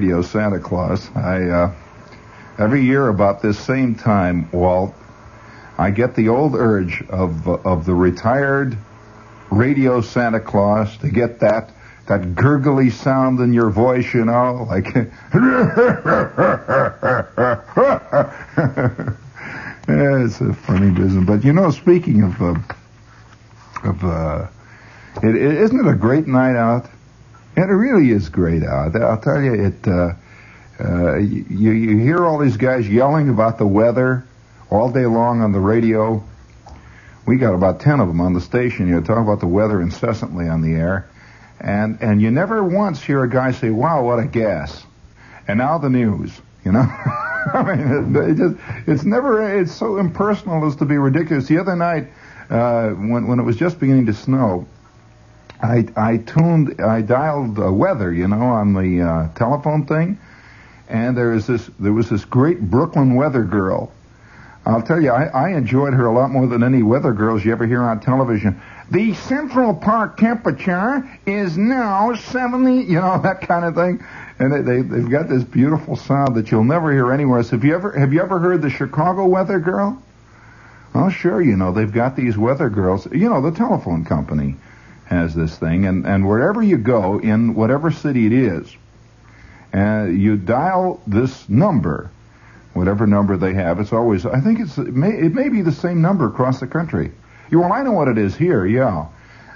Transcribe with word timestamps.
radio 0.00 0.22
Santa 0.22 0.58
Claus, 0.58 1.10
I 1.14 1.44
uh, 1.44 1.74
every 2.56 2.86
year 2.86 3.08
about 3.08 3.42
this 3.42 3.58
same 3.58 3.94
time, 3.94 4.50
Walt, 4.50 4.94
I 5.76 5.90
get 5.90 6.14
the 6.14 6.30
old 6.30 6.54
urge 6.54 7.02
of 7.10 7.46
of 7.46 7.84
the 7.84 7.94
retired 7.94 8.78
radio 9.50 10.00
Santa 10.00 10.40
Claus 10.40 10.96
to 10.98 11.10
get 11.10 11.40
that 11.40 11.70
that 12.06 12.34
gurgly 12.34 12.88
sound 12.88 13.40
in 13.40 13.52
your 13.52 13.68
voice, 13.68 14.14
you 14.14 14.24
know, 14.24 14.66
like. 14.70 14.86
Yeah, 19.88 20.24
it's 20.24 20.40
a 20.40 20.54
funny 20.54 20.90
business, 20.92 21.24
but 21.26 21.42
you 21.42 21.52
know, 21.52 21.72
speaking 21.72 22.22
of 22.22 22.40
uh, 22.40 22.54
of 23.82 24.04
uh, 24.04 24.46
it, 25.20 25.34
it, 25.34 25.54
isn't 25.62 25.84
it 25.84 25.90
a 25.90 25.96
great 25.96 26.28
night 26.28 26.54
out? 26.54 26.88
And 27.60 27.70
it 27.70 27.74
really 27.74 28.10
is 28.10 28.30
great 28.30 28.62
out. 28.62 28.96
I'll 28.96 29.20
tell 29.20 29.42
you, 29.42 29.52
it. 29.52 29.86
Uh, 29.86 30.14
uh, 30.82 31.16
you 31.18 31.72
you 31.72 31.98
hear 31.98 32.24
all 32.24 32.38
these 32.38 32.56
guys 32.56 32.88
yelling 32.88 33.28
about 33.28 33.58
the 33.58 33.66
weather 33.66 34.24
all 34.70 34.90
day 34.90 35.04
long 35.04 35.42
on 35.42 35.52
the 35.52 35.60
radio. 35.60 36.24
We 37.26 37.36
got 37.36 37.52
about 37.52 37.80
ten 37.80 38.00
of 38.00 38.08
them 38.08 38.18
on 38.18 38.32
the 38.32 38.40
station. 38.40 38.88
You 38.88 38.94
know, 38.94 39.02
talk 39.02 39.18
about 39.18 39.40
the 39.40 39.46
weather 39.46 39.82
incessantly 39.82 40.48
on 40.48 40.62
the 40.62 40.72
air, 40.72 41.10
and 41.60 41.98
and 42.00 42.22
you 42.22 42.30
never 42.30 42.64
once 42.64 43.02
hear 43.02 43.24
a 43.24 43.28
guy 43.28 43.50
say, 43.50 43.68
"Wow, 43.68 44.04
what 44.04 44.18
a 44.18 44.24
gas!" 44.24 44.82
And 45.46 45.58
now 45.58 45.76
the 45.76 45.90
news. 45.90 46.32
You 46.64 46.72
know. 46.72 46.80
I 47.52 47.62
mean, 47.62 48.16
it, 48.16 48.30
it 48.30 48.36
just, 48.36 48.56
it's 48.86 49.04
never, 49.04 49.60
it's 49.60 49.72
so 49.72 49.96
impersonal 49.96 50.66
as 50.66 50.76
to 50.76 50.84
be 50.84 50.98
ridiculous. 50.98 51.46
The 51.46 51.58
other 51.58 51.74
night, 51.74 52.08
uh, 52.50 52.90
when, 52.90 53.26
when 53.26 53.38
it 53.38 53.44
was 53.44 53.56
just 53.56 53.80
beginning 53.80 54.06
to 54.06 54.12
snow, 54.12 54.66
I, 55.62 55.86
I 55.96 56.16
tuned, 56.16 56.80
I 56.80 57.02
dialed 57.02 57.58
uh, 57.58 57.70
weather, 57.70 58.12
you 58.12 58.28
know, 58.28 58.40
on 58.40 58.72
the 58.72 59.02
uh, 59.02 59.28
telephone 59.34 59.84
thing, 59.86 60.18
and 60.88 61.16
there 61.16 61.30
was 61.30 61.46
this, 61.46 61.68
there 61.78 61.92
was 61.92 62.08
this 62.08 62.24
great 62.24 62.60
Brooklyn 62.60 63.14
weather 63.14 63.44
girl. 63.44 63.92
I'll 64.64 64.82
tell 64.82 65.00
you, 65.00 65.10
I, 65.10 65.24
I 65.26 65.48
enjoyed 65.50 65.94
her 65.94 66.06
a 66.06 66.12
lot 66.12 66.30
more 66.30 66.46
than 66.46 66.62
any 66.62 66.82
weather 66.82 67.12
girls 67.12 67.44
you 67.44 67.52
ever 67.52 67.66
hear 67.66 67.82
on 67.82 68.00
television. 68.00 68.60
The 68.90 69.14
Central 69.14 69.74
Park 69.74 70.16
temperature 70.16 71.08
is 71.26 71.56
now 71.56 72.14
70, 72.14 72.82
you 72.82 73.00
know, 73.00 73.18
that 73.22 73.42
kind 73.42 73.64
of 73.64 73.74
thing. 73.74 74.04
And 74.38 74.52
they, 74.52 74.62
they, 74.62 74.82
they've 74.82 75.10
got 75.10 75.28
this 75.28 75.44
beautiful 75.44 75.96
sound 75.96 76.36
that 76.36 76.50
you'll 76.50 76.64
never 76.64 76.92
hear 76.92 77.12
anywhere 77.12 77.38
else. 77.38 77.50
Have 77.50 77.64
you 77.64 77.74
ever, 77.74 77.92
have 77.92 78.12
you 78.12 78.22
ever 78.22 78.38
heard 78.38 78.62
the 78.62 78.70
Chicago 78.70 79.26
weather 79.26 79.60
girl? 79.60 80.02
Oh, 80.94 81.10
sure, 81.10 81.40
you 81.40 81.56
know, 81.56 81.72
they've 81.72 81.92
got 81.92 82.16
these 82.16 82.36
weather 82.36 82.68
girls. 82.68 83.06
You 83.12 83.28
know, 83.28 83.42
the 83.42 83.56
telephone 83.56 84.04
company 84.04 84.56
has 85.10 85.34
this 85.34 85.58
thing, 85.58 85.86
and, 85.86 86.06
and 86.06 86.26
wherever 86.26 86.62
you 86.62 86.78
go, 86.78 87.18
in 87.18 87.54
whatever 87.54 87.90
city 87.90 88.26
it 88.26 88.32
is, 88.32 88.76
uh, 89.74 90.04
you 90.04 90.36
dial 90.36 91.00
this 91.06 91.48
number, 91.48 92.10
whatever 92.72 93.06
number 93.06 93.36
they 93.36 93.52
have. 93.54 93.80
It's 93.80 93.92
always, 93.92 94.24
I 94.24 94.40
think 94.40 94.60
it's, 94.60 94.78
it 94.78 94.94
may, 94.94 95.10
it 95.10 95.34
may 95.34 95.48
be 95.48 95.62
the 95.62 95.72
same 95.72 96.00
number 96.00 96.26
across 96.26 96.60
the 96.60 96.66
country. 96.66 97.12
You, 97.50 97.60
well, 97.60 97.72
I 97.72 97.82
know 97.82 97.92
what 97.92 98.08
it 98.08 98.18
is 98.18 98.36
here, 98.36 98.64
yeah. 98.64 99.06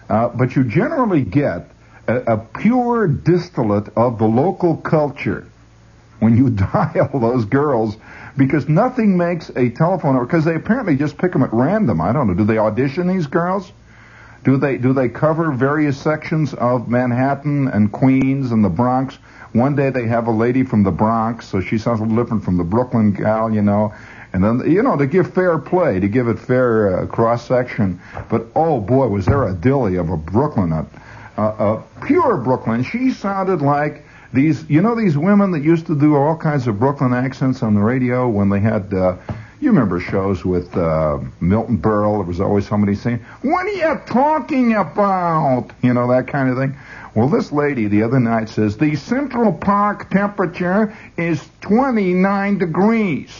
Uh, 0.09 0.28
but 0.28 0.56
you 0.56 0.65
generally 0.65 1.22
get 1.22 1.71
a, 2.09 2.34
a 2.34 2.38
pure 2.38 3.06
distillate 3.06 3.88
of 3.97 4.19
the 4.19 4.26
local 4.26 4.76
culture 4.76 5.47
when 6.19 6.36
you 6.36 6.50
dial 6.72 7.19
those 7.19 7.44
girls 7.44 7.97
because 8.36 8.69
nothing 8.69 9.16
makes 9.16 9.50
a 9.50 9.71
telephone 9.71 10.21
because 10.25 10.44
they 10.44 10.56
apparently 10.56 10.97
just 10.97 11.16
pick 11.16 11.32
them 11.32 11.42
at 11.42 11.53
random. 11.53 12.00
I 12.00 12.12
don't 12.12 12.26
know. 12.26 12.34
Do 12.34 12.44
they 12.44 12.59
audition 12.59 13.06
these 13.06 13.26
girls? 13.26 13.72
Do 14.44 14.59
they 14.59 14.77
do 14.77 14.93
they 14.93 15.09
cover 15.09 15.50
various 15.53 15.99
sections 15.99 16.53
of 16.55 16.87
Manhattan 16.88 17.69
and 17.69 17.91
Queens 17.91 18.53
and 18.53 18.62
the 18.62 18.69
Bronx? 18.69 19.16
One 19.53 19.75
day 19.75 19.91
they 19.91 20.06
have 20.06 20.27
a 20.27 20.31
lady 20.31 20.65
from 20.65 20.82
the 20.82 20.91
Bronx, 20.91 21.49
so 21.49 21.60
she 21.60 21.78
sounds 21.78 22.00
a 22.00 22.03
little 22.03 22.22
different 22.22 22.44
from 22.44 22.59
the 22.59 22.65
Brooklyn 22.65 23.12
gal, 23.12 23.53
you 23.53 23.62
know. 23.62 23.94
And 24.34 24.43
then, 24.43 24.71
you 24.71 24.83
know, 24.83 24.97
to 24.97 25.06
give 25.06 25.33
fair 25.33 25.59
play, 25.59 26.00
to 26.00 26.09
give 26.09 26.28
it 26.28 26.38
fair 26.38 26.99
uh, 26.99 27.06
cross 27.06 27.47
section. 27.47 28.01
But 28.28 28.47
oh 28.54 28.80
boy, 28.80 29.07
was 29.07 29.27
there 29.27 29.45
a 29.48 29.54
dilly 29.54 29.97
of 29.97 30.10
a 30.10 30.16
Brooklyn, 30.16 30.72
a, 30.72 30.86
a 31.36 31.83
pure 32.04 32.36
Brooklyn. 32.36 32.83
She 32.83 33.13
sounded 33.13 33.63
like 33.63 34.04
these, 34.33 34.69
you 34.69 34.83
know, 34.83 34.97
these 34.97 35.16
women 35.16 35.53
that 35.53 35.63
used 35.63 35.86
to 35.86 35.98
do 35.98 36.16
all 36.16 36.36
kinds 36.36 36.66
of 36.66 36.80
Brooklyn 36.80 37.15
accents 37.15 37.63
on 37.63 37.74
the 37.74 37.80
radio 37.80 38.28
when 38.28 38.51
they 38.51 38.59
had, 38.60 38.92
uh, 38.92 39.16
you 39.60 39.68
remember 39.71 40.01
shows 40.01 40.45
with 40.45 40.77
uh, 40.77 41.18
Milton 41.41 41.78
Berle. 41.78 42.18
There 42.18 42.27
was 42.27 42.41
always 42.41 42.66
somebody 42.66 42.95
saying, 42.95 43.24
"What 43.42 43.66
are 43.66 43.71
you 43.71 44.01
talking 44.06 44.74
about?" 44.74 45.71
You 45.83 45.95
know 45.95 46.09
that 46.09 46.28
kind 46.28 46.51
of 46.51 46.59
thing. 46.59 46.77
Well, 47.15 47.28
this 47.28 47.53
lady 47.53 47.86
the 47.86 48.03
other 48.03 48.18
night 48.18 48.48
says 48.48 48.77
the 48.77 48.97
Central 48.97 49.53
Park 49.53 50.10
temperature 50.10 50.97
is 51.16 51.48
29 51.60 52.59
degrees. 52.59 53.30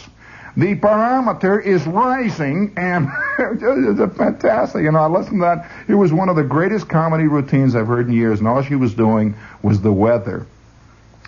The 0.57 0.73
barometer 0.75 1.59
is 1.59 1.85
rising, 1.85 2.73
and 2.77 3.09
it's 3.39 4.15
fantastic. 4.15 4.83
You 4.83 4.93
know, 4.93 4.99
I 4.99 5.07
listened 5.07 5.41
to 5.41 5.45
that. 5.45 5.69
It 5.89 5.95
was 5.95 6.13
one 6.13 6.29
of 6.29 6.37
the 6.37 6.43
greatest 6.43 6.87
comedy 6.87 7.27
routines 7.27 7.75
I've 7.75 7.87
heard 7.87 8.07
in 8.07 8.13
years, 8.13 8.39
and 8.39 8.47
all 8.47 8.61
she 8.61 8.75
was 8.75 8.93
doing 8.93 9.35
was 9.61 9.81
the 9.81 9.91
weather. 9.91 10.47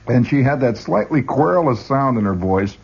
And 0.08 0.26
she 0.26 0.42
had 0.42 0.62
that 0.62 0.78
slightly 0.78 1.22
querulous 1.22 1.86
sound 1.86 2.18
in 2.18 2.24
her 2.24 2.34
voice 2.34 2.78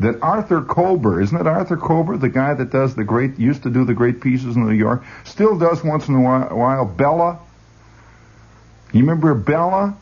that 0.00 0.22
Arthur 0.22 0.62
Kober, 0.62 1.20
isn't 1.20 1.38
it 1.38 1.46
Arthur 1.46 1.76
Kober, 1.76 2.16
the 2.16 2.28
guy 2.28 2.54
that 2.54 2.70
does 2.70 2.94
the 2.94 3.04
great, 3.04 3.38
used 3.38 3.62
to 3.64 3.70
do 3.70 3.84
the 3.84 3.94
great 3.94 4.20
pieces 4.20 4.56
in 4.56 4.66
New 4.66 4.74
York, 4.74 5.04
still 5.24 5.58
does 5.58 5.84
once 5.84 6.08
in 6.08 6.14
a 6.14 6.20
while. 6.20 6.84
Bella. 6.86 7.38
You 8.92 9.00
remember 9.00 9.34
Bella? 9.34 9.96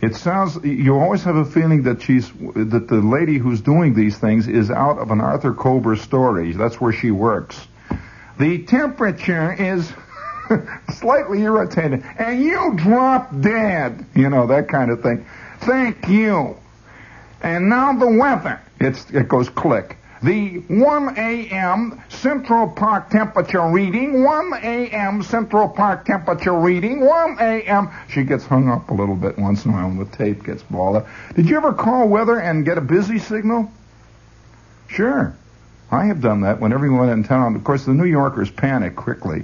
It 0.00 0.16
sounds, 0.16 0.58
you 0.64 0.98
always 0.98 1.22
have 1.22 1.36
a 1.36 1.44
feeling 1.44 1.84
that 1.84 2.02
she's, 2.02 2.28
that 2.30 2.86
the 2.88 2.96
lady 2.96 3.38
who's 3.38 3.60
doing 3.60 3.94
these 3.94 4.18
things 4.18 4.48
is 4.48 4.70
out 4.70 4.98
of 4.98 5.12
an 5.12 5.20
Arthur 5.20 5.54
Kober 5.54 5.94
story. 5.94 6.52
That's 6.52 6.80
where 6.80 6.92
she 6.92 7.12
works. 7.12 7.68
The 8.40 8.64
temperature 8.64 9.52
is 9.52 9.92
slightly 10.94 11.42
irritated, 11.42 12.02
and 12.18 12.42
you 12.42 12.74
drop 12.74 13.30
dead. 13.40 14.04
You 14.16 14.28
know, 14.28 14.48
that 14.48 14.68
kind 14.68 14.90
of 14.90 15.02
thing. 15.02 15.24
Thank 15.60 16.08
you. 16.08 16.56
And 17.42 17.68
now 17.68 17.92
the 17.92 18.06
weather. 18.06 18.60
It's, 18.80 19.10
it 19.10 19.28
goes 19.28 19.48
click. 19.48 19.96
The 20.22 20.58
1 20.68 21.18
a.m. 21.18 22.00
Central 22.08 22.68
Park 22.68 23.10
temperature 23.10 23.68
reading, 23.68 24.22
1 24.22 24.52
a.m. 24.62 25.22
Central 25.24 25.68
Park 25.68 26.04
temperature 26.04 26.52
reading, 26.52 27.00
1 27.00 27.36
a.m. 27.40 27.90
She 28.08 28.22
gets 28.22 28.46
hung 28.46 28.68
up 28.68 28.90
a 28.90 28.94
little 28.94 29.16
bit 29.16 29.36
once 29.36 29.64
in 29.64 29.72
a 29.72 29.74
while 29.74 29.88
when 29.88 29.98
the 29.98 30.16
tape 30.16 30.44
gets 30.44 30.62
balled 30.62 30.96
up. 30.96 31.08
Did 31.34 31.48
you 31.48 31.56
ever 31.56 31.72
call 31.72 32.06
weather 32.06 32.38
and 32.38 32.64
get 32.64 32.78
a 32.78 32.80
busy 32.80 33.18
signal? 33.18 33.68
Sure. 34.86 35.36
I 35.90 36.06
have 36.06 36.20
done 36.20 36.42
that 36.42 36.60
when 36.60 36.72
everyone 36.72 37.08
in 37.08 37.24
town, 37.24 37.56
of 37.56 37.64
course, 37.64 37.84
the 37.84 37.92
New 37.92 38.04
Yorkers 38.04 38.50
panic 38.50 38.94
quickly. 38.94 39.42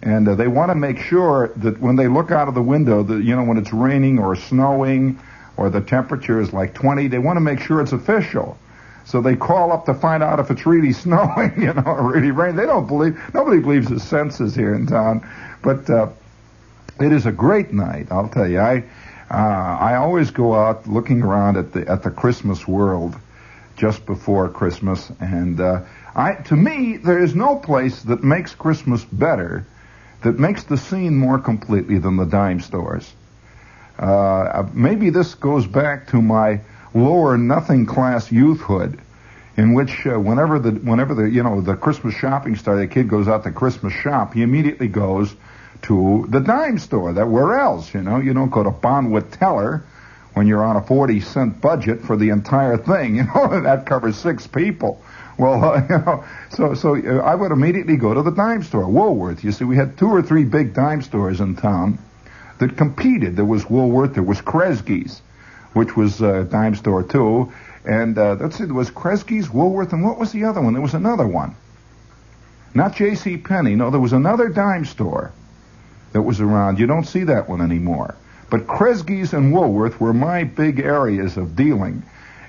And 0.00 0.26
uh, 0.28 0.34
they 0.34 0.48
want 0.48 0.70
to 0.70 0.74
make 0.74 0.98
sure 0.98 1.52
that 1.56 1.78
when 1.78 1.96
they 1.96 2.08
look 2.08 2.30
out 2.30 2.48
of 2.48 2.54
the 2.54 2.62
window, 2.62 3.02
that, 3.02 3.22
you 3.22 3.36
know, 3.36 3.44
when 3.44 3.58
it's 3.58 3.72
raining 3.72 4.18
or 4.18 4.34
snowing, 4.34 5.20
or 5.56 5.70
the 5.70 5.80
temperature 5.80 6.40
is 6.40 6.52
like 6.52 6.74
20, 6.74 7.08
they 7.08 7.18
want 7.18 7.36
to 7.36 7.40
make 7.40 7.60
sure 7.60 7.80
it's 7.80 7.92
official. 7.92 8.58
So 9.04 9.20
they 9.20 9.36
call 9.36 9.72
up 9.72 9.86
to 9.86 9.94
find 9.94 10.22
out 10.22 10.40
if 10.40 10.50
it's 10.50 10.66
really 10.66 10.92
snowing, 11.04 11.54
you 11.60 11.72
know, 11.72 11.82
or 11.86 12.12
really 12.12 12.30
raining. 12.30 12.56
They 12.56 12.66
don't 12.66 12.86
believe, 12.86 13.18
nobody 13.32 13.60
believes 13.60 13.88
the 13.88 14.00
senses 14.00 14.54
here 14.54 14.74
in 14.74 14.86
town. 14.86 15.28
But, 15.62 15.88
uh, 15.88 16.08
it 17.00 17.12
is 17.12 17.26
a 17.26 17.32
great 17.32 17.72
night, 17.72 18.08
I'll 18.10 18.28
tell 18.28 18.48
you. 18.48 18.58
I, 18.58 18.84
uh, 19.30 19.34
I 19.34 19.96
always 19.96 20.30
go 20.30 20.54
out 20.54 20.86
looking 20.86 21.22
around 21.22 21.56
at 21.56 21.72
the, 21.72 21.86
at 21.88 22.02
the 22.02 22.10
Christmas 22.10 22.66
world 22.66 23.14
just 23.76 24.06
before 24.06 24.48
Christmas. 24.48 25.10
And, 25.20 25.60
uh, 25.60 25.82
I, 26.14 26.34
to 26.34 26.56
me, 26.56 26.96
there 26.96 27.22
is 27.22 27.34
no 27.34 27.56
place 27.56 28.02
that 28.04 28.24
makes 28.24 28.54
Christmas 28.54 29.04
better, 29.04 29.66
that 30.22 30.38
makes 30.38 30.64
the 30.64 30.78
scene 30.78 31.14
more 31.14 31.38
completely 31.38 31.98
than 31.98 32.16
the 32.16 32.24
dime 32.24 32.60
stores. 32.60 33.12
Uh, 33.98 34.68
maybe 34.74 35.10
this 35.10 35.34
goes 35.34 35.66
back 35.66 36.08
to 36.08 36.20
my 36.20 36.60
lower 36.94 37.38
nothing 37.38 37.86
class 37.86 38.30
youthhood, 38.30 38.98
in 39.56 39.72
which 39.72 40.06
uh, 40.06 40.18
whenever 40.18 40.58
the 40.58 40.70
whenever 40.70 41.14
the 41.14 41.24
you 41.24 41.42
know 41.42 41.60
the 41.60 41.76
Christmas 41.76 42.14
shopping 42.14 42.56
starts, 42.56 42.80
the 42.80 42.86
kid 42.86 43.08
goes 43.08 43.26
out 43.26 43.44
to 43.44 43.52
Christmas 43.52 43.92
shop, 43.94 44.34
he 44.34 44.42
immediately 44.42 44.88
goes 44.88 45.34
to 45.82 46.26
the 46.28 46.40
dime 46.40 46.78
store. 46.78 47.14
That 47.14 47.28
where 47.28 47.58
else? 47.58 47.92
You 47.94 48.02
know, 48.02 48.18
you 48.18 48.34
don't 48.34 48.50
go 48.50 48.62
to 48.62 48.70
Bonwit 48.70 49.38
Teller 49.38 49.84
when 50.34 50.46
you're 50.46 50.64
on 50.64 50.76
a 50.76 50.82
40 50.82 51.20
cent 51.20 51.60
budget 51.62 52.02
for 52.02 52.16
the 52.16 52.28
entire 52.30 52.76
thing. 52.76 53.16
You 53.16 53.24
know, 53.24 53.60
that 53.62 53.86
covers 53.86 54.16
six 54.16 54.46
people. 54.46 55.02
Well, 55.38 55.64
uh, 55.64 55.82
you 55.88 55.98
know, 55.98 56.24
so 56.50 56.74
so 56.74 56.96
uh, 56.96 57.22
I 57.22 57.34
would 57.34 57.50
immediately 57.50 57.96
go 57.96 58.12
to 58.12 58.22
the 58.22 58.30
dime 58.30 58.62
store, 58.62 58.86
Woolworth. 58.86 59.42
You 59.42 59.52
see, 59.52 59.64
we 59.64 59.76
had 59.76 59.96
two 59.96 60.08
or 60.08 60.20
three 60.20 60.44
big 60.44 60.74
dime 60.74 61.00
stores 61.00 61.40
in 61.40 61.56
town 61.56 61.98
that 62.58 62.76
competed. 62.76 63.36
There 63.36 63.44
was 63.44 63.68
Woolworth, 63.68 64.14
there 64.14 64.22
was 64.22 64.40
Kresge's, 64.40 65.20
which 65.72 65.96
was 65.96 66.20
a 66.20 66.44
dime 66.44 66.74
store 66.74 67.02
too, 67.02 67.52
and 67.84 68.18
uh, 68.18 68.36
let's 68.40 68.56
see, 68.56 68.64
there 68.64 68.74
was 68.74 68.90
Kresge's, 68.90 69.48
Woolworth, 69.48 69.92
and 69.92 70.04
what 70.04 70.18
was 70.18 70.32
the 70.32 70.44
other 70.44 70.60
one? 70.60 70.72
There 70.72 70.82
was 70.82 70.94
another 70.94 71.26
one. 71.26 71.54
Not 72.74 72.96
J.C. 72.96 73.38
Penney. 73.38 73.74
No, 73.74 73.90
there 73.90 74.00
was 74.00 74.12
another 74.12 74.48
dime 74.48 74.84
store 74.84 75.32
that 76.12 76.22
was 76.22 76.40
around. 76.40 76.78
You 76.78 76.86
don't 76.86 77.06
see 77.06 77.24
that 77.24 77.48
one 77.48 77.60
anymore. 77.60 78.16
But 78.50 78.66
Kresge's 78.66 79.32
and 79.32 79.52
Woolworth 79.52 80.00
were 80.00 80.12
my 80.12 80.44
big 80.44 80.80
areas 80.80 81.36
of 81.36 81.56
dealing. 81.56 82.02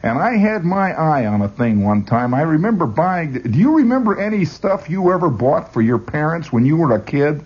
And 0.03 0.19
I 0.19 0.37
had 0.37 0.63
my 0.63 0.93
eye 0.93 1.25
on 1.25 1.41
a 1.41 1.47
thing 1.47 1.83
one 1.83 2.03
time. 2.03 2.33
I 2.33 2.41
remember 2.41 2.85
buying. 2.85 3.33
Do 3.33 3.57
you 3.57 3.77
remember 3.77 4.19
any 4.19 4.45
stuff 4.45 4.89
you 4.89 5.11
ever 5.11 5.29
bought 5.29 5.73
for 5.73 5.81
your 5.81 5.97
parents 5.97 6.51
when 6.51 6.65
you 6.65 6.77
were 6.77 6.93
a 6.93 7.01
kid? 7.01 7.43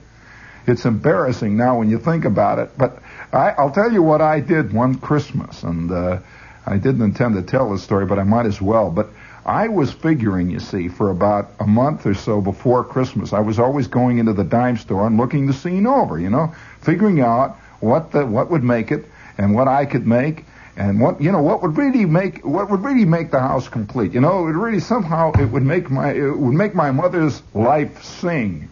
It's 0.68 0.86
embarrassing 0.86 1.58
now 1.58 1.80
when 1.80 1.90
you 1.90 1.98
think 1.98 2.25
about 2.25 2.60
it. 2.60 2.72
But 2.78 3.02
I, 3.34 3.54
will 3.58 3.72
tell 3.72 3.92
you 3.92 4.04
what 4.04 4.22
I 4.22 4.40
did 4.40 4.74
one 4.74 4.96
Christmas, 4.96 5.63
and 5.63 5.92
uh, 5.92 6.19
I 6.66 6.78
didn't 6.78 7.02
intend 7.02 7.36
to 7.36 7.42
tell 7.42 7.72
this 7.72 7.84
story, 7.84 8.06
but 8.06 8.19
I 8.19 8.24
might 8.24 8.46
as 8.46 8.62
well. 8.62 8.92
But 8.92 9.10
I 9.46 9.69
was 9.69 9.92
figuring, 9.92 10.52
you 10.52 10.60
see, 10.60 10.88
for 10.88 11.10
about 11.10 11.52
a 11.60 11.66
month 11.66 12.06
or 12.06 12.13
so 12.13 12.42
before 12.42 12.84
Christmas, 12.84 13.34
I 13.34 13.40
was 13.40 13.58
always 13.58 13.88
going 13.88 14.19
into 14.19 14.34
the 14.34 14.44
dime 14.44 14.78
store 14.78 15.08
and 15.08 15.18
looking 15.18 15.48
the 15.48 15.54
scene 15.54 15.88
over, 15.88 16.19
you 16.19 16.30
know, 16.30 16.54
figuring 16.81 17.22
out 17.22 17.58
what 17.80 18.12
the 18.12 18.25
what 18.25 18.52
would 18.52 18.63
make 18.63 18.92
it 18.92 19.06
and 19.40 19.56
what 19.56 19.68
I 19.68 19.86
could 19.86 20.06
make 20.06 20.46
and 20.78 21.02
what 21.02 21.19
you 21.19 21.31
know 21.31 21.42
what 21.42 21.62
would 21.63 21.75
really 21.75 22.06
make 22.06 22.46
what 22.46 22.69
would 22.69 22.84
really 22.84 23.06
make 23.06 23.31
the 23.31 23.40
house 23.40 23.68
complete. 23.68 24.13
You 24.13 24.22
know, 24.22 24.48
it 24.48 24.52
really 24.52 24.80
somehow 24.80 25.31
it 25.31 25.46
would 25.46 25.63
make 25.63 25.90
my 25.90 26.13
it 26.13 26.38
would 26.38 26.54
make 26.54 26.75
my 26.75 26.92
mother's 26.92 27.42
life 27.56 28.04
sing, 28.04 28.69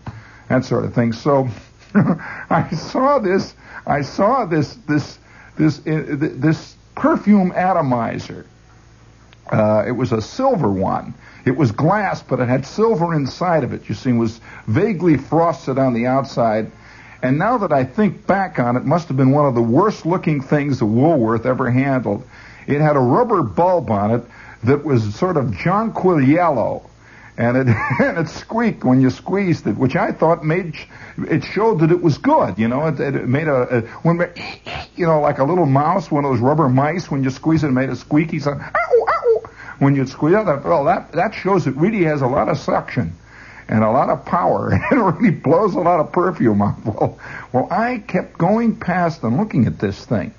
that 0.50 0.65
sort 0.65 0.86
of 0.86 0.94
thing. 0.94 1.13
So 1.13 1.50
I 2.50 2.69
saw 2.71 3.19
this 3.19 3.53
I 3.86 4.01
saw 4.01 4.45
this 4.45 4.75
this 4.88 5.18
this 5.57 5.80
uh, 5.80 6.06
this 6.18 6.75
perfume 6.95 7.51
atomizer 7.51 8.45
uh, 9.51 9.83
it 9.88 9.91
was 9.91 10.12
a 10.12 10.21
silver 10.21 10.69
one. 10.69 11.13
It 11.45 11.56
was 11.56 11.71
glass, 11.71 12.21
but 12.21 12.39
it 12.39 12.47
had 12.47 12.65
silver 12.65 13.15
inside 13.15 13.63
of 13.63 13.74
it. 13.74 13.89
You 13.89 13.95
see, 13.95 14.12
it 14.12 14.13
was 14.13 14.39
vaguely 14.68 15.18
frosted 15.18 15.77
on 15.77 15.94
the 15.94 16.06
outside. 16.06 16.71
And 17.21 17.38
now 17.38 17.57
that 17.57 17.74
I 17.74 17.83
think 17.83 18.27
back 18.27 18.59
on 18.59 18.77
it, 18.77 18.86
must 18.86 19.07
have 19.07 19.18
been 19.18 19.31
one 19.31 19.45
of 19.45 19.56
the 19.56 19.62
worst 19.62 20.06
looking 20.06 20.41
things 20.41 20.80
that 20.80 20.86
Woolworth 20.86 21.45
ever 21.45 21.69
handled. 21.69 22.24
It 22.68 22.80
had 22.80 22.95
a 22.95 23.00
rubber 23.00 23.41
bulb 23.41 23.89
on 23.89 24.12
it 24.12 24.24
that 24.63 24.83
was 24.83 25.15
sort 25.15 25.38
of 25.38 25.45
jonquil 25.45 26.25
yellow. 26.25 26.88
And 27.39 27.57
it, 27.57 27.68
and 28.00 28.19
it 28.19 28.30
squeaked 28.30 28.83
when 28.83 29.01
you 29.01 29.09
squeezed 29.09 29.65
it, 29.65 29.75
which 29.77 29.95
I 29.95 30.12
thought 30.12 30.45
made, 30.45 30.75
it 31.18 31.44
showed 31.44 31.80
that 31.80 31.91
it 31.91 32.03
was 32.03 32.19
good. 32.19 32.59
You 32.59 32.68
know, 32.68 32.86
it, 32.86 33.00
it 33.00 33.27
made 33.27 33.47
a, 33.47 33.77
a, 33.77 33.81
when, 34.03 34.19
you 34.95 35.07
know, 35.07 35.21
like 35.21 35.39
a 35.39 35.44
little 35.44 35.65
mouse, 35.65 36.12
one 36.12 36.24
of 36.24 36.31
those 36.31 36.41
rubber 36.41 36.69
mice, 36.69 37.09
when 37.09 37.24
you 37.24 37.31
squeeze 37.31 37.63
it, 37.63 37.69
it 37.69 37.71
made 37.71 37.89
a 37.89 37.95
squeaky 37.95 38.38
sound 38.39 38.62
when 39.80 39.95
you 39.95 40.06
squeeze 40.06 40.36
out, 40.36 40.63
well, 40.63 40.83
that, 40.86 41.12
that 41.13 41.33
shows 41.33 41.65
it 41.65 41.75
really 41.75 42.03
has 42.03 42.21
a 42.21 42.27
lot 42.27 42.50
of 42.50 42.57
suction 42.57 43.13
and 43.68 43.83
a 43.83 43.89
lot 43.89 44.09
of 44.09 44.25
power. 44.25 44.74
it 44.91 44.95
really 44.95 45.31
blows 45.31 45.74
a 45.74 45.80
lot 45.80 46.00
of 46.00 46.12
perfume 46.12 46.62
out. 46.62 46.86
Well, 46.86 47.19
well, 47.51 47.67
I 47.72 48.00
kept 48.00 48.38
going 48.38 48.75
past 48.75 49.24
and 49.24 49.38
looking 49.38 49.65
at 49.65 49.79
this 49.79 50.05
thing. 50.05 50.34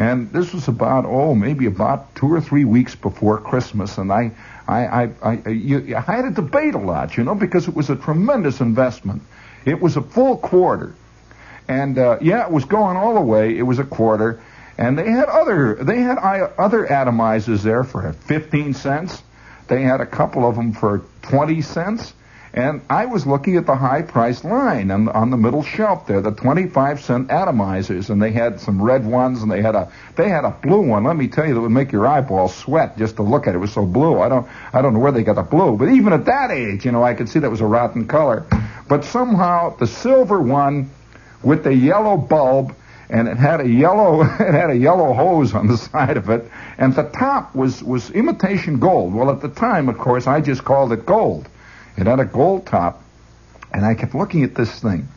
And 0.00 0.32
this 0.32 0.54
was 0.54 0.66
about, 0.66 1.04
oh, 1.04 1.34
maybe 1.34 1.66
about 1.66 2.14
two 2.14 2.32
or 2.32 2.40
three 2.40 2.64
weeks 2.64 2.94
before 2.94 3.38
Christmas. 3.38 3.98
And 3.98 4.10
I, 4.10 4.32
I, 4.66 5.04
I, 5.04 5.10
I, 5.22 5.48
you, 5.50 5.94
I 5.94 6.00
had 6.00 6.24
a 6.24 6.30
debate 6.30 6.72
a 6.72 6.78
lot, 6.78 7.18
you 7.18 7.22
know, 7.22 7.34
because 7.34 7.68
it 7.68 7.74
was 7.74 7.90
a 7.90 7.96
tremendous 7.96 8.60
investment. 8.60 9.20
It 9.66 9.78
was 9.78 9.98
a 9.98 10.00
full 10.00 10.38
quarter. 10.38 10.94
And, 11.68 11.98
uh, 11.98 12.16
yeah, 12.22 12.46
it 12.46 12.50
was 12.50 12.64
going 12.64 12.96
all 12.96 13.12
the 13.12 13.20
way. 13.20 13.58
It 13.58 13.62
was 13.62 13.78
a 13.78 13.84
quarter. 13.84 14.42
And 14.78 14.96
they 14.98 15.10
had 15.10 15.28
other 15.28 15.74
they 15.74 16.00
had 16.00 16.16
other 16.16 16.86
atomizers 16.86 17.60
there 17.62 17.84
for 17.84 18.10
15 18.10 18.72
cents. 18.72 19.22
They 19.68 19.82
had 19.82 20.00
a 20.00 20.06
couple 20.06 20.48
of 20.48 20.56
them 20.56 20.72
for 20.72 21.02
20 21.20 21.60
cents. 21.60 22.14
And 22.52 22.80
I 22.90 23.06
was 23.06 23.26
looking 23.28 23.56
at 23.56 23.66
the 23.66 23.76
high 23.76 24.02
price 24.02 24.42
line 24.42 24.90
on, 24.90 25.08
on 25.08 25.30
the 25.30 25.36
middle 25.36 25.62
shelf 25.62 26.08
there, 26.08 26.20
the 26.20 26.32
25 26.32 27.00
cent 27.00 27.28
atomizers, 27.28 28.10
and 28.10 28.20
they 28.20 28.32
had 28.32 28.60
some 28.60 28.82
red 28.82 29.06
ones, 29.06 29.42
and 29.42 29.50
they 29.50 29.62
had 29.62 29.76
a 29.76 29.92
they 30.16 30.28
had 30.28 30.44
a 30.44 30.50
blue 30.50 30.80
one. 30.80 31.04
Let 31.04 31.16
me 31.16 31.28
tell 31.28 31.46
you, 31.46 31.54
that 31.54 31.60
would 31.60 31.70
make 31.70 31.92
your 31.92 32.06
eyeballs 32.08 32.54
sweat 32.56 32.98
just 32.98 33.16
to 33.16 33.22
look 33.22 33.46
at 33.46 33.54
it. 33.54 33.58
It 33.58 33.60
was 33.60 33.72
so 33.72 33.86
blue. 33.86 34.18
I 34.18 34.28
don't 34.28 34.48
I 34.72 34.82
don't 34.82 34.94
know 34.94 34.98
where 35.00 35.12
they 35.12 35.22
got 35.22 35.36
the 35.36 35.42
blue, 35.42 35.76
but 35.76 35.90
even 35.90 36.12
at 36.12 36.24
that 36.24 36.50
age, 36.50 36.84
you 36.84 36.90
know, 36.90 37.04
I 37.04 37.14
could 37.14 37.28
see 37.28 37.38
that 37.38 37.50
was 37.50 37.60
a 37.60 37.66
rotten 37.66 38.08
color. 38.08 38.44
But 38.88 39.04
somehow 39.04 39.76
the 39.76 39.86
silver 39.86 40.40
one 40.40 40.90
with 41.44 41.62
the 41.62 41.74
yellow 41.74 42.16
bulb 42.16 42.74
and 43.10 43.28
it 43.28 43.36
had 43.36 43.60
a 43.60 43.68
yellow 43.68 44.22
it 44.40 44.54
had 44.54 44.70
a 44.70 44.76
yellow 44.76 45.12
hose 45.12 45.54
on 45.54 45.68
the 45.68 45.76
side 45.76 46.16
of 46.16 46.30
it, 46.30 46.50
and 46.78 46.94
the 46.94 47.04
top 47.04 47.54
was 47.54 47.82
was 47.82 48.10
imitation 48.10 48.80
gold. 48.80 49.14
Well, 49.14 49.30
at 49.30 49.40
the 49.40 49.48
time, 49.48 49.88
of 49.88 49.98
course, 49.98 50.26
I 50.26 50.40
just 50.40 50.64
called 50.64 50.92
it 50.92 51.06
gold. 51.06 51.48
It 51.96 52.06
had 52.06 52.20
a 52.20 52.24
gold 52.24 52.66
top, 52.66 53.02
and 53.72 53.84
I 53.84 53.94
kept 53.94 54.14
looking 54.14 54.44
at 54.44 54.54
this 54.54 54.80
thing. 54.80 55.08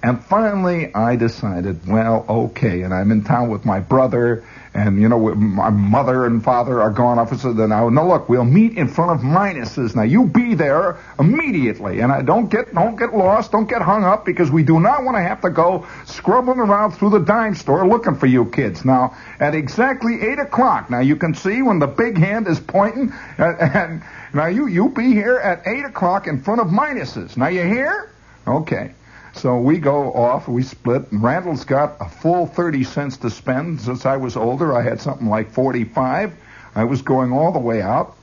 And 0.00 0.24
finally, 0.24 0.94
I 0.94 1.16
decided, 1.16 1.86
well, 1.86 2.24
okay. 2.28 2.82
And 2.82 2.94
I'm 2.94 3.10
in 3.10 3.24
town 3.24 3.50
with 3.50 3.64
my 3.64 3.80
brother, 3.80 4.44
and 4.72 5.00
you 5.02 5.08
know, 5.08 5.34
my 5.34 5.70
mother 5.70 6.24
and 6.24 6.42
father 6.42 6.80
are 6.80 6.92
gone 6.92 7.18
off. 7.18 7.36
So 7.40 7.52
then, 7.52 7.70
now, 7.70 7.88
no, 7.88 8.06
look, 8.06 8.28
we'll 8.28 8.44
meet 8.44 8.78
in 8.78 8.86
front 8.86 9.10
of 9.10 9.24
Minas's. 9.24 9.96
Now, 9.96 10.02
you 10.02 10.26
be 10.26 10.54
there 10.54 10.98
immediately, 11.18 11.98
and 11.98 12.12
I 12.12 12.22
don't 12.22 12.48
get, 12.48 12.72
don't 12.72 12.94
get 12.94 13.12
lost, 13.12 13.50
don't 13.50 13.68
get 13.68 13.82
hung 13.82 14.04
up, 14.04 14.24
because 14.24 14.52
we 14.52 14.62
do 14.62 14.78
not 14.78 15.02
want 15.02 15.16
to 15.16 15.22
have 15.22 15.40
to 15.40 15.50
go 15.50 15.84
scrubbing 16.06 16.60
around 16.60 16.92
through 16.92 17.10
the 17.10 17.18
dime 17.18 17.56
store 17.56 17.84
looking 17.88 18.14
for 18.14 18.26
you 18.26 18.44
kids. 18.44 18.84
Now, 18.84 19.16
at 19.40 19.56
exactly 19.56 20.22
eight 20.22 20.38
o'clock. 20.38 20.90
Now, 20.90 21.00
you 21.00 21.16
can 21.16 21.34
see 21.34 21.60
when 21.62 21.80
the 21.80 21.88
big 21.88 22.16
hand 22.18 22.46
is 22.46 22.60
pointing, 22.60 23.12
uh, 23.36 23.56
and, 23.60 24.02
and 24.02 24.02
now 24.32 24.46
you 24.46 24.66
you 24.66 24.88
be 24.90 25.12
here 25.12 25.36
at 25.36 25.66
eight 25.66 25.84
o'clock 25.84 26.26
in 26.26 26.42
front 26.42 26.60
of 26.60 26.70
Minas's. 26.70 27.36
Now, 27.36 27.48
you 27.48 27.62
here? 27.62 28.10
Okay. 28.46 28.92
So 29.34 29.58
we 29.58 29.78
go 29.78 30.12
off, 30.12 30.48
we 30.48 30.62
split, 30.62 31.12
and 31.12 31.22
Randall's 31.22 31.64
got 31.64 31.96
a 32.00 32.08
full 32.08 32.46
30 32.46 32.82
cents 32.84 33.16
to 33.18 33.30
spend. 33.30 33.80
Since 33.80 34.04
I 34.04 34.16
was 34.16 34.36
older, 34.36 34.76
I 34.76 34.82
had 34.82 35.00
something 35.00 35.28
like 35.28 35.52
45. 35.52 36.32
I 36.74 36.84
was 36.84 37.02
going 37.02 37.32
all 37.32 37.52
the 37.52 37.58
way 37.58 37.80
out. 37.80 38.16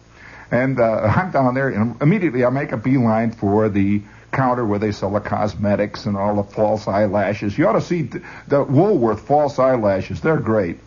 And 0.52 0.80
uh, 0.80 1.02
I'm 1.16 1.32
down 1.32 1.54
there, 1.54 1.70
and 1.70 2.02
immediately 2.02 2.44
I 2.44 2.50
make 2.50 2.72
a 2.72 2.78
beeline 2.78 3.32
for 3.32 3.70
the 3.70 4.02
counter 4.32 4.66
where 4.66 4.80
they 4.80 4.92
sell 4.92 5.12
the 5.12 5.22
cosmetics 5.22 6.06
and 6.06 6.18
all 6.18 6.36
the 6.36 6.44
false 6.44 6.88
eyelashes. 6.88 7.58
You 7.58 7.68
ought 7.68 7.74
to 7.74 7.82
see 7.82 8.10
the 8.48 8.64
Woolworth 8.64 9.26
false 9.26 9.58
eyelashes. 9.58 10.20
They're 10.20 10.38
great. 10.38 10.80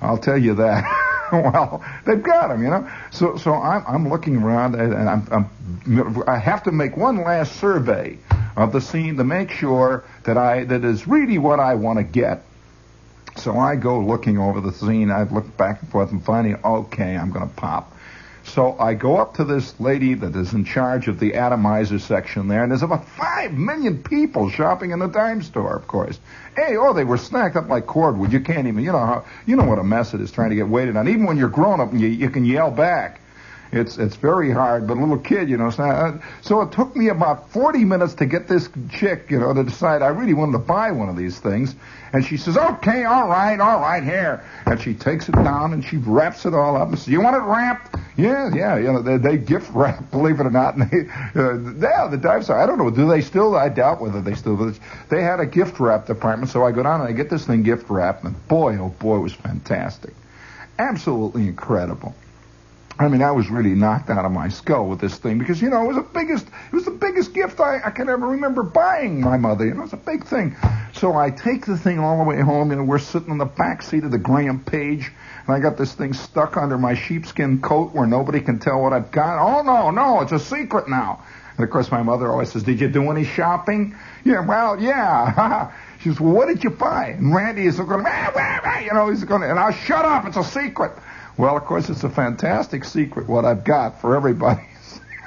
I'll 0.00 0.18
tell 0.18 0.38
you 0.38 0.54
that. 0.56 0.84
well, 1.32 1.84
they've 2.04 2.22
got 2.22 2.48
them, 2.48 2.62
you 2.62 2.70
know. 2.70 2.88
So, 3.10 3.36
so 3.36 3.54
I'm, 3.54 3.84
I'm 3.86 4.08
looking 4.08 4.36
around, 4.36 4.74
and 4.74 5.08
I'm, 5.08 5.26
I'm, 5.30 6.24
I 6.28 6.38
have 6.38 6.62
to 6.64 6.72
make 6.72 6.96
one 6.96 7.18
last 7.18 7.56
survey 7.56 8.18
of 8.56 8.72
the 8.72 8.80
scene 8.80 9.16
to 9.16 9.24
make 9.24 9.50
sure 9.50 10.04
that 10.24 10.38
I 10.38 10.64
that 10.64 10.84
is 10.84 11.06
really 11.06 11.38
what 11.38 11.60
I 11.60 11.74
want 11.74 11.98
to 11.98 12.04
get. 12.04 12.42
So 13.36 13.58
I 13.58 13.76
go 13.76 14.00
looking 14.00 14.38
over 14.38 14.60
the 14.60 14.72
scene. 14.72 15.10
I 15.10 15.24
look 15.24 15.56
back 15.56 15.82
and 15.82 15.90
forth, 15.90 16.10
and 16.10 16.24
finally, 16.24 16.54
okay, 16.64 17.16
I'm 17.16 17.32
going 17.32 17.48
to 17.48 17.54
pop. 17.54 17.95
So 18.46 18.76
I 18.78 18.94
go 18.94 19.16
up 19.16 19.34
to 19.34 19.44
this 19.44 19.78
lady 19.80 20.14
that 20.14 20.34
is 20.36 20.54
in 20.54 20.64
charge 20.64 21.08
of 21.08 21.18
the 21.18 21.34
atomizer 21.34 21.98
section 21.98 22.48
there, 22.48 22.62
and 22.62 22.70
there's 22.70 22.82
about 22.82 23.06
five 23.08 23.52
million 23.52 24.02
people 24.02 24.50
shopping 24.50 24.92
in 24.92 24.98
the 24.98 25.08
dime 25.08 25.42
store, 25.42 25.76
of 25.76 25.86
course. 25.86 26.18
Hey, 26.54 26.76
oh, 26.76 26.94
they 26.94 27.04
were 27.04 27.16
snacked 27.16 27.56
up 27.56 27.68
like 27.68 27.86
cordwood. 27.86 28.32
You 28.32 28.40
can't 28.40 28.66
even, 28.66 28.84
you 28.84 28.92
know, 28.92 28.98
how, 28.98 29.24
you 29.46 29.56
know 29.56 29.64
what 29.64 29.78
a 29.78 29.84
mess 29.84 30.14
it 30.14 30.20
is 30.20 30.30
trying 30.30 30.50
to 30.50 30.56
get 30.56 30.68
waited 30.68 30.96
on. 30.96 31.08
Even 31.08 31.26
when 31.26 31.36
you're 31.36 31.48
grown 31.48 31.80
up, 31.80 31.92
you, 31.92 32.06
you 32.06 32.30
can 32.30 32.44
yell 32.44 32.70
back. 32.70 33.20
It's 33.72 33.98
it's 33.98 34.16
very 34.16 34.50
hard, 34.52 34.86
but 34.86 34.96
a 34.96 35.00
little 35.00 35.18
kid, 35.18 35.48
you 35.48 35.56
know. 35.56 35.70
So, 35.70 35.82
uh, 35.82 36.18
so 36.40 36.60
it 36.60 36.72
took 36.72 36.94
me 36.94 37.08
about 37.08 37.50
40 37.50 37.84
minutes 37.84 38.14
to 38.14 38.26
get 38.26 38.46
this 38.46 38.68
chick, 38.90 39.30
you 39.30 39.40
know, 39.40 39.52
to 39.52 39.64
decide 39.64 40.02
I 40.02 40.08
really 40.08 40.34
wanted 40.34 40.52
to 40.52 40.58
buy 40.58 40.92
one 40.92 41.08
of 41.08 41.16
these 41.16 41.38
things. 41.38 41.74
And 42.12 42.24
she 42.24 42.36
says, 42.36 42.56
"Okay, 42.56 43.04
all 43.04 43.28
right, 43.28 43.58
all 43.58 43.80
right, 43.80 44.02
here." 44.02 44.44
And 44.66 44.80
she 44.80 44.94
takes 44.94 45.28
it 45.28 45.34
down 45.34 45.72
and 45.72 45.84
she 45.84 45.96
wraps 45.96 46.46
it 46.46 46.54
all 46.54 46.76
up 46.76 46.88
and 46.88 46.98
says, 46.98 47.08
"You 47.08 47.20
want 47.20 47.36
it 47.36 47.40
wrapped?" 47.40 47.96
Yeah, 48.16 48.50
yeah, 48.54 48.78
you 48.78 48.92
know, 48.92 49.02
they, 49.02 49.18
they 49.18 49.36
gift 49.36 49.70
wrap, 49.74 50.10
believe 50.10 50.40
it 50.40 50.46
or 50.46 50.50
not. 50.50 50.76
And 50.76 50.90
they, 50.90 51.08
uh, 51.38 51.88
yeah, 51.88 52.08
the 52.08 52.16
dive 52.16 52.44
store. 52.44 52.58
I 52.58 52.66
don't 52.66 52.78
know. 52.78 52.90
Do 52.90 53.08
they 53.08 53.20
still? 53.20 53.56
I 53.56 53.68
doubt 53.68 54.00
whether 54.00 54.20
they 54.20 54.34
still. 54.34 54.56
But 54.56 54.78
they 55.08 55.22
had 55.22 55.40
a 55.40 55.46
gift 55.46 55.80
wrap 55.80 56.06
department, 56.06 56.50
so 56.50 56.64
I 56.64 56.72
go 56.72 56.82
down 56.82 57.00
and 57.00 57.08
I 57.08 57.12
get 57.12 57.30
this 57.30 57.46
thing 57.46 57.62
gift 57.62 57.90
wrapped, 57.90 58.24
and 58.24 58.48
boy, 58.48 58.76
oh 58.78 58.90
boy, 59.00 59.16
it 59.16 59.20
was 59.20 59.34
fantastic, 59.34 60.14
absolutely 60.78 61.48
incredible. 61.48 62.14
I 62.98 63.08
mean, 63.08 63.22
I 63.22 63.30
was 63.30 63.50
really 63.50 63.74
knocked 63.74 64.08
out 64.08 64.24
of 64.24 64.32
my 64.32 64.48
skull 64.48 64.86
with 64.86 65.00
this 65.00 65.18
thing 65.18 65.38
because 65.38 65.60
you 65.60 65.68
know 65.68 65.84
it 65.84 65.88
was 65.88 65.96
the 65.96 66.08
biggest, 66.14 66.46
it 66.46 66.74
was 66.74 66.86
the 66.86 66.90
biggest 66.90 67.34
gift 67.34 67.60
I, 67.60 67.78
I 67.84 67.90
can 67.90 68.08
ever 68.08 68.26
remember 68.26 68.62
buying 68.62 69.20
my 69.20 69.36
mother. 69.36 69.66
You 69.66 69.74
know, 69.74 69.80
it 69.80 69.82
was 69.84 69.92
a 69.92 69.98
big 69.98 70.24
thing. 70.24 70.56
So 70.94 71.14
I 71.14 71.28
take 71.28 71.66
the 71.66 71.76
thing 71.76 71.98
all 71.98 72.16
the 72.16 72.24
way 72.24 72.40
home. 72.40 72.70
Know, 72.70 72.82
we're 72.82 72.98
sitting 72.98 73.30
in 73.30 73.38
the 73.38 73.44
back 73.44 73.82
seat 73.82 74.04
of 74.04 74.12
the 74.12 74.18
Graham-Paige, 74.18 75.12
and 75.46 75.54
I 75.54 75.60
got 75.60 75.76
this 75.76 75.92
thing 75.92 76.14
stuck 76.14 76.56
under 76.56 76.78
my 76.78 76.94
sheepskin 76.94 77.60
coat 77.60 77.92
where 77.92 78.06
nobody 78.06 78.40
can 78.40 78.58
tell 78.58 78.80
what 78.80 78.94
I've 78.94 79.10
got. 79.10 79.40
Oh 79.40 79.60
no, 79.60 79.90
no, 79.90 80.22
it's 80.22 80.32
a 80.32 80.38
secret 80.38 80.88
now. 80.88 81.22
And 81.58 81.64
of 81.64 81.70
course, 81.70 81.90
my 81.90 82.02
mother 82.02 82.30
always 82.30 82.52
says, 82.52 82.62
"Did 82.62 82.80
you 82.80 82.88
do 82.88 83.10
any 83.10 83.24
shopping?" 83.24 83.94
Yeah, 84.24 84.40
well, 84.40 84.80
yeah. 84.80 85.70
she 86.00 86.08
says, 86.08 86.20
"Well, 86.20 86.32
what 86.32 86.48
did 86.48 86.64
you 86.64 86.70
buy?" 86.70 87.08
And 87.08 87.34
Randy 87.34 87.66
is 87.66 87.76
going, 87.76 88.06
ah, 88.06 88.32
ah, 88.34 88.60
ah, 88.64 88.78
you 88.78 88.92
know, 88.94 89.10
he's 89.10 89.24
going, 89.24 89.42
and 89.42 89.58
I'll 89.58 89.72
shut 89.72 90.04
up. 90.06 90.26
It's 90.26 90.36
a 90.38 90.44
secret. 90.44 90.92
Well, 91.38 91.56
of 91.56 91.64
course, 91.64 91.90
it's 91.90 92.02
a 92.02 92.08
fantastic 92.08 92.84
secret 92.84 93.28
what 93.28 93.44
I've 93.44 93.62
got 93.62 94.00
for 94.00 94.16
everybody. 94.16 94.62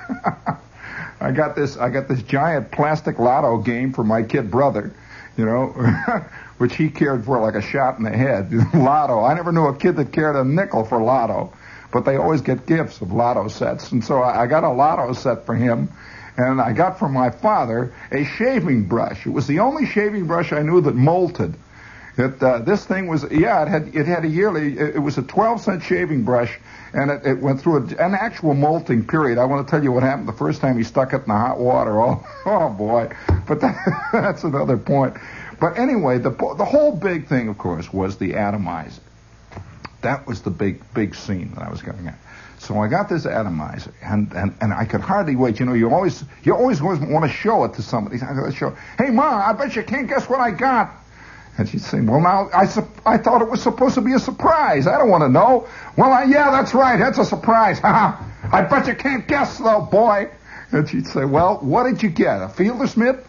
I 1.22 1.32
got 1.32 1.56
this. 1.56 1.78
I 1.78 1.90
got 1.90 2.08
this 2.08 2.24
giant 2.24 2.72
plastic 2.72 3.20
lotto 3.20 3.58
game 3.58 3.94
for 3.94 4.04
my 4.04 4.24
kid 4.24 4.50
brother, 4.50 4.92
you 5.38 5.46
know, 5.46 5.68
which 6.58 6.76
he 6.76 6.90
cared 6.90 7.26
for 7.26 7.40
like 7.40 7.56
a 7.56 7.62
shot 7.62 7.98
in 7.98 8.04
the 8.04 8.10
head. 8.10 8.52
lotto. 8.74 9.24
I 9.24 9.36
never 9.36 9.52
knew 9.52 9.68
a 9.68 9.78
kid 9.78 9.98
that 9.98 10.12
cared 10.12 10.36
a 10.36 10.44
nickel 10.44 10.84
for 10.84 11.02
lotto, 11.02 11.54
but 11.92 12.06
they 12.06 12.16
always 12.16 12.42
get 12.42 12.66
gifts 12.66 13.02
of 13.02 13.12
lotto 13.12 13.48
sets, 13.48 13.92
and 13.92 14.04
so 14.04 14.24
I 14.24 14.48
got 14.48 14.64
a 14.64 14.70
lotto 14.70 15.14
set 15.14 15.46
for 15.46 15.56
him. 15.56 15.90
And 16.38 16.62
I 16.62 16.72
got 16.72 16.98
from 16.98 17.12
my 17.12 17.32
father 17.32 17.94
a 18.14 18.24
shaving 18.24 18.86
brush. 18.86 19.28
It 19.28 19.32
was 19.32 19.46
the 19.46 19.60
only 19.60 19.86
shaving 19.86 20.26
brush 20.26 20.54
I 20.54 20.62
knew 20.62 20.80
that 20.82 20.96
molted. 20.96 21.54
Uh, 22.20 22.60
this 22.60 22.86
thing 22.86 23.08
was, 23.08 23.26
yeah, 23.32 23.64
it 23.64 23.70
had 23.70 23.96
it 23.96 24.06
had 24.06 24.26
a 24.26 24.28
yearly. 24.28 24.78
It, 24.78 24.96
it 24.96 25.00
was 25.00 25.18
a 25.18 25.24
12 25.24 25.62
cent 25.62 25.84
shaving 25.84 26.24
brush, 26.24 26.60
and 26.94 27.10
it, 27.10 27.26
it 27.26 27.40
went 27.40 27.62
through 27.62 27.78
a, 27.78 28.04
an 28.04 28.14
actual 28.14 28.54
molting 28.54 29.08
period. 29.08 29.38
I 29.38 29.46
want 29.46 29.66
to 29.66 29.72
tell 29.72 29.82
you 29.82 29.94
what 29.94 30.04
happened 30.04 30.28
the 30.28 30.34
first 30.34 30.60
time 30.60 30.78
he 30.78 30.84
stuck 30.84 31.14
it 31.14 31.22
in 31.22 31.28
the 31.28 31.34
hot 31.34 31.60
water. 31.60 32.02
Oh, 32.02 32.28
oh 32.46 32.70
boy! 32.70 33.10
But 33.48 33.62
that, 33.62 34.10
that's 34.12 34.44
another 34.44 34.78
point. 34.78 35.16
But 35.62 35.78
anyway, 35.78 36.18
the 36.18 36.32
the 36.32 36.66
whole 36.66 36.94
big 36.94 37.28
thing, 37.28 37.48
of 37.48 37.58
course, 37.58 37.94
was 37.94 38.18
the 38.18 38.36
atomizer. 38.36 39.02
That 40.02 40.28
was 40.28 40.42
the 40.42 40.52
big 40.52 40.82
big 40.94 41.16
scene 41.16 41.52
that 41.56 41.64
I 41.64 41.70
was 41.70 41.82
getting 41.82 42.08
at. 42.08 42.20
So 42.60 42.78
I 42.80 42.90
got 42.90 43.08
this 43.08 43.26
atomizer, 43.26 43.94
and, 44.04 44.34
and, 44.34 44.54
and 44.60 44.74
I 44.74 44.84
could 44.84 45.00
hardly 45.00 45.38
wait. 45.38 45.62
You 45.62 45.66
know, 45.66 45.74
you 45.74 45.90
always 45.90 46.26
you 46.44 46.54
always 46.54 46.82
want 46.82 47.24
to 47.24 47.32
show 47.32 47.64
it 47.64 47.76
to 47.76 47.82
somebody. 47.82 48.18
I 48.18 48.34
got 48.34 48.46
to 48.46 48.52
show. 48.52 48.76
Hey, 48.98 49.10
mom, 49.10 49.42
I 49.42 49.54
bet 49.54 49.78
you 49.78 49.84
can't 49.84 50.10
guess 50.10 50.28
what 50.28 50.42
I 50.42 50.52
got. 50.52 50.92
And 51.60 51.68
she'd 51.68 51.82
say, 51.82 52.00
well, 52.00 52.22
now, 52.22 52.50
I, 52.54 52.68
su- 52.68 52.88
I 53.06 53.18
thought 53.18 53.42
it 53.42 53.50
was 53.50 53.62
supposed 53.62 53.96
to 53.96 54.02
be 54.02 54.14
a 54.14 54.20
surprise. 54.20 54.88
I 54.88 54.98
don't 54.98 55.10
want 55.10 55.24
to 55.24 55.30
know. 55.30 55.68
Well, 55.98 56.10
I, 56.10 56.24
yeah, 56.24 56.52
that's 56.52 56.74
right. 56.74 56.98
That's 56.98 57.18
a 57.18 57.26
surprise. 57.26 57.82
I 57.84 58.66
bet 58.70 58.88
you 58.88 58.96
can't 58.96 59.28
guess, 59.28 59.58
though, 59.58 59.82
boy. 59.82 60.30
And 60.72 60.88
she'd 60.88 61.06
say, 61.06 61.26
well, 61.26 61.58
what 61.58 61.84
did 61.84 62.02
you 62.02 62.12
get? 62.12 62.42
A 62.42 62.48
Fielder 62.48 62.88
mitt? 62.98 63.26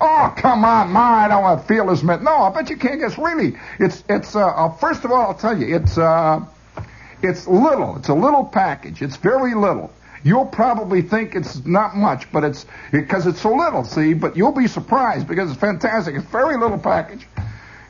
Oh, 0.00 0.32
come 0.34 0.64
on, 0.64 0.92
Ma, 0.92 1.24
I 1.24 1.28
don't 1.28 1.42
want 1.42 1.68
Fielder 1.68 2.02
mitt. 2.06 2.22
No, 2.22 2.34
I 2.34 2.54
bet 2.54 2.70
you 2.70 2.78
can't 2.78 3.00
guess. 3.00 3.18
Really, 3.18 3.54
it's, 3.78 4.02
it's, 4.08 4.34
uh, 4.34 4.46
uh, 4.46 4.72
first 4.76 5.04
of 5.04 5.12
all, 5.12 5.20
I'll 5.20 5.34
tell 5.34 5.58
you, 5.60 5.76
it's, 5.76 5.98
uh, 5.98 6.40
it's 7.20 7.46
little. 7.46 7.96
It's 7.98 8.08
a 8.08 8.14
little 8.14 8.46
package. 8.46 9.02
It's 9.02 9.16
very 9.16 9.54
little. 9.54 9.92
You'll 10.22 10.46
probably 10.46 11.02
think 11.02 11.34
it's 11.34 11.66
not 11.66 11.96
much, 11.96 12.32
but 12.32 12.44
it's, 12.44 12.64
because 12.92 13.26
it's 13.26 13.42
so 13.42 13.54
little, 13.54 13.84
see, 13.84 14.14
but 14.14 14.38
you'll 14.38 14.52
be 14.52 14.68
surprised 14.68 15.28
because 15.28 15.50
it's 15.50 15.60
fantastic. 15.60 16.14
It's 16.14 16.24
very 16.24 16.56
little 16.56 16.78
package. 16.78 17.26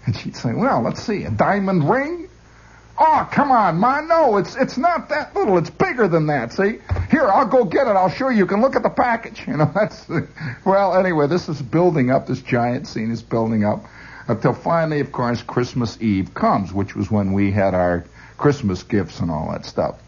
And 0.06 0.16
she'd 0.16 0.36
say, 0.36 0.52
well, 0.52 0.82
let's 0.82 1.02
see, 1.02 1.24
a 1.24 1.30
diamond 1.30 1.88
ring? 1.88 2.28
Oh, 2.96 3.28
come 3.32 3.50
on, 3.50 3.76
Ma. 3.78 4.00
No, 4.02 4.36
it's 4.36 4.54
it's 4.54 4.78
not 4.78 5.08
that 5.08 5.34
little. 5.34 5.58
It's 5.58 5.70
bigger 5.70 6.06
than 6.06 6.28
that. 6.28 6.52
See? 6.52 6.78
Here, 7.10 7.26
I'll 7.26 7.46
go 7.46 7.64
get 7.64 7.88
it. 7.88 7.90
I'll 7.90 8.10
show 8.10 8.28
you. 8.28 8.38
You 8.38 8.46
can 8.46 8.60
look 8.60 8.76
at 8.76 8.84
the 8.84 8.90
package. 8.90 9.42
You 9.48 9.56
know, 9.56 9.70
that's 9.74 10.08
well. 10.64 10.96
Anyway, 10.96 11.26
this 11.26 11.48
is 11.48 11.60
building 11.60 12.10
up. 12.12 12.28
This 12.28 12.40
giant 12.40 12.86
scene 12.86 13.10
is 13.10 13.20
building 13.20 13.64
up 13.64 13.84
until 14.28 14.54
finally, 14.54 15.00
of 15.00 15.10
course, 15.10 15.42
Christmas 15.42 16.00
Eve 16.00 16.34
comes, 16.34 16.72
which 16.72 16.94
was 16.94 17.10
when 17.10 17.32
we 17.32 17.50
had 17.50 17.74
our 17.74 18.04
Christmas 18.38 18.82
gifts 18.82 19.20
and 19.20 19.30
all 19.30 19.50
that 19.50 19.66
stuff. 19.66 19.98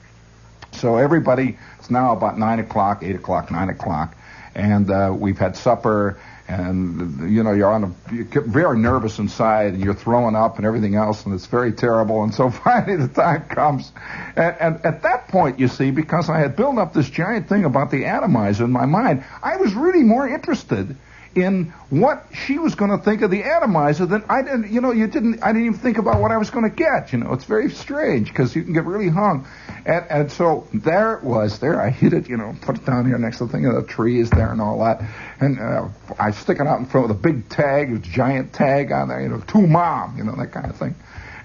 So 0.73 0.97
everybody, 0.97 1.59
it's 1.79 1.91
now 1.91 2.13
about 2.13 2.39
nine 2.39 2.59
o'clock, 2.59 3.03
eight 3.03 3.17
o'clock, 3.17 3.51
nine 3.51 3.69
o'clock, 3.69 4.17
and 4.55 4.91
uh, 4.91 5.15
we've 5.17 5.39
had 5.39 5.57
supper 5.57 6.21
and 6.49 7.33
you 7.33 7.43
know 7.43 7.53
you're 7.53 7.73
on 7.73 7.85
a 7.85 8.15
you're 8.15 8.43
very 8.43 8.79
nervous 8.79 9.19
inside 9.19 9.75
and 9.75 9.85
you're 9.85 9.95
throwing 9.95 10.37
up 10.37 10.57
and 10.59 10.67
everything 10.67 10.95
else 10.95 11.25
and 11.25 11.35
it's 11.35 11.47
very 11.47 11.73
terrible. 11.73 12.23
And 12.23 12.35
so 12.35 12.51
finally 12.65 12.97
the 12.97 13.09
time 13.09 13.49
comes. 13.49 13.93
And, 14.37 14.57
and 14.61 14.87
at 14.87 15.03
that 15.03 15.29
point 15.29 15.59
you 15.59 15.69
see 15.69 15.91
because 15.91 16.29
i 16.31 16.39
had 16.39 16.57
built 16.57 16.79
up 16.79 16.93
this 16.93 17.09
giant 17.11 17.49
thing 17.49 17.65
about 17.65 17.91
the 17.91 18.05
atomizer 18.05 18.65
in 18.65 18.73
my 18.73 18.87
mind 18.87 19.25
i 19.43 19.57
was 19.57 19.75
really 19.75 20.03
more 20.03 20.29
interested 20.29 20.97
in 21.37 21.67
what 21.91 22.27
she 22.33 22.59
was 22.59 22.75
going 22.75 22.91
to 22.91 22.99
think 22.99 23.23
of 23.23 23.31
the 23.31 23.45
atomizer 23.45 24.07
than 24.07 24.25
I 24.29 24.43
didn't, 24.43 24.73
you 24.73 24.81
know, 24.81 24.93
you 24.93 25.07
didn't, 25.07 25.43
I 25.43 25.53
didn't 25.53 25.67
even 25.67 25.79
think 25.79 25.99
about 25.99 26.21
what 26.21 26.33
I 26.33 26.39
was 26.39 26.51
going 26.51 26.69
to 26.69 26.75
get, 26.75 27.13
you 27.13 27.19
know. 27.19 27.33
It's 27.35 27.45
very 27.45 27.71
strange 27.71 28.29
because 28.29 28.57
you 28.57 28.65
can 28.65 28.73
get 28.73 28.85
really 28.85 29.09
hung. 29.09 29.47
And, 29.85 30.07
and 30.09 30.33
so 30.33 30.67
there 30.73 31.15
it 31.15 31.25
was, 31.25 31.59
there 31.59 31.81
I 31.81 31.91
hit 31.91 32.13
it, 32.13 32.29
you 32.29 32.37
know, 32.37 32.57
put 32.63 32.77
it 32.77 32.87
down 32.87 33.07
here 33.07 33.19
next 33.19 33.39
to 33.39 33.47
the 33.47 33.53
thing, 33.53 33.67
and 33.67 33.77
the 33.77 33.87
tree 33.87 34.19
is 34.19 34.31
there 34.31 34.51
and 34.51 34.61
all 34.61 34.81
that. 34.81 35.03
And 35.39 35.61
uh, 35.61 35.89
I 36.19 36.31
stick 36.31 36.59
it 36.59 36.67
out 36.67 36.81
in 36.81 36.87
front 36.87 37.09
with 37.09 37.17
a 37.17 37.21
big 37.21 37.49
tag, 37.49 37.93
a 37.93 37.99
giant 37.99 38.53
tag 38.53 38.91
on 38.91 39.09
there, 39.09 39.21
you 39.21 39.29
know, 39.29 39.41
to 39.41 39.67
mom, 39.67 40.17
you 40.17 40.25
know, 40.25 40.35
that 40.37 40.53
kind 40.53 40.71
of 40.71 40.77
thing. 40.77 40.95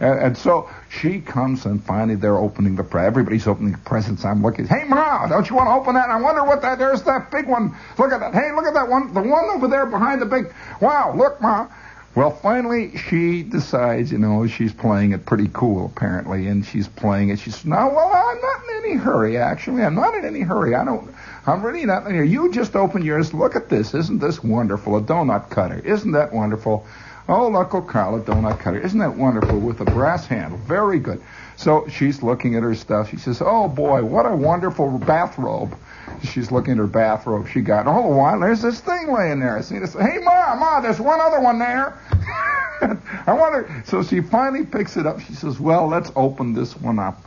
And, 0.01 0.20
and, 0.20 0.38
so 0.38 0.67
she 0.89 1.22
comes 1.22 1.65
and 1.65 1.81
finally 1.84 2.15
they're 2.15 2.38
opening 2.38 2.75
the 2.75 2.84
pre- 2.84 3.03
everybody's 3.03 3.46
opening 3.46 3.74
the 3.74 3.77
presents. 3.77 4.25
I'm 4.25 4.41
looking. 4.41 4.65
Hey, 4.65 4.84
Ma, 4.84 5.27
don't 5.27 5.48
you 5.48 5.55
want 5.55 5.67
to 5.67 5.74
open 5.74 5.93
that? 5.93 6.10
I 6.10 6.20
wonder 6.20 6.43
what 6.43 6.63
that. 6.63 6.79
There's 6.79 7.03
that 7.03 7.29
big 7.29 7.48
one. 7.48 7.75
Look 8.00 8.12
at 8.12 8.20
that. 8.20 8.34
Hey, 8.34 8.51
look 8.51 8.65
at 8.65 8.74
that 8.74 8.89
one. 8.89 9.13
The 9.13 9.22
one 9.22 9.46
over 9.51 9.67
there 9.67 9.86
behind 9.86 10.20
the 10.20 10.25
big. 10.25 10.51
Wow, 10.81 11.13
look, 11.15 11.39
Ma. 11.39 11.67
Well, 12.13 12.31
finally, 12.31 12.98
she 12.98 13.41
decides, 13.43 14.12
you 14.12 14.17
know, 14.17 14.46
she's 14.48 14.74
playing 14.74 15.13
it 15.13 15.25
pretty 15.25 15.50
cool, 15.53 15.86
apparently, 15.86 16.48
and 16.48 16.65
she's 16.65 16.88
playing 16.88 17.29
it. 17.29 17.39
She 17.39 17.51
says, 17.51 17.63
no, 17.63 17.89
well, 17.96 18.12
I'm 18.12 18.41
not 18.41 18.63
in 18.63 18.84
any 18.84 18.96
hurry, 18.96 19.38
actually. 19.38 19.84
I'm 19.84 19.96
not 19.96 20.15
in 20.15 20.25
any 20.25 20.41
hurry. 20.41 20.75
I 20.75 20.84
don't, 20.84 21.13
I'm 21.46 21.63
really 21.63 21.86
not 21.86 22.05
in 22.08 22.13
here. 22.13 22.24
You 22.24 22.51
just 22.51 22.75
open 22.75 23.03
yours. 23.03 23.34
Look 23.34 23.55
at 23.55 23.70
this. 23.70 23.93
Isn't 23.93 24.20
this 24.20 24.43
wonderful? 24.43 24.98
A 24.98 25.01
donut 25.01 25.50
cutter. 25.51 25.79
Isn't 25.79 26.12
that 26.12 26.34
wonderful? 26.34 26.86
Oh, 27.30 27.54
Uncle 27.56 27.80
oh, 27.80 27.84
Carl, 27.84 28.16
a 28.16 28.22
donut 28.22 28.60
cutter. 28.60 28.80
Isn't 28.80 29.00
that 29.00 29.16
wonderful 29.16 29.60
with 29.60 29.80
a 29.82 29.86
brass 29.86 30.25
handle? 30.25 30.58
Very 30.60 31.00
good. 31.00 31.22
So 31.56 31.88
she's 31.88 32.24
looking 32.24 32.56
at 32.56 32.63
her 32.63 32.74
stuff. 32.74 33.10
She 33.10 33.18
says, 33.18 33.42
oh 33.46 33.68
boy, 33.68 34.04
what 34.04 34.25
a 34.25 34.36
wonderful 34.36 34.98
bathrobe. 34.98 35.78
She's 36.24 36.51
looking 36.51 36.74
at 36.74 36.78
her 36.78 36.88
bathrobe 36.88 37.48
she 37.48 37.62
got. 37.62 37.88
All 37.88 38.10
the 38.10 38.16
while, 38.16 38.40
there's 38.40 38.62
this 38.62 38.80
thing 38.80 39.13
laying 39.13 39.40
there. 39.40 39.58
I 39.58 39.62
see 39.62 39.80
this. 39.80 39.94
Hey, 39.94 40.18
Ma, 40.24 40.56
Ma, 40.56 40.82
there's 40.82 41.00
one 41.00 41.22
other 41.22 41.40
one 41.40 41.60
there. 41.60 41.98
I 43.28 43.34
wonder. 43.34 43.84
So 43.86 44.04
she 44.04 44.22
finally 44.22 44.66
picks 44.66 44.98
it 44.98 45.06
up. 45.06 45.20
She 45.20 45.34
says, 45.34 45.60
well, 45.60 45.88
let's 45.88 46.12
open 46.16 46.54
this 46.54 46.75
one 46.75 47.00
up. 47.00 47.24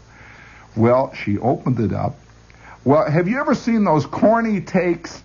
Well, 0.77 1.15
she 1.15 1.39
opened 1.39 1.79
it 1.79 1.93
up. 1.93 2.17
Well, 2.85 3.09
have 3.09 3.29
you 3.29 3.39
ever 3.41 3.55
seen 3.55 3.85
those 3.85 4.05
corny 4.05 4.61
takes 4.61 5.23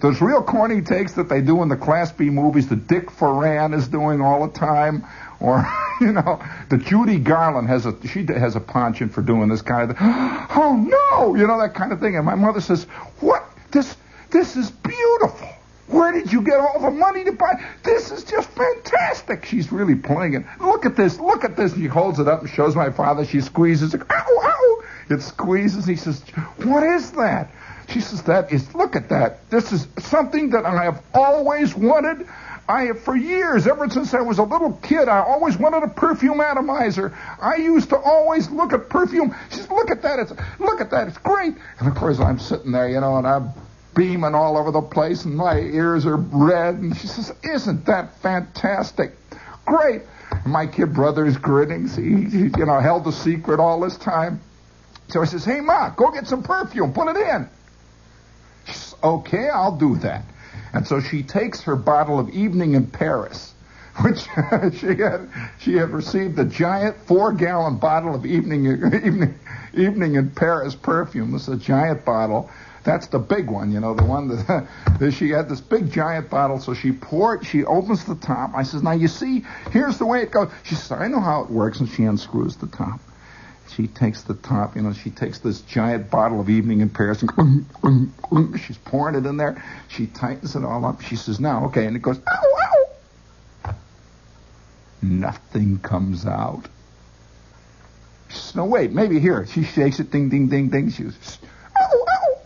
those 0.00 0.20
real 0.20 0.42
corny 0.42 0.80
takes 0.80 1.12
that 1.14 1.28
they 1.28 1.40
do 1.42 1.62
in 1.62 1.68
the 1.68 1.76
Class 1.76 2.10
B 2.10 2.30
movies 2.30 2.68
that 2.68 2.86
Dick 2.86 3.10
Foran 3.10 3.74
is 3.74 3.88
doing 3.88 4.20
all 4.20 4.46
the 4.46 4.52
time, 4.52 5.04
or 5.40 5.66
you 6.00 6.12
know, 6.12 6.42
that 6.70 6.82
Judy 6.84 7.18
Garland 7.18 7.68
has 7.68 7.86
a 7.86 7.94
she 8.06 8.24
has 8.26 8.56
a 8.56 8.60
penchant 8.60 9.12
for 9.12 9.22
doing 9.22 9.48
this 9.48 9.62
kind 9.62 9.90
of 9.90 9.98
thing. 9.98 10.06
Oh 10.52 10.76
no, 10.76 11.34
you 11.36 11.46
know 11.46 11.60
that 11.60 11.74
kind 11.74 11.92
of 11.92 12.00
thing. 12.00 12.16
And 12.16 12.26
my 12.26 12.34
mother 12.34 12.60
says, 12.60 12.84
"What? 13.20 13.44
This 13.70 13.96
this 14.30 14.56
is 14.56 14.70
beautiful." 14.70 15.48
Where 15.86 16.12
did 16.12 16.32
you 16.32 16.42
get 16.42 16.60
all 16.60 16.78
the 16.80 16.90
money 16.90 17.24
to 17.24 17.32
buy? 17.32 17.60
This 17.82 18.12
is 18.12 18.22
just 18.22 18.48
fantastic. 18.50 19.44
She's 19.44 19.72
really 19.72 19.96
playing 19.96 20.34
it. 20.34 20.44
Look 20.60 20.86
at 20.86 20.96
this. 20.96 21.18
Look 21.18 21.42
at 21.42 21.56
this. 21.56 21.72
And 21.72 21.82
she 21.82 21.88
holds 21.88 22.20
it 22.20 22.28
up 22.28 22.42
and 22.42 22.48
shows 22.48 22.76
my 22.76 22.90
father. 22.90 23.24
She 23.24 23.40
squeezes 23.40 23.92
it. 23.92 24.02
Ow, 24.08 24.40
ow. 24.40 24.82
It 25.08 25.20
squeezes. 25.20 25.86
He 25.86 25.96
says, 25.96 26.20
What 26.62 26.84
is 26.84 27.10
that? 27.12 27.50
She 27.90 28.00
says, 28.00 28.22
That 28.22 28.52
is, 28.52 28.74
look 28.74 28.96
at 28.96 29.08
that. 29.08 29.50
This 29.50 29.72
is 29.72 29.86
something 29.98 30.50
that 30.50 30.64
I 30.64 30.84
have 30.84 31.02
always 31.12 31.74
wanted. 31.74 32.26
I 32.68 32.84
have, 32.84 33.00
for 33.00 33.16
years, 33.16 33.66
ever 33.66 33.90
since 33.90 34.14
I 34.14 34.20
was 34.20 34.38
a 34.38 34.44
little 34.44 34.74
kid, 34.74 35.08
I 35.08 35.18
always 35.18 35.58
wanted 35.58 35.82
a 35.82 35.88
perfume 35.88 36.40
atomizer. 36.40 37.12
I 37.40 37.56
used 37.56 37.88
to 37.88 37.96
always 37.98 38.48
look 38.48 38.72
at 38.72 38.88
perfume. 38.88 39.34
She 39.50 39.56
says, 39.56 39.70
Look 39.70 39.90
at 39.90 40.02
that. 40.02 40.20
It's, 40.20 40.32
look 40.60 40.80
at 40.80 40.90
that. 40.90 41.08
It's 41.08 41.18
great. 41.18 41.54
And 41.80 41.88
of 41.88 41.96
course, 41.96 42.20
I'm 42.20 42.38
sitting 42.38 42.70
there, 42.70 42.88
you 42.88 43.00
know, 43.00 43.16
and 43.16 43.26
I'm 43.26 43.50
beaming 43.96 44.36
all 44.36 44.56
over 44.56 44.70
the 44.70 44.82
place, 44.82 45.24
and 45.24 45.36
my 45.36 45.58
ears 45.58 46.06
are 46.06 46.16
red. 46.16 46.76
And 46.76 46.96
she 46.96 47.08
says, 47.08 47.34
Isn't 47.42 47.86
that 47.86 48.16
fantastic? 48.20 49.12
Great. 49.64 50.02
My 50.46 50.68
kid 50.68 50.94
brother's 50.94 51.36
grinning. 51.36 51.88
He, 51.88 52.30
he, 52.30 52.44
you 52.56 52.66
know, 52.66 52.78
held 52.78 53.02
the 53.02 53.12
secret 53.12 53.58
all 53.58 53.80
this 53.80 53.96
time. 53.96 54.40
So 55.08 55.22
I 55.22 55.24
says, 55.24 55.44
Hey, 55.44 55.60
Ma, 55.60 55.90
go 55.90 56.12
get 56.12 56.28
some 56.28 56.44
perfume. 56.44 56.92
Put 56.92 57.08
it 57.08 57.16
in. 57.16 57.48
Okay, 59.02 59.48
I'll 59.48 59.76
do 59.76 59.96
that. 59.98 60.24
And 60.72 60.86
so 60.86 61.00
she 61.00 61.22
takes 61.22 61.62
her 61.62 61.76
bottle 61.76 62.18
of 62.18 62.28
Evening 62.30 62.74
in 62.74 62.86
Paris, 62.86 63.54
which 64.02 64.20
she 64.78 64.94
had 64.94 65.28
she 65.58 65.74
had 65.74 65.90
received 65.90 66.38
a 66.38 66.44
giant 66.44 66.96
four 67.06 67.32
gallon 67.32 67.76
bottle 67.76 68.14
of 68.14 68.24
Evening 68.24 68.66
Evening 68.66 69.38
Evening 69.74 70.14
in 70.14 70.30
Paris 70.30 70.74
perfume. 70.74 71.32
This 71.32 71.42
is 71.42 71.48
a 71.48 71.56
giant 71.56 72.04
bottle. 72.04 72.50
That's 72.82 73.08
the 73.08 73.18
big 73.18 73.50
one, 73.50 73.72
you 73.72 73.80
know, 73.80 73.92
the 73.92 74.04
one 74.04 74.28
that, 74.28 74.66
that 74.98 75.12
she 75.12 75.28
had 75.28 75.50
this 75.50 75.60
big 75.60 75.92
giant 75.92 76.30
bottle. 76.30 76.58
So 76.58 76.72
she 76.72 76.92
poured, 76.92 77.44
she 77.44 77.62
opens 77.64 78.04
the 78.04 78.14
top. 78.14 78.52
I 78.54 78.62
says, 78.62 78.82
now 78.82 78.92
you 78.92 79.06
see, 79.06 79.44
here's 79.70 79.98
the 79.98 80.06
way 80.06 80.22
it 80.22 80.30
goes. 80.30 80.50
She 80.62 80.76
says, 80.76 80.92
I 80.92 81.06
know 81.06 81.20
how 81.20 81.42
it 81.42 81.50
works, 81.50 81.80
and 81.80 81.88
she 81.90 82.04
unscrews 82.04 82.56
the 82.56 82.68
top 82.68 82.98
she 83.74 83.86
takes 83.86 84.22
the 84.22 84.34
top, 84.34 84.76
you 84.76 84.82
know, 84.82 84.92
she 84.92 85.10
takes 85.10 85.38
this 85.38 85.60
giant 85.62 86.10
bottle 86.10 86.40
of 86.40 86.50
Evening 86.50 86.80
in 86.80 86.90
Paris 86.90 87.22
and 87.22 88.60
she's 88.60 88.78
pouring 88.78 89.14
it 89.14 89.26
in 89.26 89.36
there. 89.36 89.62
She 89.88 90.06
tightens 90.06 90.56
it 90.56 90.64
all 90.64 90.84
up. 90.84 91.02
She 91.02 91.16
says, 91.16 91.40
now, 91.40 91.66
okay, 91.66 91.86
and 91.86 91.96
it 91.96 92.02
goes, 92.02 92.18
ow, 92.18 92.86
ow. 93.64 93.74
Nothing 95.02 95.78
comes 95.78 96.26
out. 96.26 96.68
She 98.28 98.36
says, 98.36 98.56
no, 98.56 98.64
wait, 98.64 98.92
maybe 98.92 99.18
here. 99.20 99.46
She 99.46 99.64
shakes 99.64 100.00
it, 100.00 100.10
ding, 100.10 100.28
ding, 100.28 100.48
ding, 100.48 100.68
ding. 100.68 100.90
She 100.90 101.04
goes, 101.04 101.38
ow, 101.80 102.04
ow. 102.08 102.38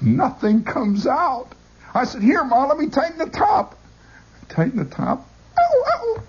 Nothing 0.00 0.64
comes 0.64 1.06
out. 1.06 1.48
I 1.94 2.04
said, 2.04 2.22
here, 2.22 2.44
Ma, 2.44 2.66
let 2.66 2.78
me 2.78 2.88
tighten 2.88 3.18
the 3.18 3.30
top. 3.30 3.78
Tighten 4.48 4.76
the 4.76 4.84
top. 4.84 5.28
Ow, 5.58 5.84
ow 5.86 6.22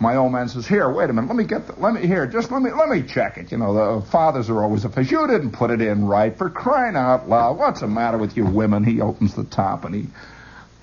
my 0.00 0.16
old 0.16 0.32
man 0.32 0.48
says, 0.48 0.66
"Here, 0.66 0.88
wait 0.88 1.10
a 1.10 1.12
minute. 1.12 1.28
Let 1.28 1.36
me 1.36 1.44
get 1.44 1.66
the, 1.66 1.74
let 1.78 1.92
me 1.92 2.06
here. 2.06 2.26
Just 2.26 2.50
let 2.50 2.62
me 2.62 2.72
let 2.72 2.88
me 2.88 3.02
check 3.02 3.36
it. 3.36 3.52
You 3.52 3.58
know, 3.58 4.00
the 4.00 4.06
fathers 4.06 4.48
are 4.48 4.62
always 4.62 4.86
a 4.86 4.88
fish. 4.88 5.10
You 5.10 5.26
didn't 5.26 5.52
put 5.52 5.70
it 5.70 5.82
in 5.82 6.06
right. 6.06 6.36
For 6.36 6.48
crying 6.48 6.96
out 6.96 7.28
loud, 7.28 7.58
what's 7.58 7.80
the 7.80 7.86
matter 7.86 8.16
with 8.16 8.34
you 8.34 8.46
women?" 8.46 8.82
He 8.82 9.02
opens 9.02 9.34
the 9.34 9.44
top 9.44 9.84
and 9.84 9.94
he 9.94 10.06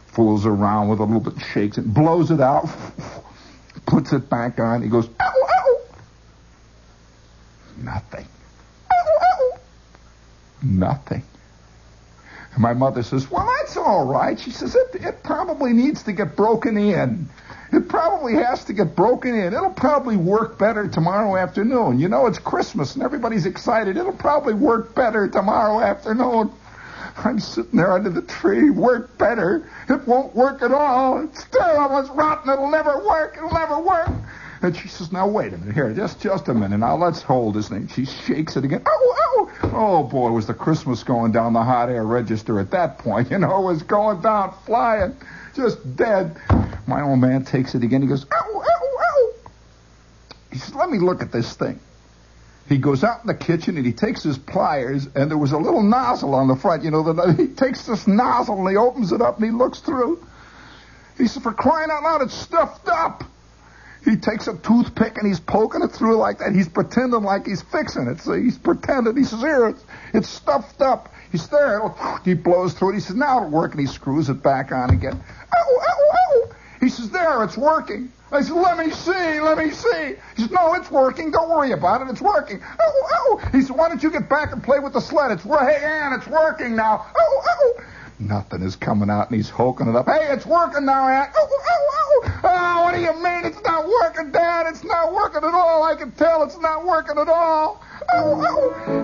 fools 0.05 0.45
around 0.45 0.89
with 0.89 0.99
it 0.99 1.03
a 1.03 1.05
little 1.05 1.19
bit, 1.19 1.43
shakes 1.43 1.79
it, 1.79 1.91
blows 1.91 2.29
it 2.29 2.39
out, 2.39 2.69
puts 3.87 4.13
it 4.13 4.29
back 4.29 4.59
on. 4.59 4.83
He 4.83 4.87
goes, 4.89 5.09
"Ow, 5.19 5.33
ow." 5.49 5.79
Nothing. 7.77 8.27
Ow, 8.91 9.19
ow. 9.21 9.59
Nothing. 10.61 11.23
And 12.53 12.61
my 12.61 12.73
mother 12.73 13.01
says, 13.01 13.31
"Well, 13.31 13.51
that's 13.59 13.77
all 13.77 14.05
right." 14.05 14.39
She 14.39 14.51
says, 14.51 14.75
"It 14.75 15.01
it 15.01 15.23
probably 15.23 15.73
needs 15.73 16.03
to 16.03 16.13
get 16.13 16.35
broken 16.35 16.77
in." 16.77 17.29
It 17.71 17.89
probably 17.89 18.35
has 18.35 18.63
to 18.65 18.73
get 18.73 18.95
broken 18.95 19.35
in. 19.35 19.53
It'll 19.53 19.69
probably 19.69 20.15
work 20.15 20.57
better 20.57 20.87
tomorrow 20.87 21.35
afternoon. 21.35 21.99
You 21.99 22.07
know, 22.07 22.25
it's 22.27 22.39
Christmas 22.39 22.95
and 22.95 23.03
everybody's 23.03 23.45
excited. 23.45 23.97
It'll 23.97 24.13
probably 24.13 24.53
work 24.53 24.95
better 24.95 25.27
tomorrow 25.27 25.81
afternoon. 25.81 26.51
I'm 27.17 27.39
sitting 27.39 27.77
there 27.77 27.93
under 27.93 28.09
the 28.09 28.21
tree. 28.21 28.69
Work 28.69 29.17
better. 29.17 29.69
It 29.89 30.07
won't 30.07 30.35
work 30.35 30.61
at 30.61 30.71
all. 30.71 31.23
It's 31.23 31.45
terrible. 31.45 31.97
It's 31.97 32.09
rotten. 32.09 32.51
It'll 32.51 32.69
never 32.69 33.05
work. 33.05 33.35
It'll 33.37 33.51
never 33.51 33.79
work. 33.79 34.09
And 34.61 34.75
she 34.75 34.87
says, 34.87 35.11
now 35.11 35.27
wait 35.27 35.53
a 35.53 35.57
minute. 35.57 35.75
Here, 35.75 35.93
just 35.93 36.21
just 36.21 36.47
a 36.47 36.53
minute. 36.53 36.77
Now 36.77 36.95
let's 36.95 37.21
hold 37.21 37.55
this 37.55 37.69
thing. 37.69 37.87
She 37.89 38.05
shakes 38.05 38.55
it 38.55 38.63
again. 38.65 38.81
Oh, 38.87 39.15
oh, 39.37 39.71
oh 39.73 40.03
boy, 40.03 40.31
was 40.31 40.47
the 40.47 40.53
Christmas 40.53 41.03
going 41.03 41.31
down 41.31 41.53
the 41.53 41.63
hot 41.63 41.89
air 41.89 42.03
register 42.05 42.59
at 42.59 42.71
that 42.71 42.97
point. 42.97 43.29
You 43.37 43.39
know, 43.39 43.59
it 43.59 43.73
was 43.73 43.83
going 43.83 44.21
down 44.21 44.53
flying 44.65 45.15
just 45.57 45.95
dead. 45.95 46.37
My 46.87 47.01
old 47.01 47.19
man 47.19 47.43
takes 47.43 47.75
it 47.75 47.83
again. 47.83 48.01
He 48.01 48.07
goes, 48.07 48.25
ow, 48.33 48.61
ow, 48.61 48.97
ow. 48.99 49.33
He 50.51 50.57
says, 50.57 50.73
let 50.73 50.89
me 50.89 50.99
look 50.99 51.21
at 51.21 51.31
this 51.31 51.53
thing. 51.53 51.79
He 52.69 52.77
goes 52.77 53.03
out 53.03 53.21
in 53.21 53.27
the 53.27 53.35
kitchen 53.35 53.77
and 53.77 53.85
he 53.85 53.93
takes 53.93 54.23
his 54.23 54.37
pliers, 54.37 55.07
and 55.15 55.29
there 55.29 55.37
was 55.37 55.51
a 55.53 55.57
little 55.57 55.83
nozzle 55.83 56.33
on 56.33 56.47
the 56.47 56.55
front. 56.55 56.83
You 56.83 56.91
know, 56.91 57.13
that 57.13 57.35
he 57.37 57.47
takes 57.47 57.85
this 57.85 58.07
nozzle 58.07 58.59
and 58.59 58.69
he 58.69 58.75
opens 58.75 59.11
it 59.11 59.21
up 59.21 59.37
and 59.37 59.45
he 59.45 59.51
looks 59.51 59.79
through. 59.79 60.25
He 61.17 61.27
says, 61.27 61.43
for 61.43 61.53
crying 61.53 61.89
out 61.91 62.03
loud, 62.03 62.21
it's 62.21 62.33
stuffed 62.33 62.87
up. 62.87 63.23
He 64.05 64.15
takes 64.15 64.47
a 64.47 64.55
toothpick 64.57 65.17
and 65.17 65.27
he's 65.27 65.39
poking 65.39 65.81
it 65.81 65.89
through 65.89 66.17
like 66.17 66.39
that. 66.39 66.53
He's 66.53 66.69
pretending 66.69 67.23
like 67.23 67.45
he's 67.45 67.61
fixing 67.61 68.07
it. 68.07 68.21
So 68.21 68.33
he's 68.33 68.57
pretending. 68.57 69.17
He 69.17 69.23
says, 69.25 69.41
here, 69.41 69.67
it's, 69.69 69.83
it's 70.13 70.29
stuffed 70.29 70.81
up. 70.81 71.13
He's 71.31 71.47
there. 71.49 71.81
He 72.23 72.33
blows 72.33 72.73
through 72.73 72.91
it. 72.91 72.93
He 72.95 72.99
says, 73.01 73.15
now 73.17 73.37
it'll 73.37 73.49
work. 73.49 73.71
And 73.71 73.81
he 73.81 73.87
screws 73.87 74.29
it 74.29 74.41
back 74.41 74.71
on 74.71 74.91
again. 74.91 75.21
Ow, 75.57 75.81
ow, 75.81 76.11
ow. 76.13 76.55
He 76.79 76.89
says, 76.89 77.09
there, 77.09 77.43
it's 77.43 77.57
working. 77.57 78.11
I 78.31 78.41
said, 78.41 78.55
let 78.55 78.77
me 78.77 78.91
see, 78.91 79.39
let 79.39 79.57
me 79.57 79.71
see. 79.71 80.15
He 80.35 80.41
says, 80.41 80.51
no, 80.51 80.73
it's 80.73 80.91
working. 80.91 81.31
Don't 81.31 81.49
worry 81.49 81.71
about 81.71 82.01
it. 82.01 82.09
It's 82.09 82.21
working. 82.21 82.61
Oh, 82.79 83.09
oh. 83.13 83.49
He 83.51 83.61
said, 83.61 83.75
why 83.75 83.87
don't 83.87 84.03
you 84.03 84.11
get 84.11 84.29
back 84.29 84.51
and 84.51 84.61
play 84.61 84.79
with 84.79 84.93
the 84.93 84.99
sled? 84.99 85.31
It's, 85.31 85.43
hey, 85.43 85.79
Ann, 85.81 86.13
it's 86.13 86.27
working 86.27 86.75
now. 86.75 87.05
Oh, 87.17 87.43
oh. 87.49 87.83
Nothing 88.19 88.63
is 88.63 88.75
coming 88.75 89.09
out, 89.09 89.29
and 89.29 89.37
he's 89.37 89.49
hoking 89.49 89.87
it 89.87 89.95
up. 89.95 90.07
Hey, 90.07 90.27
it's 90.31 90.45
working 90.45 90.85
now, 90.85 91.07
Aunt. 91.07 91.31
Oh, 91.35 91.47
oh, 91.49 91.89
oh. 91.93 92.41
Oh, 92.43 92.83
what 92.83 92.95
do 92.95 93.01
you 93.01 93.13
mean 93.13 93.45
it's 93.45 93.61
not 93.63 93.87
working, 93.87 94.31
Dad? 94.31 94.65
It's 94.67 94.83
not 94.83 95.13
working 95.13 95.43
at 95.43 95.53
all. 95.53 95.83
I 95.83 95.95
can 95.95 96.11
tell 96.11 96.43
it's 96.43 96.59
not 96.59 96.85
working 96.85 97.17
at 97.17 97.29
all. 97.29 97.81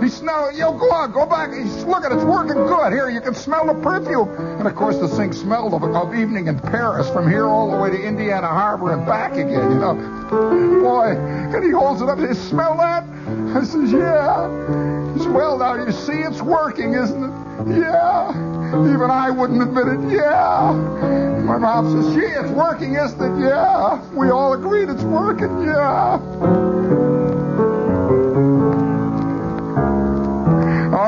He 0.01 0.09
smelled 0.09 0.55
Yo, 0.55 0.71
go 0.77 0.91
on, 0.91 1.11
go 1.11 1.25
back. 1.25 1.53
He's 1.53 1.83
looking, 1.83 2.11
it's 2.11 2.23
working 2.23 2.55
good. 2.55 2.93
Here, 2.93 3.09
you 3.09 3.21
can 3.21 3.35
smell 3.35 3.65
the 3.65 3.73
perfume. 3.81 4.29
And 4.59 4.67
of 4.67 4.75
course, 4.75 4.97
the 4.97 5.07
thing 5.07 5.33
smelled 5.33 5.73
of, 5.73 5.83
of 5.83 6.15
evening 6.15 6.47
in 6.47 6.59
Paris 6.59 7.09
from 7.09 7.29
here 7.29 7.47
all 7.47 7.71
the 7.71 7.77
way 7.77 7.89
to 7.89 8.01
Indiana 8.01 8.47
Harbor 8.47 8.93
and 8.93 9.05
back 9.05 9.33
again, 9.33 9.71
you 9.71 9.79
know. 9.79 9.95
Boy, 10.81 11.15
and 11.17 11.63
he 11.63 11.71
holds 11.71 12.01
it 12.01 12.09
up. 12.09 12.19
He 12.19 12.27
says, 12.27 12.41
smell 12.49 12.77
that? 12.77 13.03
I 13.55 13.63
says, 13.63 13.91
yeah. 13.91 15.13
He 15.13 15.19
says, 15.19 15.27
well, 15.27 15.57
now 15.57 15.75
you 15.75 15.91
see 15.91 16.19
it's 16.19 16.41
working, 16.41 16.93
isn't 16.93 17.23
it? 17.23 17.79
Yeah. 17.79 18.29
Even 18.93 19.11
I 19.11 19.29
wouldn't 19.29 19.61
admit 19.61 19.87
it. 19.87 20.11
Yeah. 20.11 20.71
My 21.43 21.57
mom 21.57 22.01
says, 22.01 22.13
gee, 22.15 22.21
it's 22.21 22.49
working, 22.51 22.95
isn't 22.95 23.21
it? 23.21 23.39
Yeah. 23.39 24.01
We 24.13 24.31
all 24.31 24.53
agreed 24.53 24.89
it's 24.89 25.03
working. 25.03 25.63
Yeah. 25.63 26.19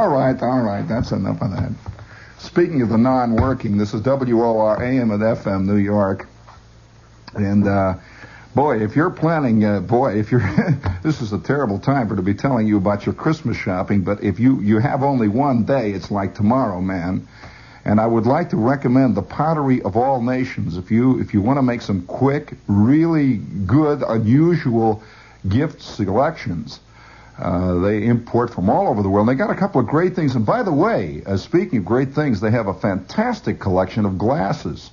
All 0.05 0.11
right, 0.11 0.39
all 0.39 0.61
right. 0.61 0.87
That's 0.87 1.11
enough 1.11 1.41
of 1.41 1.49
that. 1.49 1.71
Speaking 2.37 2.83
of 2.83 2.89
the 2.89 2.97
non-working, 2.99 3.75
this 3.75 3.95
is 3.95 4.01
WOR 4.01 4.79
AM 4.79 5.09
at 5.09 5.19
FM 5.19 5.65
New 5.65 5.77
York. 5.77 6.27
And, 7.33 7.67
uh, 7.67 7.95
boy, 8.53 8.83
if 8.83 8.95
you're 8.95 9.09
planning, 9.09 9.65
uh, 9.65 9.79
boy, 9.79 10.19
if 10.19 10.31
you're, 10.31 10.47
this 11.01 11.23
is 11.23 11.33
a 11.33 11.39
terrible 11.39 11.79
time 11.79 12.07
for 12.07 12.15
to 12.15 12.21
be 12.21 12.35
telling 12.35 12.67
you 12.67 12.77
about 12.77 13.07
your 13.07 13.15
Christmas 13.15 13.57
shopping, 13.57 14.03
but 14.03 14.23
if 14.23 14.39
you, 14.39 14.61
you 14.61 14.77
have 14.77 15.01
only 15.01 15.27
one 15.27 15.63
day, 15.63 15.89
it's 15.89 16.11
like 16.11 16.35
tomorrow, 16.35 16.81
man. 16.81 17.27
And 17.83 17.99
I 17.99 18.05
would 18.05 18.27
like 18.27 18.51
to 18.51 18.57
recommend 18.57 19.15
the 19.15 19.23
Pottery 19.23 19.81
of 19.81 19.97
All 19.97 20.21
Nations. 20.21 20.77
If 20.77 20.91
you 20.91 21.19
if 21.19 21.33
you 21.33 21.41
want 21.41 21.57
to 21.57 21.63
make 21.63 21.81
some 21.81 22.03
quick, 22.05 22.53
really 22.67 23.37
good, 23.37 24.03
unusual 24.07 25.01
gift 25.49 25.81
selections, 25.81 26.79
uh, 27.37 27.79
they 27.79 28.05
import 28.05 28.53
from 28.53 28.69
all 28.69 28.87
over 28.87 29.03
the 29.03 29.09
world. 29.09 29.27
And 29.27 29.37
they 29.37 29.43
got 29.43 29.51
a 29.51 29.59
couple 29.59 29.81
of 29.81 29.87
great 29.87 30.15
things. 30.15 30.35
And 30.35 30.45
by 30.45 30.63
the 30.63 30.71
way, 30.71 31.21
uh, 31.25 31.37
speaking 31.37 31.79
of 31.79 31.85
great 31.85 32.13
things, 32.13 32.39
they 32.39 32.51
have 32.51 32.67
a 32.67 32.73
fantastic 32.73 33.59
collection 33.59 34.05
of 34.05 34.17
glasses 34.17 34.91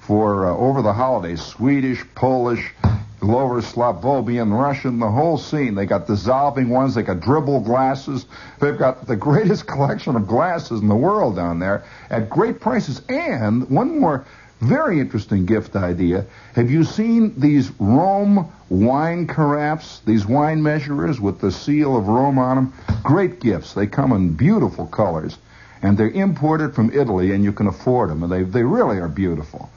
for 0.00 0.46
uh, 0.46 0.56
over 0.56 0.82
the 0.82 0.92
holidays. 0.92 1.42
Swedish, 1.42 2.04
Polish, 2.14 2.74
Lower 3.20 3.60
Slavonian, 3.60 4.52
Russian, 4.52 5.00
the 5.00 5.10
whole 5.10 5.38
scene. 5.38 5.74
They 5.74 5.86
got 5.86 6.06
dissolving 6.06 6.68
ones. 6.68 6.94
They 6.94 7.02
got 7.02 7.20
dribble 7.20 7.60
glasses. 7.60 8.26
They've 8.60 8.78
got 8.78 9.06
the 9.06 9.16
greatest 9.16 9.66
collection 9.66 10.14
of 10.14 10.26
glasses 10.26 10.80
in 10.80 10.88
the 10.88 10.96
world 10.96 11.36
down 11.36 11.58
there 11.58 11.84
at 12.10 12.30
great 12.30 12.60
prices. 12.60 13.02
And 13.08 13.68
one 13.70 13.98
more 13.98 14.24
very 14.60 14.98
interesting 15.00 15.46
gift 15.46 15.76
idea. 15.76 16.26
Have 16.54 16.70
you 16.70 16.84
seen 16.84 17.32
these 17.38 17.70
Rome 17.78 18.50
wine 18.68 19.26
carafes, 19.26 20.00
these 20.04 20.26
wine 20.26 20.62
measurers 20.62 21.20
with 21.20 21.40
the 21.40 21.52
seal 21.52 21.96
of 21.96 22.08
Rome 22.08 22.38
on 22.38 22.56
them? 22.56 22.72
Great 23.02 23.40
gifts. 23.40 23.74
They 23.74 23.86
come 23.86 24.12
in 24.12 24.34
beautiful 24.34 24.86
colors. 24.86 25.38
And 25.80 25.96
they're 25.96 26.10
imported 26.10 26.74
from 26.74 26.90
Italy, 26.92 27.32
and 27.32 27.44
you 27.44 27.52
can 27.52 27.68
afford 27.68 28.10
them. 28.10 28.24
And 28.24 28.32
they, 28.32 28.42
they 28.42 28.64
really 28.64 28.98
are 28.98 29.08
beautiful. 29.08 29.70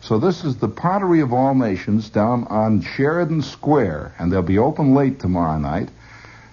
So 0.00 0.18
this 0.18 0.44
is 0.44 0.56
the 0.56 0.68
Pottery 0.68 1.20
of 1.20 1.32
All 1.32 1.54
Nations 1.54 2.08
down 2.08 2.44
on 2.44 2.80
Sheridan 2.82 3.42
Square, 3.42 4.14
and 4.18 4.32
they'll 4.32 4.42
be 4.42 4.58
open 4.58 4.94
late 4.94 5.18
tomorrow 5.18 5.58
night. 5.58 5.88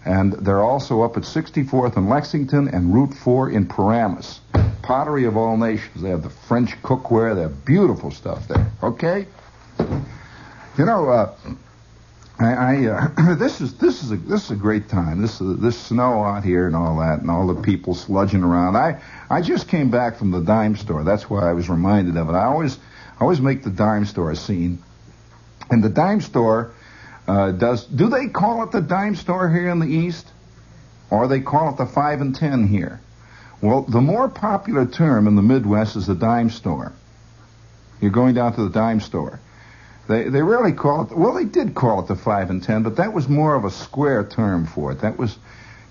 And 0.07 0.31
they're 0.33 0.63
also 0.63 1.01
up 1.01 1.17
at 1.17 1.23
64th 1.23 1.97
and 1.97 2.07
Lexington 2.07 2.69
and 2.69 2.93
Route 2.93 3.13
4 3.13 3.49
in 3.51 3.67
Paramus. 3.67 4.39
Pottery 4.81 5.25
of 5.25 5.35
all 5.35 5.57
nations. 5.57 6.01
They 6.01 6.09
have 6.09 6.23
the 6.23 6.29
French 6.29 6.81
cookware. 6.81 7.35
They 7.35 7.41
have 7.41 7.65
beautiful 7.65 8.09
stuff 8.11 8.47
there. 8.47 8.71
Okay? 8.81 9.27
You 9.77 10.85
know, 10.85 11.09
uh, 11.09 11.35
I, 12.39 12.53
I 12.53 12.85
uh, 12.85 13.35
this 13.35 13.59
is 13.59 13.73
this 13.79 14.01
is 14.01 14.11
a 14.11 14.15
this 14.15 14.45
is 14.45 14.51
a 14.51 14.55
great 14.55 14.87
time. 14.87 15.21
This 15.21 15.41
uh, 15.41 15.55
this 15.57 15.77
snow 15.77 16.23
out 16.23 16.45
here 16.45 16.67
and 16.67 16.75
all 16.75 16.99
that, 16.99 17.19
and 17.19 17.29
all 17.29 17.47
the 17.47 17.61
people 17.61 17.93
sludging 17.93 18.43
around. 18.43 18.77
I 18.77 19.01
I 19.29 19.41
just 19.41 19.67
came 19.67 19.89
back 19.89 20.17
from 20.17 20.31
the 20.31 20.39
dime 20.39 20.77
store. 20.77 21.03
That's 21.03 21.29
why 21.29 21.49
I 21.49 21.53
was 21.53 21.67
reminded 21.67 22.15
of 22.15 22.29
it. 22.29 22.33
I 22.33 22.45
always 22.45 22.77
I 23.19 23.21
always 23.21 23.41
make 23.41 23.63
the 23.63 23.71
dime 23.71 24.05
store 24.05 24.31
a 24.31 24.35
scene, 24.35 24.81
and 25.69 25.83
the 25.83 25.89
dime 25.89 26.21
store 26.21 26.71
uh, 27.27 27.51
does 27.51 27.85
do 27.85 28.09
they 28.09 28.27
call 28.27 28.63
it 28.63 28.71
the 28.71 28.81
dime 28.81 29.15
store 29.15 29.49
here 29.49 29.69
in 29.69 29.79
the 29.79 29.87
East, 29.87 30.27
or 31.09 31.27
they 31.27 31.41
call 31.41 31.71
it 31.71 31.77
the 31.77 31.85
five 31.85 32.21
and 32.21 32.35
ten 32.35 32.67
here? 32.67 33.01
Well, 33.61 33.81
the 33.81 34.01
more 34.01 34.29
popular 34.29 34.85
term 34.85 35.27
in 35.27 35.35
the 35.35 35.41
Midwest 35.41 35.95
is 35.95 36.07
the 36.07 36.15
dime 36.15 36.49
store. 36.49 36.93
You're 37.99 38.11
going 38.11 38.35
down 38.35 38.53
to 38.53 38.63
the 38.63 38.69
dime 38.69 38.99
store. 38.99 39.39
They 40.07 40.29
they 40.29 40.41
rarely 40.41 40.73
call 40.73 41.03
it. 41.03 41.17
Well, 41.17 41.33
they 41.33 41.45
did 41.45 41.75
call 41.75 41.99
it 42.01 42.07
the 42.07 42.15
five 42.15 42.49
and 42.49 42.63
ten, 42.63 42.83
but 42.83 42.95
that 42.97 43.13
was 43.13 43.27
more 43.27 43.55
of 43.55 43.65
a 43.65 43.71
square 43.71 44.23
term 44.23 44.65
for 44.65 44.91
it. 44.93 45.01
That 45.01 45.17
was, 45.17 45.37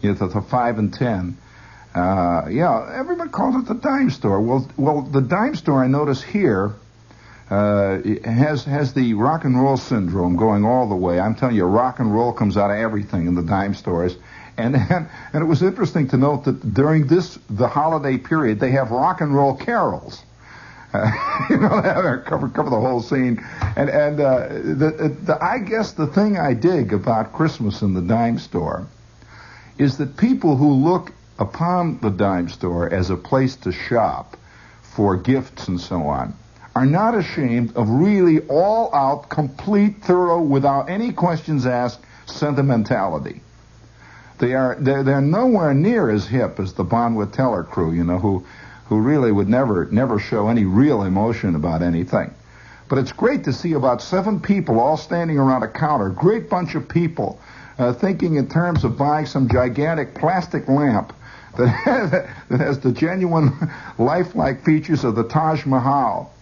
you 0.01 0.11
know, 0.11 0.15
the, 0.15 0.29
the 0.29 0.43
five 0.43 0.79
and 0.79 0.93
ten. 0.93 1.37
Uh, 1.95 2.47
yeah, 2.51 2.93
everybody 2.95 3.31
calls 3.31 3.57
it 3.57 3.67
the 3.67 3.75
dime 3.75 4.11
store. 4.11 4.41
Well, 4.41 4.69
well, 4.77 5.03
the 5.03 5.23
dime 5.23 5.55
store 5.55 5.83
I 5.83 5.87
notice 5.87 6.23
here 6.23 6.75
uh, 7.51 7.99
has 8.25 8.65
has 8.65 8.93
the 8.93 9.15
rock 9.15 9.45
and 9.45 9.61
roll 9.61 9.77
syndrome 9.77 10.37
going 10.37 10.65
all 10.65 10.89
the 10.89 10.97
way. 10.97 11.21
I'm 11.21 11.35
telling 11.35 11.55
you, 11.55 11.65
rock 11.65 12.01
and 12.01 12.13
roll 12.13 12.33
comes 12.33 12.57
out 12.57 12.71
of 12.71 12.77
everything 12.77 13.27
in 13.29 13.35
the 13.35 13.43
dime 13.43 13.75
stores. 13.75 14.17
And, 14.57 14.75
and 14.75 15.09
and 15.33 15.43
it 15.43 15.47
was 15.47 15.63
interesting 15.63 16.09
to 16.09 16.17
note 16.17 16.45
that 16.45 16.75
during 16.75 17.07
this 17.07 17.39
the 17.49 17.69
holiday 17.69 18.19
period 18.19 18.59
they 18.59 18.73
have 18.73 18.91
rock 18.91 19.21
and 19.21 19.35
roll 19.35 19.57
carols. 19.57 20.23
Uh, 20.93 21.11
you 21.51 21.59
know, 21.59 21.81
cover 22.27 22.49
cover 22.49 22.71
the 22.71 22.81
whole 22.81 23.01
scene. 23.01 23.45
And 23.77 23.91
and 23.91 24.19
uh, 24.19 24.49
the, 24.49 25.17
the 25.23 25.39
I 25.41 25.59
guess 25.59 25.93
the 25.93 26.09
thing 26.09 26.39
I 26.39 26.53
dig 26.55 26.93
about 26.93 27.33
Christmas 27.33 27.81
in 27.83 27.95
the 27.95 28.03
dime 28.03 28.41
store 28.41 28.89
is 29.79 29.99
that 29.99 30.17
people 30.17 30.57
who 30.57 30.73
look 30.73 31.13
upon 31.39 32.01
the 32.01 32.11
dime 32.11 32.49
store 32.49 32.93
as 32.93 33.11
a 33.11 33.17
place 33.17 33.55
to 33.57 33.71
shop 33.71 34.37
for 34.83 35.17
gifts 35.17 35.69
and 35.69 35.79
so 35.79 36.03
on 36.03 36.35
are 36.77 36.85
not 36.85 37.17
ashamed 37.17 37.75
of 37.75 37.89
really 37.89 38.41
all 38.49 38.95
out, 38.95 39.31
complete, 39.31 40.03
thorough, 40.03 40.43
without 40.43 40.91
any 40.91 41.11
questions 41.11 41.65
asked 41.65 42.01
sentimentality. 42.27 43.41
They 44.37 44.53
are 44.53 44.77
they're, 44.79 45.03
they're 45.03 45.23
nowhere 45.23 45.73
near 45.73 46.11
as 46.11 46.27
hip 46.27 46.61
as 46.61 46.75
the 46.75 46.85
Bonwit 46.85 47.33
Teller 47.33 47.65
crew, 47.65 47.93
you 47.93 48.05
know, 48.05 48.19
who 48.19 48.45
who 48.89 49.01
really 49.01 49.33
would 49.33 49.49
never 49.49 49.87
never 49.87 50.19
show 50.19 50.49
any 50.49 50.67
real 50.67 51.03
emotion 51.03 51.55
about 51.55 51.81
anything. 51.81 52.35
But 52.91 52.99
it's 52.99 53.13
great 53.13 53.45
to 53.45 53.55
see 53.55 53.73
about 53.73 54.03
seven 54.03 54.39
people 54.39 54.79
all 54.79 54.99
standing 54.99 55.39
around 55.39 55.63
a 55.63 55.69
counter, 55.69 56.11
great 56.11 56.51
bunch 56.51 56.75
of 56.75 56.87
people, 56.91 57.41
uh, 57.79 57.95
thinking 57.95 58.35
in 58.35 58.51
terms 58.51 58.85
of 58.85 58.99
buying 58.99 59.25
some 59.25 59.49
gigantic 59.49 60.15
plastic 60.15 60.69
lamp 60.69 61.15
that 61.57 61.69
has, 61.69 62.11
that 62.51 62.61
has 62.61 62.81
the 62.81 62.93
genuine 62.93 63.57
lifelike 63.99 64.63
features 64.63 65.05
of 65.05 65.15
the 65.15 65.25
Taj 65.25 65.65
Mahal 65.65 66.35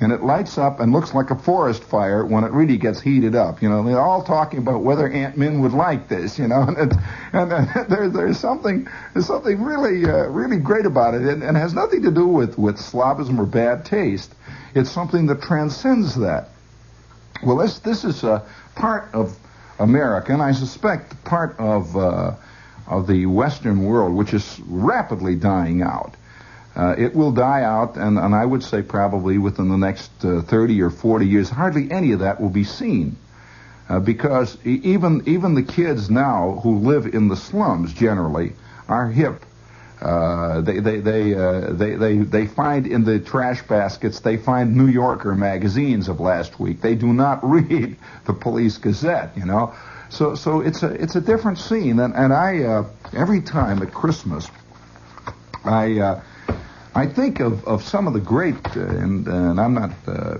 and 0.00 0.12
it 0.12 0.22
lights 0.22 0.58
up 0.58 0.78
and 0.78 0.92
looks 0.92 1.12
like 1.12 1.30
a 1.30 1.34
forest 1.36 1.82
fire 1.82 2.24
when 2.24 2.44
it 2.44 2.52
really 2.52 2.76
gets 2.76 3.00
heated 3.00 3.34
up. 3.34 3.60
You 3.60 3.68
know, 3.68 3.82
they're 3.82 4.00
all 4.00 4.22
talking 4.22 4.60
about 4.60 4.82
whether 4.82 5.08
Aunt 5.08 5.36
Min 5.36 5.60
would 5.60 5.72
like 5.72 6.08
this. 6.08 6.38
You 6.38 6.48
know, 6.48 6.62
and, 6.68 6.92
and 7.32 7.52
uh, 7.52 7.84
there, 7.88 8.08
there's 8.08 8.38
something 8.38 8.88
there's 9.12 9.26
something 9.26 9.62
really 9.62 10.04
uh, 10.04 10.28
really 10.28 10.58
great 10.58 10.86
about 10.86 11.14
it, 11.14 11.22
and, 11.22 11.42
and 11.42 11.56
has 11.56 11.74
nothing 11.74 12.02
to 12.02 12.10
do 12.10 12.26
with 12.26 12.58
with 12.58 12.76
Slavism 12.76 13.38
or 13.38 13.46
bad 13.46 13.84
taste. 13.84 14.34
It's 14.74 14.90
something 14.90 15.26
that 15.26 15.42
transcends 15.42 16.14
that. 16.16 16.48
Well, 17.44 17.56
this 17.56 17.80
this 17.80 18.04
is 18.04 18.22
a 18.22 18.46
part 18.76 19.08
of 19.12 19.36
America, 19.78 20.32
and 20.32 20.42
I 20.42 20.52
suspect 20.52 21.24
part 21.24 21.58
of 21.58 21.96
uh, 21.96 22.34
of 22.86 23.06
the 23.06 23.26
Western 23.26 23.84
world, 23.84 24.14
which 24.14 24.32
is 24.32 24.60
rapidly 24.66 25.34
dying 25.34 25.82
out. 25.82 26.14
Uh, 26.78 26.94
it 26.96 27.12
will 27.12 27.32
die 27.32 27.64
out, 27.64 27.96
and, 27.96 28.16
and 28.18 28.32
I 28.32 28.46
would 28.46 28.62
say 28.62 28.82
probably 28.82 29.36
within 29.36 29.68
the 29.68 29.76
next 29.76 30.12
uh, 30.24 30.42
30 30.42 30.80
or 30.82 30.90
40 30.90 31.26
years, 31.26 31.50
hardly 31.50 31.90
any 31.90 32.12
of 32.12 32.20
that 32.20 32.40
will 32.40 32.50
be 32.50 32.62
seen. 32.62 33.16
Uh, 33.88 33.98
because 33.98 34.56
even 34.64 35.22
even 35.26 35.54
the 35.54 35.62
kids 35.62 36.08
now 36.08 36.60
who 36.62 36.78
live 36.78 37.06
in 37.06 37.28
the 37.28 37.36
slums 37.36 37.92
generally 37.92 38.52
are 38.86 39.08
hip. 39.08 39.44
Uh, 40.00 40.60
they 40.60 40.78
they 40.78 41.00
they, 41.00 41.34
uh, 41.34 41.72
they 41.72 41.94
they 41.94 42.18
they 42.18 42.46
find 42.46 42.86
in 42.86 43.02
the 43.02 43.18
trash 43.18 43.62
baskets 43.62 44.20
they 44.20 44.36
find 44.36 44.76
New 44.76 44.86
Yorker 44.86 45.34
magazines 45.34 46.08
of 46.08 46.20
last 46.20 46.60
week. 46.60 46.80
They 46.80 46.94
do 46.94 47.12
not 47.12 47.40
read 47.48 47.96
the 48.26 48.34
Police 48.34 48.76
Gazette, 48.76 49.36
you 49.36 49.46
know. 49.46 49.74
So 50.10 50.36
so 50.36 50.60
it's 50.60 50.82
a 50.82 50.90
it's 50.90 51.16
a 51.16 51.20
different 51.20 51.58
scene, 51.58 51.98
and 51.98 52.14
and 52.14 52.32
I 52.32 52.62
uh, 52.62 52.84
every 53.16 53.40
time 53.40 53.82
at 53.82 53.92
Christmas, 53.92 54.48
I 55.64 56.20
I 56.98 57.06
think 57.06 57.38
of, 57.38 57.64
of 57.64 57.84
some 57.84 58.08
of 58.08 58.12
the 58.12 58.18
great, 58.18 58.56
uh, 58.76 58.80
and, 58.80 59.24
and, 59.28 59.60
I'm 59.60 59.74
not, 59.74 59.92
uh, 60.08 60.38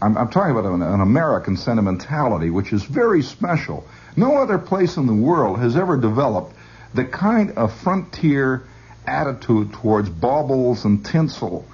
I'm, 0.00 0.16
I'm, 0.16 0.28
talking 0.28 0.52
about 0.52 0.64
an, 0.64 0.80
an, 0.80 1.00
American 1.00 1.56
sentimentality, 1.56 2.48
which 2.48 2.72
is 2.72 2.84
very 2.84 3.22
special. 3.22 3.84
No 4.14 4.36
other 4.36 4.56
place 4.56 4.98
in 4.98 5.08
the 5.08 5.14
world 5.14 5.58
has 5.58 5.76
ever 5.76 5.96
developed 5.96 6.54
the 6.94 7.04
kind 7.04 7.58
of 7.58 7.74
frontier 7.80 8.68
attitude 9.04 9.72
towards 9.72 10.08
baubles 10.08 10.84
and 10.84 11.04
tinsel 11.04 11.66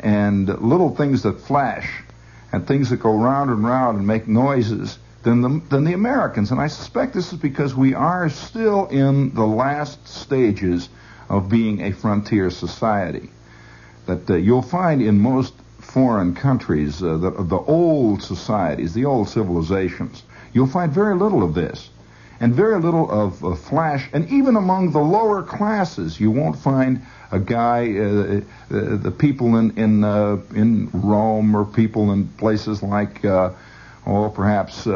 and 0.00 0.48
little 0.48 0.96
things 0.96 1.24
that 1.24 1.42
flash 1.42 2.02
and 2.52 2.66
things 2.66 2.88
that 2.88 2.96
go 2.96 3.14
round 3.14 3.50
and 3.50 3.62
round 3.62 3.98
and 3.98 4.06
make 4.06 4.26
noises 4.26 4.98
than 5.22 5.42
the, 5.42 5.60
than 5.68 5.84
the 5.84 5.92
Americans. 5.92 6.50
And 6.50 6.58
I 6.58 6.68
suspect 6.68 7.12
this 7.12 7.30
is 7.30 7.38
because 7.38 7.74
we 7.74 7.92
are 7.92 8.30
still 8.30 8.86
in 8.86 9.34
the 9.34 9.46
last 9.46 10.08
stages 10.08 10.88
of 11.28 11.50
being 11.50 11.82
a 11.82 11.92
frontier 11.92 12.48
society 12.48 13.28
that 14.06 14.30
uh, 14.30 14.34
you'll 14.34 14.62
find 14.62 15.02
in 15.02 15.20
most 15.20 15.54
foreign 15.80 16.34
countries, 16.34 17.02
uh, 17.02 17.16
the, 17.16 17.30
the 17.30 17.58
old 17.58 18.22
societies, 18.22 18.94
the 18.94 19.04
old 19.04 19.28
civilizations, 19.28 20.22
you'll 20.52 20.66
find 20.66 20.92
very 20.92 21.14
little 21.14 21.42
of 21.42 21.54
this. 21.54 21.90
And 22.38 22.54
very 22.54 22.78
little 22.78 23.10
of 23.10 23.42
uh, 23.42 23.54
flash, 23.54 24.10
and 24.12 24.28
even 24.28 24.56
among 24.56 24.92
the 24.92 24.98
lower 24.98 25.42
classes, 25.42 26.20
you 26.20 26.30
won't 26.30 26.58
find 26.58 27.00
a 27.32 27.38
guy, 27.38 27.96
uh, 27.96 28.40
uh, 28.70 28.96
the 28.96 29.10
people 29.10 29.56
in 29.56 29.70
in 29.78 30.04
in 30.54 30.90
Rome 30.92 31.56
or 31.56 31.64
people 31.64 32.12
in 32.12 32.28
places 32.28 32.82
like, 32.82 33.24
oh, 33.24 34.30
perhaps 34.34 34.86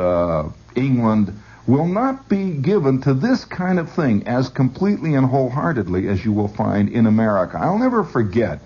England, 0.75 1.33
will 1.66 1.87
not 1.87 2.29
be 2.29 2.51
given 2.51 3.01
to 3.03 3.14
this 3.14 3.46
kind 3.46 3.79
of 3.79 3.90
thing 3.90 4.27
as 4.27 4.51
completely 4.51 5.14
and 5.14 5.27
wholeheartedly 5.27 6.09
as 6.09 6.23
you 6.23 6.33
will 6.35 6.49
find 6.49 6.90
in 6.90 7.07
America. 7.07 7.59
I'll 7.59 7.79
never 7.79 8.05
forget 8.05 8.61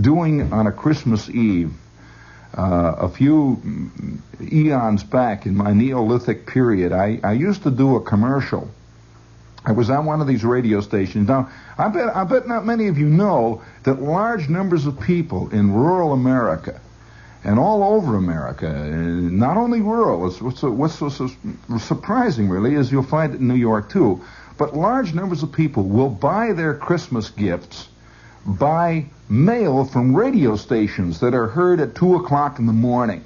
doing 0.00 0.52
on 0.52 0.66
a 0.66 0.72
Christmas 0.72 1.28
Eve 1.28 1.72
uh, 2.56 2.94
a 2.98 3.08
few 3.08 3.60
eons 4.40 5.02
back 5.02 5.46
in 5.46 5.56
my 5.56 5.72
Neolithic 5.72 6.46
period, 6.46 6.92
I, 6.92 7.18
I 7.22 7.32
used 7.32 7.64
to 7.64 7.70
do 7.70 7.96
a 7.96 8.00
commercial. 8.00 8.70
I 9.64 9.72
was 9.72 9.90
on 9.90 10.04
one 10.04 10.20
of 10.20 10.26
these 10.26 10.44
radio 10.44 10.80
stations. 10.80 11.28
Now, 11.28 11.50
I 11.78 11.88
bet, 11.88 12.14
I 12.14 12.24
bet 12.24 12.46
not 12.46 12.66
many 12.66 12.88
of 12.88 12.98
you 12.98 13.08
know 13.08 13.62
that 13.84 14.00
large 14.00 14.48
numbers 14.48 14.86
of 14.86 15.00
people 15.00 15.48
in 15.50 15.72
rural 15.72 16.12
America 16.12 16.80
and 17.42 17.58
all 17.58 17.82
over 17.82 18.16
America, 18.16 18.70
not 18.70 19.56
only 19.56 19.80
rural, 19.80 20.20
what's, 20.20 20.60
so, 20.60 20.70
what's 20.70 20.94
so, 20.94 21.08
so 21.08 21.28
surprising 21.78 22.48
really 22.48 22.74
is 22.74 22.92
you'll 22.92 23.02
find 23.02 23.34
it 23.34 23.40
in 23.40 23.48
New 23.48 23.54
York 23.54 23.90
too, 23.90 24.22
but 24.56 24.76
large 24.76 25.12
numbers 25.12 25.42
of 25.42 25.52
people 25.52 25.82
will 25.82 26.08
buy 26.08 26.52
their 26.52 26.74
Christmas 26.74 27.30
gifts 27.30 27.88
by 28.46 29.06
mail 29.28 29.84
from 29.84 30.14
radio 30.14 30.56
stations 30.56 31.20
that 31.20 31.34
are 31.34 31.46
heard 31.46 31.80
at 31.80 31.94
2 31.94 32.16
o'clock 32.16 32.58
in 32.58 32.66
the 32.66 32.72
morning. 32.72 33.24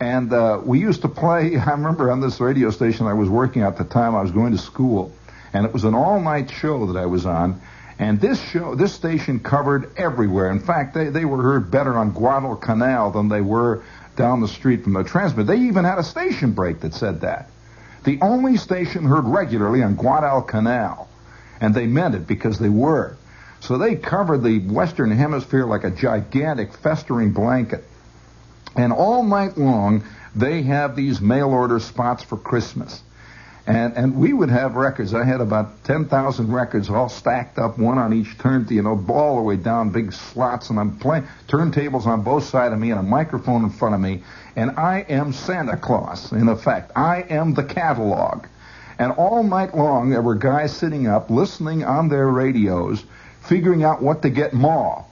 And 0.00 0.32
uh, 0.32 0.60
we 0.64 0.80
used 0.80 1.02
to 1.02 1.08
play, 1.08 1.56
I 1.66 1.70
remember 1.72 2.10
on 2.10 2.20
this 2.20 2.40
radio 2.40 2.70
station 2.70 3.06
I 3.06 3.14
was 3.14 3.28
working 3.28 3.62
at 3.62 3.78
the 3.78 3.84
time, 3.84 4.14
I 4.14 4.22
was 4.22 4.30
going 4.30 4.52
to 4.52 4.58
school, 4.58 5.12
and 5.52 5.66
it 5.66 5.72
was 5.72 5.84
an 5.84 5.94
all 5.94 6.20
night 6.20 6.50
show 6.50 6.86
that 6.92 6.98
I 6.98 7.06
was 7.06 7.26
on. 7.26 7.60
And 7.98 8.20
this 8.20 8.42
show, 8.50 8.74
this 8.74 8.92
station 8.92 9.38
covered 9.38 9.96
everywhere. 9.96 10.50
In 10.50 10.58
fact, 10.58 10.94
they, 10.94 11.10
they 11.10 11.24
were 11.24 11.40
heard 11.40 11.70
better 11.70 11.96
on 11.96 12.10
Guadalcanal 12.10 13.12
than 13.12 13.28
they 13.28 13.40
were 13.40 13.84
down 14.16 14.40
the 14.40 14.48
street 14.48 14.82
from 14.82 14.94
the 14.94 15.04
transmitter. 15.04 15.44
They 15.44 15.66
even 15.66 15.84
had 15.84 15.98
a 15.98 16.02
station 16.02 16.52
break 16.52 16.80
that 16.80 16.94
said 16.94 17.20
that. 17.20 17.50
The 18.04 18.18
only 18.20 18.56
station 18.56 19.04
heard 19.04 19.24
regularly 19.24 19.82
on 19.82 19.94
Guadalcanal. 19.94 21.08
And 21.60 21.72
they 21.72 21.86
meant 21.86 22.16
it 22.16 22.26
because 22.26 22.58
they 22.58 22.68
were. 22.68 23.16
So 23.64 23.78
they 23.78 23.94
covered 23.94 24.42
the 24.42 24.58
Western 24.58 25.10
Hemisphere 25.10 25.64
like 25.64 25.84
a 25.84 25.90
gigantic 25.90 26.74
festering 26.74 27.32
blanket. 27.32 27.82
And 28.76 28.92
all 28.92 29.22
night 29.22 29.56
long, 29.56 30.04
they 30.34 30.62
have 30.62 30.94
these 30.94 31.22
mail 31.22 31.48
order 31.48 31.80
spots 31.80 32.22
for 32.22 32.36
Christmas. 32.36 33.02
And, 33.66 33.96
and 33.96 34.16
we 34.16 34.34
would 34.34 34.50
have 34.50 34.74
records. 34.74 35.14
I 35.14 35.24
had 35.24 35.40
about 35.40 35.82
10,000 35.84 36.52
records 36.52 36.90
all 36.90 37.08
stacked 37.08 37.58
up, 37.58 37.78
one 37.78 37.96
on 37.96 38.12
each 38.12 38.36
turntable, 38.36 38.74
you 38.74 38.82
know, 38.82 39.02
all 39.08 39.36
the 39.36 39.42
way 39.42 39.56
down, 39.56 39.88
big 39.88 40.12
slots, 40.12 40.68
and 40.68 40.78
I'm 40.78 40.98
playing 40.98 41.26
turntables 41.48 42.04
on 42.04 42.20
both 42.20 42.44
sides 42.44 42.74
of 42.74 42.78
me 42.78 42.90
and 42.90 43.00
a 43.00 43.02
microphone 43.02 43.64
in 43.64 43.70
front 43.70 43.94
of 43.94 44.00
me. 44.02 44.22
And 44.56 44.72
I 44.72 45.06
am 45.08 45.32
Santa 45.32 45.78
Claus, 45.78 46.32
in 46.32 46.48
effect. 46.48 46.92
I 46.94 47.22
am 47.30 47.54
the 47.54 47.64
catalog. 47.64 48.44
And 48.98 49.12
all 49.12 49.42
night 49.42 49.74
long, 49.74 50.10
there 50.10 50.20
were 50.20 50.34
guys 50.34 50.76
sitting 50.76 51.06
up, 51.06 51.30
listening 51.30 51.82
on 51.82 52.10
their 52.10 52.28
radios, 52.28 53.04
figuring 53.46 53.84
out 53.84 54.02
what 54.02 54.22
to 54.22 54.30
get 54.30 54.52
more. 54.52 55.04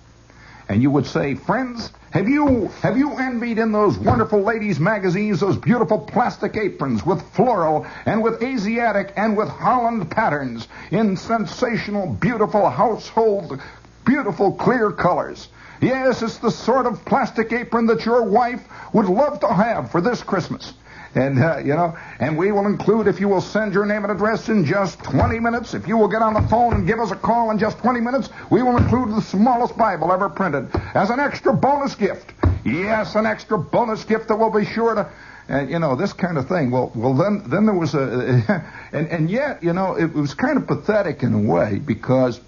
And 0.68 0.83
you 0.83 0.90
would 0.90 1.07
say, 1.07 1.35
friends, 1.35 1.90
have 2.12 2.29
you 2.29 2.68
have 2.83 2.97
you 2.97 3.16
envied 3.16 3.59
in 3.59 3.73
those 3.73 3.99
wonderful 3.99 4.42
ladies' 4.42 4.79
magazines 4.79 5.40
those 5.40 5.57
beautiful 5.57 5.99
plastic 5.99 6.57
aprons 6.57 7.05
with 7.05 7.23
floral 7.33 7.87
and 8.07 8.23
with 8.23 8.42
Asiatic 8.42 9.12
and 9.16 9.37
with 9.37 9.49
Holland 9.49 10.11
patterns 10.11 10.68
in 10.90 11.16
sensational, 11.16 12.07
beautiful 12.07 12.68
household, 12.68 13.61
beautiful 14.05 14.53
clear 14.53 14.92
colors? 14.92 15.49
Yes, 15.81 16.23
it's 16.23 16.38
the 16.38 16.51
sort 16.51 16.87
of 16.87 17.05
plastic 17.05 17.53
apron 17.53 17.87
that 17.87 18.07
your 18.07 18.23
wife 18.23 18.62
would 18.92 19.07
love 19.07 19.40
to 19.40 19.53
have 19.53 19.90
for 19.90 20.01
this 20.01 20.23
Christmas. 20.23 20.75
And, 21.14 21.38
uh, 21.42 21.59
you 21.59 21.75
know, 21.75 21.96
and 22.20 22.38
we 22.38 22.53
will 22.53 22.66
include, 22.66 23.07
if 23.07 23.20
you 23.20 23.29
will 23.29 23.42
send 23.42 23.75
your 23.75 23.85
name 23.85 24.05
and 24.05 24.12
address 24.12 24.48
in 24.48 24.64
just 24.64 24.98
20 25.01 25.40
minutes, 25.40 25.75
if 25.75 25.87
you 25.87 25.98
will 25.98 26.09
get 26.09 26.22
on 26.22 26.33
the 26.33 26.40
phone 26.48 26.72
and 26.72 26.87
give 26.87 27.01
us 27.01 27.11
a 27.11 27.16
call 27.16 27.51
in 27.51 27.59
just 27.59 27.79
20 27.79 28.01
minutes, 28.01 28.31
we 28.51 28.62
will 28.62 28.79
include 28.79 29.14
the 29.14 29.20
smallest 29.20 29.77
Bible 29.77 30.11
ever 30.11 30.31
printed 30.31 30.70
as 30.94 31.11
an 31.11 31.20
extra 31.20 31.53
bonus 31.53 31.94
gift. 31.94 32.33
Yes, 32.64 33.14
an 33.14 33.27
extra 33.27 33.59
bonus 33.59 34.05
gift 34.05 34.29
that 34.29 34.37
will 34.37 34.51
be 34.51 34.64
sure 34.64 34.94
to, 34.94 35.11
and 35.48 35.68
you 35.68 35.79
know 35.79 35.96
this 35.96 36.12
kind 36.12 36.38
of 36.38 36.48
thing. 36.48 36.70
Well, 36.70 36.92
well 36.94 37.14
then 37.14 37.42
then 37.46 37.66
there 37.66 37.75
was 37.75 37.94
a, 37.94 38.64
and 38.92 39.09
and 39.09 39.29
yet 39.29 39.62
you 39.62 39.72
know 39.72 39.96
it 39.96 40.12
was 40.14 40.35
kind 40.35 40.57
of 40.57 40.66
pathetic 40.66 41.25
in 41.25 41.35
a 41.35 41.53
way 41.53 41.79
because 41.79 42.40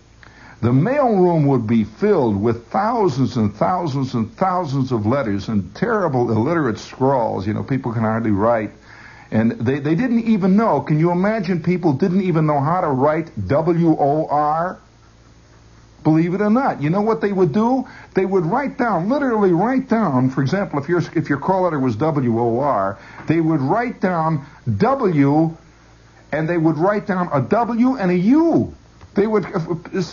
the 0.64 0.72
mailroom 0.72 1.46
would 1.46 1.66
be 1.66 1.84
filled 1.84 2.40
with 2.40 2.68
thousands 2.68 3.36
and 3.36 3.54
thousands 3.54 4.14
and 4.14 4.34
thousands 4.34 4.92
of 4.92 5.04
letters 5.04 5.48
and 5.48 5.74
terrible 5.74 6.30
illiterate 6.30 6.78
scrawls. 6.78 7.46
You 7.46 7.52
know, 7.52 7.62
people 7.62 7.92
can 7.92 8.00
hardly 8.00 8.30
write. 8.30 8.70
And 9.30 9.52
they, 9.52 9.78
they 9.78 9.94
didn't 9.94 10.20
even 10.20 10.56
know. 10.56 10.80
Can 10.80 10.98
you 10.98 11.10
imagine 11.10 11.62
people 11.62 11.92
didn't 11.92 12.22
even 12.22 12.46
know 12.46 12.60
how 12.60 12.80
to 12.80 12.88
write 12.88 13.46
W 13.46 13.94
O 13.98 14.26
R? 14.26 14.78
Believe 16.02 16.32
it 16.32 16.40
or 16.40 16.48
not. 16.48 16.80
You 16.80 16.88
know 16.88 17.02
what 17.02 17.20
they 17.20 17.32
would 17.32 17.52
do? 17.52 17.86
They 18.14 18.24
would 18.24 18.46
write 18.46 18.78
down, 18.78 19.10
literally 19.10 19.52
write 19.52 19.90
down, 19.90 20.30
for 20.30 20.40
example, 20.40 20.78
if 20.78 20.88
your, 20.88 21.02
if 21.14 21.28
your 21.28 21.40
call 21.40 21.64
letter 21.64 21.78
was 21.78 21.94
W 21.96 22.40
O 22.40 22.60
R, 22.60 22.98
they 23.26 23.40
would 23.40 23.60
write 23.60 24.00
down 24.00 24.46
W 24.78 25.54
and 26.32 26.48
they 26.48 26.56
would 26.56 26.78
write 26.78 27.06
down 27.06 27.28
a 27.34 27.42
W 27.42 27.96
and 27.96 28.10
a 28.10 28.16
U. 28.16 28.74
They 29.14 29.28
would. 29.28 29.46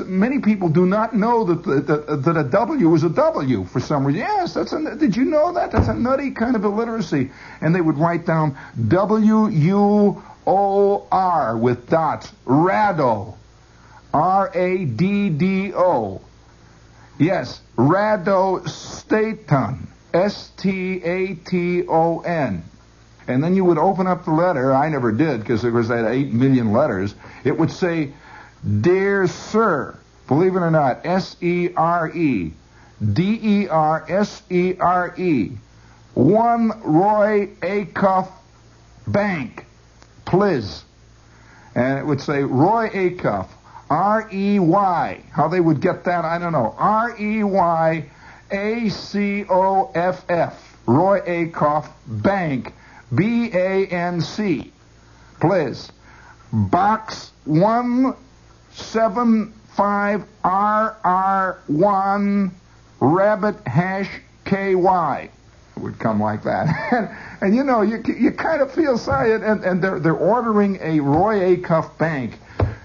Many 0.06 0.40
people 0.40 0.70
do 0.70 0.86
not 0.86 1.16
know 1.16 1.44
that 1.46 1.64
that, 1.88 2.24
that 2.24 2.38
a 2.38 2.44
W 2.44 2.94
is 2.94 3.04
a 3.04 3.10
W 3.10 3.66
for 3.66 3.80
some 3.80 4.06
reason. 4.06 4.20
Yes, 4.20 4.54
that's 4.54 4.74
a. 4.74 4.96
Did 4.96 5.16
you 5.16 5.26
know 5.26 5.54
that? 5.54 5.72
That's 5.72 5.88
a 5.88 5.94
nutty 5.94 6.32
kind 6.32 6.56
of 6.56 6.64
illiteracy. 6.64 7.32
And 7.62 7.74
they 7.74 7.82
would 7.82 7.98
write 7.98 8.28
down 8.28 8.58
W 8.88 9.48
U 9.48 10.24
O 10.46 11.08
R 11.12 11.58
with 11.58 11.90
dots. 11.90 12.32
Rado. 12.46 13.36
R 14.14 14.52
A 14.54 14.86
D 14.86 15.30
D 15.30 15.74
O. 15.74 16.22
Yes, 17.18 17.62
Rado 17.78 18.68
Staton. 18.68 19.88
S 20.14 20.52
T 20.58 21.02
A 21.04 21.34
T 21.36 21.86
O 21.88 22.20
N. 22.20 22.64
And 23.28 23.44
then 23.44 23.56
you 23.56 23.66
would 23.66 23.78
open 23.78 24.06
up 24.08 24.26
the 24.26 24.32
letter. 24.32 24.74
I 24.74 24.90
never 24.90 25.12
did 25.12 25.40
because 25.40 25.62
there 25.62 25.72
was 25.72 25.88
that 25.88 26.12
eight 26.12 26.34
million 26.34 26.72
letters. 26.72 27.16
It 27.44 27.58
would 27.58 27.72
say 27.72 28.12
Dear 28.64 29.28
Sir, 29.28 29.98
believe 30.28 30.56
it 30.56 30.60
or 30.60 30.70
not, 30.70 31.06
S 31.06 31.36
E 31.42 31.70
R 31.76 32.10
E, 32.10 32.54
D 33.14 33.40
E 33.42 33.68
R 33.68 34.06
S 34.08 34.44
E 34.52 34.76
R 34.80 35.16
E, 35.18 35.52
one 36.14 36.72
Roy 36.84 37.48
Acuff 37.62 38.30
Bank, 39.08 39.66
please. 40.26 40.84
And 41.74 41.98
it 41.98 42.06
would 42.06 42.22
say 42.22 42.44
Roy 42.44 42.90
Acuff, 42.90 43.48
R 43.90 44.30
E 44.32 44.60
Y. 44.60 45.24
How 45.32 45.48
they 45.48 45.60
would 45.60 45.82
get 45.82 46.04
that, 46.04 46.24
I 46.24 46.38
don't 46.38 46.52
know. 46.52 46.76
R 46.78 47.20
E 47.20 47.44
Y 47.44 48.06
A 48.52 48.90
C 48.90 49.46
O 49.50 49.92
F 49.96 50.24
F, 50.30 50.78
Roy 50.86 51.22
Acuff 51.22 51.90
Bank, 52.06 52.74
B 53.14 53.50
A 53.54 53.88
N 53.88 54.22
C, 54.22 54.72
please. 55.40 55.92
Box 56.54 57.32
one. 57.46 58.16
Seven 58.74 59.54
five 59.76 60.24
R 60.44 60.98
R 61.04 61.60
one 61.68 62.52
rabbit 63.00 63.56
hash 63.68 64.10
KY. 64.46 65.30
It 65.76 65.80
would 65.80 66.00
come 66.00 66.22
like 66.22 66.44
that. 66.44 66.68
and, 66.92 67.10
and 67.42 67.56
you 67.56 67.64
know, 67.64 67.82
you, 67.82 68.04
you 68.06 68.32
kind 68.32 68.62
of 68.62 68.72
feel 68.74 68.98
sorry. 68.98 69.34
And, 69.34 69.64
and 69.64 69.82
they're, 69.82 70.00
they're 70.00 70.14
ordering 70.14 70.78
a 70.82 71.00
Roy 71.00 71.56
Acuff 71.56 71.98
bank 71.98 72.34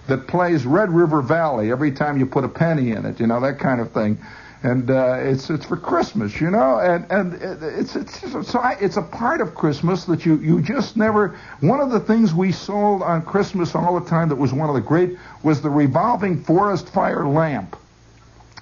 that 0.07 0.27
plays 0.29 0.65
Red 0.65 0.91
River 0.91 1.21
Valley 1.21 1.71
every 1.73 1.91
time 1.91 2.19
you 2.19 2.27
put 2.27 2.45
a 2.45 2.49
penny 2.49 2.93
in 2.93 3.05
it, 3.05 3.19
you 3.19 3.27
know, 3.27 3.41
that 3.41 3.59
kind 3.59 3.81
of 3.81 3.93
thing 3.93 4.19
and 4.63 4.91
uh, 4.91 5.19
it's 5.21 5.51
it's 5.51 5.67
for 5.67 5.77
Christmas, 5.77 6.41
you 6.41 6.51
know, 6.51 6.79
and 6.79 7.11
and 7.11 7.35
it's 7.63 7.95
it's 7.95 8.21
so 8.49 8.59
I, 8.59 8.77
it's 8.81 8.97
a 8.97 9.03
part 9.03 9.41
of 9.41 9.55
Christmas 9.55 10.05
that 10.07 10.25
you 10.25 10.37
you 10.37 10.63
just 10.63 10.97
never. 10.97 11.37
One 11.61 11.81
of 11.81 11.91
the 11.91 12.01
things 12.01 12.35
we 12.35 12.53
sold 12.53 13.03
on 13.03 13.23
Christmas 13.23 13.75
all 13.75 14.01
the 14.01 14.09
time 14.09 14.31
that 14.31 14.37
was 14.37 14.53
one 14.53 14.69
of 14.69 14.75
the 14.75 14.81
great 14.81 15.19
was 15.43 15.61
the 15.61 15.71
revolving 15.71 16.43
forest 16.43 16.89
fire 16.89 17.27
lamp, 17.27 17.77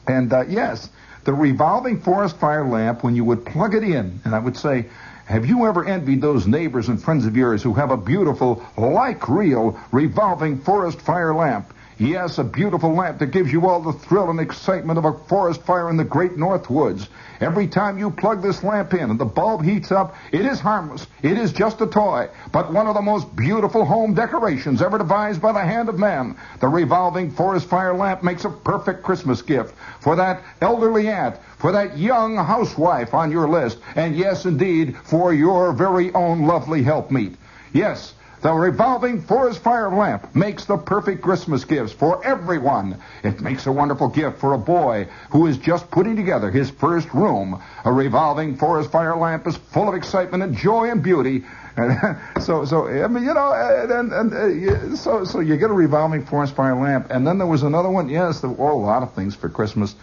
and 0.09 0.33
uh, 0.33 0.45
yes, 0.49 0.89
the 1.25 1.33
revolving 1.33 2.01
forest 2.01 2.39
fire 2.39 2.67
lamp 2.67 3.05
when 3.05 3.15
you 3.15 3.25
would 3.25 3.47
plug 3.47 3.75
it 3.75 3.85
in, 3.85 4.21
and 4.25 4.35
I 4.35 4.39
would 4.39 4.57
say. 4.57 4.87
Have 5.27 5.47
you 5.47 5.65
ever 5.65 5.87
envied 5.87 6.21
those 6.21 6.47
neighbors 6.47 6.91
and 6.91 7.03
friends 7.03 7.25
of 7.25 7.35
yours 7.35 7.63
who 7.63 7.73
have 7.73 7.91
a 7.91 7.97
beautiful, 7.97 8.63
like 8.77 9.27
real, 9.27 9.81
revolving 9.91 10.59
forest 10.59 11.01
fire 11.01 11.35
lamp? 11.35 11.73
Yes, 11.97 12.39
a 12.39 12.45
beautiful 12.45 12.93
lamp 12.93 13.21
that 13.21 13.31
gives 13.31 13.53
you 13.53 13.69
all 13.69 13.81
the 13.81 13.93
thrill 13.93 14.29
and 14.29 14.41
excitement 14.41 14.99
of 14.99 15.05
a 15.05 15.13
forest 15.13 15.63
fire 15.63 15.89
in 15.89 15.97
the 15.97 16.03
great 16.03 16.37
north 16.37 16.69
woods. 16.69 17.09
Every 17.41 17.69
time 17.69 17.99
you 17.99 18.11
plug 18.11 18.43
this 18.43 18.65
lamp 18.65 18.95
in 18.95 19.11
and 19.11 19.21
the 19.21 19.25
bulb 19.25 19.63
heats 19.63 19.93
up, 19.93 20.17
it 20.33 20.45
is 20.45 20.59
harmless. 20.59 21.07
It 21.23 21.39
is 21.39 21.53
just 21.53 21.81
a 21.81 21.87
toy, 21.87 22.31
but 22.51 22.73
one 22.73 22.89
of 22.89 22.95
the 22.95 23.03
most 23.03 23.37
beautiful 23.37 23.85
home 23.85 24.13
decorations 24.13 24.83
ever 24.83 24.99
devised 24.99 25.41
by 25.41 25.53
the 25.53 25.61
hand 25.61 25.89
of 25.89 25.97
man. 25.97 26.37
The 26.59 26.67
revolving 26.67 27.31
forest 27.31 27.69
fire 27.69 27.95
lamp 27.95 28.25
makes 28.25 28.45
a 28.45 28.51
perfect 28.51 29.05
Christmas 29.05 29.41
gift 29.41 29.77
for 30.01 30.17
that 30.17 30.43
elderly 30.61 31.07
aunt, 31.09 31.37
for 31.59 31.71
that 31.71 31.97
young 31.97 32.35
housewife 32.37 33.15
on 33.15 33.31
your 33.31 33.49
list, 33.49 33.79
and 33.95 34.17
yes, 34.17 34.47
indeed, 34.47 34.97
for 35.05 35.33
your 35.33 35.73
very 35.73 36.13
own 36.13 36.43
lovely 36.43 36.83
helpmeet. 36.83 37.37
Yes, 37.73 38.15
the 38.45 38.53
revolving 38.53 39.23
forest 39.23 39.61
fire 39.61 39.89
lamp 39.89 40.35
makes 40.35 40.67
the 40.67 40.77
perfect 40.77 41.23
Christmas 41.23 41.65
gifts 41.65 41.95
for 41.95 42.23
everyone. 42.23 43.01
It 43.23 43.41
makes 43.41 43.65
a 43.65 43.73
wonderful 43.73 44.09
gift 44.09 44.39
for 44.39 44.53
a 44.53 44.59
boy 44.59 45.09
who 45.31 45.47
is 45.47 45.57
just 45.57 45.91
putting 45.91 46.15
together 46.15 46.51
his 46.51 46.69
first 46.69 47.09
room. 47.15 47.63
A 47.87 47.91
revolving 47.91 48.59
forest 48.59 48.93
fire 48.93 49.17
lamp 49.17 49.47
is 49.47 49.57
full 49.57 49.89
of 49.89 49.95
excitement 49.95 50.43
and 50.43 50.55
joy 50.55 50.91
and 50.91 51.03
beauty. 51.03 51.45
so, 52.43 52.67
so 52.67 52.87
I 52.87 53.09
mean, 53.09 53.25
you 53.25 53.33
know, 53.33 53.51
and, 53.55 54.13
and 54.13 54.35
uh, 54.35 54.95
so, 54.95 55.25
so 55.25 55.41
you 55.41 55.57
get 55.57 55.71
a 55.71 55.73
revolving 55.73 56.27
forest 56.27 56.55
fire 56.55 56.77
lamp, 56.77 57.07
and 57.09 57.27
then 57.27 57.39
there 57.39 57.47
was 57.47 57.63
another 57.63 57.89
one. 57.89 58.11
Yes, 58.11 58.43
there 58.43 58.51
were 58.51 58.69
a 58.69 58.77
lot 58.77 59.03
of 59.03 59.15
things 59.15 59.35
for 59.35 59.49
Christmas, 59.49 59.95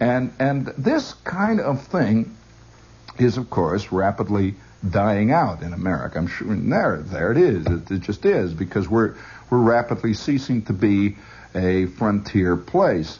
and 0.00 0.32
and 0.40 0.66
this 0.76 1.12
kind 1.22 1.60
of 1.60 1.80
thing 1.86 2.36
is, 3.18 3.36
of 3.36 3.50
course, 3.50 3.92
rapidly 3.92 4.56
dying 4.90 5.32
out 5.32 5.62
in 5.62 5.72
America. 5.72 6.18
I'm 6.18 6.26
sure 6.26 6.54
there, 6.54 6.98
there 6.98 7.32
it 7.32 7.38
is. 7.38 7.66
It, 7.66 7.90
it 7.90 8.00
just 8.00 8.24
is 8.24 8.52
because 8.52 8.88
we're 8.88 9.14
we're 9.50 9.58
rapidly 9.58 10.14
ceasing 10.14 10.62
to 10.66 10.72
be 10.72 11.16
a 11.54 11.86
frontier 11.86 12.56
place. 12.56 13.18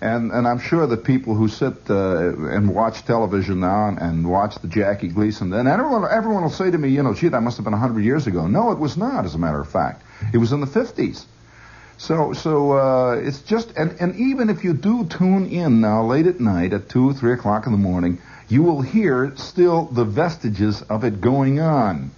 And, 0.00 0.32
and 0.32 0.48
I'm 0.48 0.58
sure 0.58 0.86
the 0.88 0.96
people 0.96 1.36
who 1.36 1.46
sit 1.46 1.88
uh, 1.88 2.48
and 2.48 2.74
watch 2.74 3.04
television 3.04 3.60
now 3.60 3.86
and, 3.86 3.98
and 3.98 4.28
watch 4.28 4.56
the 4.56 4.66
Jackie 4.66 5.06
Gleason, 5.06 5.52
and 5.52 5.68
everyone, 5.68 6.04
everyone 6.10 6.42
will 6.42 6.50
say 6.50 6.72
to 6.72 6.76
me, 6.76 6.88
you 6.88 7.04
know, 7.04 7.14
gee, 7.14 7.28
that 7.28 7.40
must 7.40 7.56
have 7.56 7.64
been 7.64 7.72
a 7.72 7.78
100 7.78 8.04
years 8.04 8.26
ago. 8.26 8.48
No, 8.48 8.72
it 8.72 8.80
was 8.80 8.96
not, 8.96 9.24
as 9.24 9.36
a 9.36 9.38
matter 9.38 9.60
of 9.60 9.70
fact. 9.70 10.02
It 10.32 10.38
was 10.38 10.50
in 10.50 10.60
the 10.60 10.66
50s. 10.66 11.24
So, 12.02 12.32
so 12.32 12.72
uh, 12.72 13.12
it's 13.12 13.42
just, 13.42 13.76
and, 13.76 13.92
and 14.00 14.16
even 14.16 14.50
if 14.50 14.64
you 14.64 14.72
do 14.72 15.04
tune 15.04 15.46
in 15.46 15.80
now 15.80 16.04
late 16.04 16.26
at 16.26 16.40
night 16.40 16.72
at 16.72 16.88
2, 16.88 17.12
3 17.12 17.34
o'clock 17.34 17.66
in 17.66 17.70
the 17.72 17.78
morning, 17.78 18.18
you 18.48 18.64
will 18.64 18.82
hear 18.82 19.32
still 19.36 19.84
the 19.84 20.04
vestiges 20.04 20.82
of 20.82 21.04
it 21.04 21.20
going 21.20 21.60
on. 21.60 22.10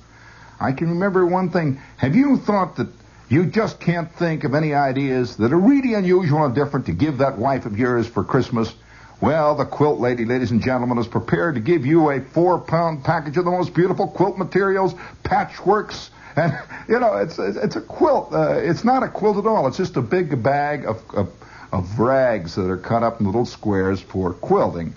I 0.59 0.73
can 0.73 0.88
remember 0.88 1.27
one 1.27 1.51
thing. 1.51 1.83
Have 1.99 2.16
you 2.16 2.38
thought 2.38 2.77
that 2.77 2.88
you 3.29 3.44
just 3.44 3.79
can't 3.79 4.11
think 4.11 4.44
of 4.44 4.55
any 4.55 4.73
ideas 4.73 5.37
that 5.37 5.53
are 5.53 5.61
really 5.61 5.92
unusual 5.92 6.47
and 6.47 6.55
different 6.55 6.87
to 6.87 6.92
give 6.92 7.18
that 7.18 7.37
wife 7.37 7.66
of 7.66 7.79
yours 7.79 8.07
for 8.07 8.25
Christmas? 8.25 8.75
Well, 9.20 9.55
the 9.55 9.66
quilt 9.66 10.01
lady, 10.01 10.25
ladies 10.25 10.51
and 10.51 10.62
gentlemen, 10.62 10.97
is 10.97 11.07
prepared 11.07 11.57
to 11.57 11.61
give 11.61 11.85
you 11.85 12.09
a 12.09 12.23
four 12.23 12.59
pound 12.59 13.05
package 13.05 13.37
of 13.37 13.44
the 13.44 13.51
most 13.51 13.75
beautiful 13.75 14.07
quilt 14.09 14.38
materials, 14.38 14.94
patchworks, 15.25 16.09
And 16.37 16.59
you 16.88 16.99
know, 16.99 17.16
it's 17.16 17.38
it's 17.38 17.77
a 17.77 17.81
quilt. 17.81 18.33
Uh, 18.33 18.55
it's 18.59 18.85
not 18.85 19.03
a 19.03 19.09
quilt 19.09 19.37
at 19.38 19.47
all. 19.47 19.66
It's 19.68 19.77
just 19.77 19.97
a 19.97 20.03
big 20.03 20.42
bag 20.42 20.85
of, 20.85 21.03
of 21.14 21.33
of 21.73 21.99
rags 21.99 22.55
that 22.57 22.68
are 22.68 22.77
cut 22.77 23.03
up 23.03 23.20
in 23.20 23.27
little 23.27 23.47
squares 23.47 24.01
for 24.01 24.33
quilting, 24.33 24.94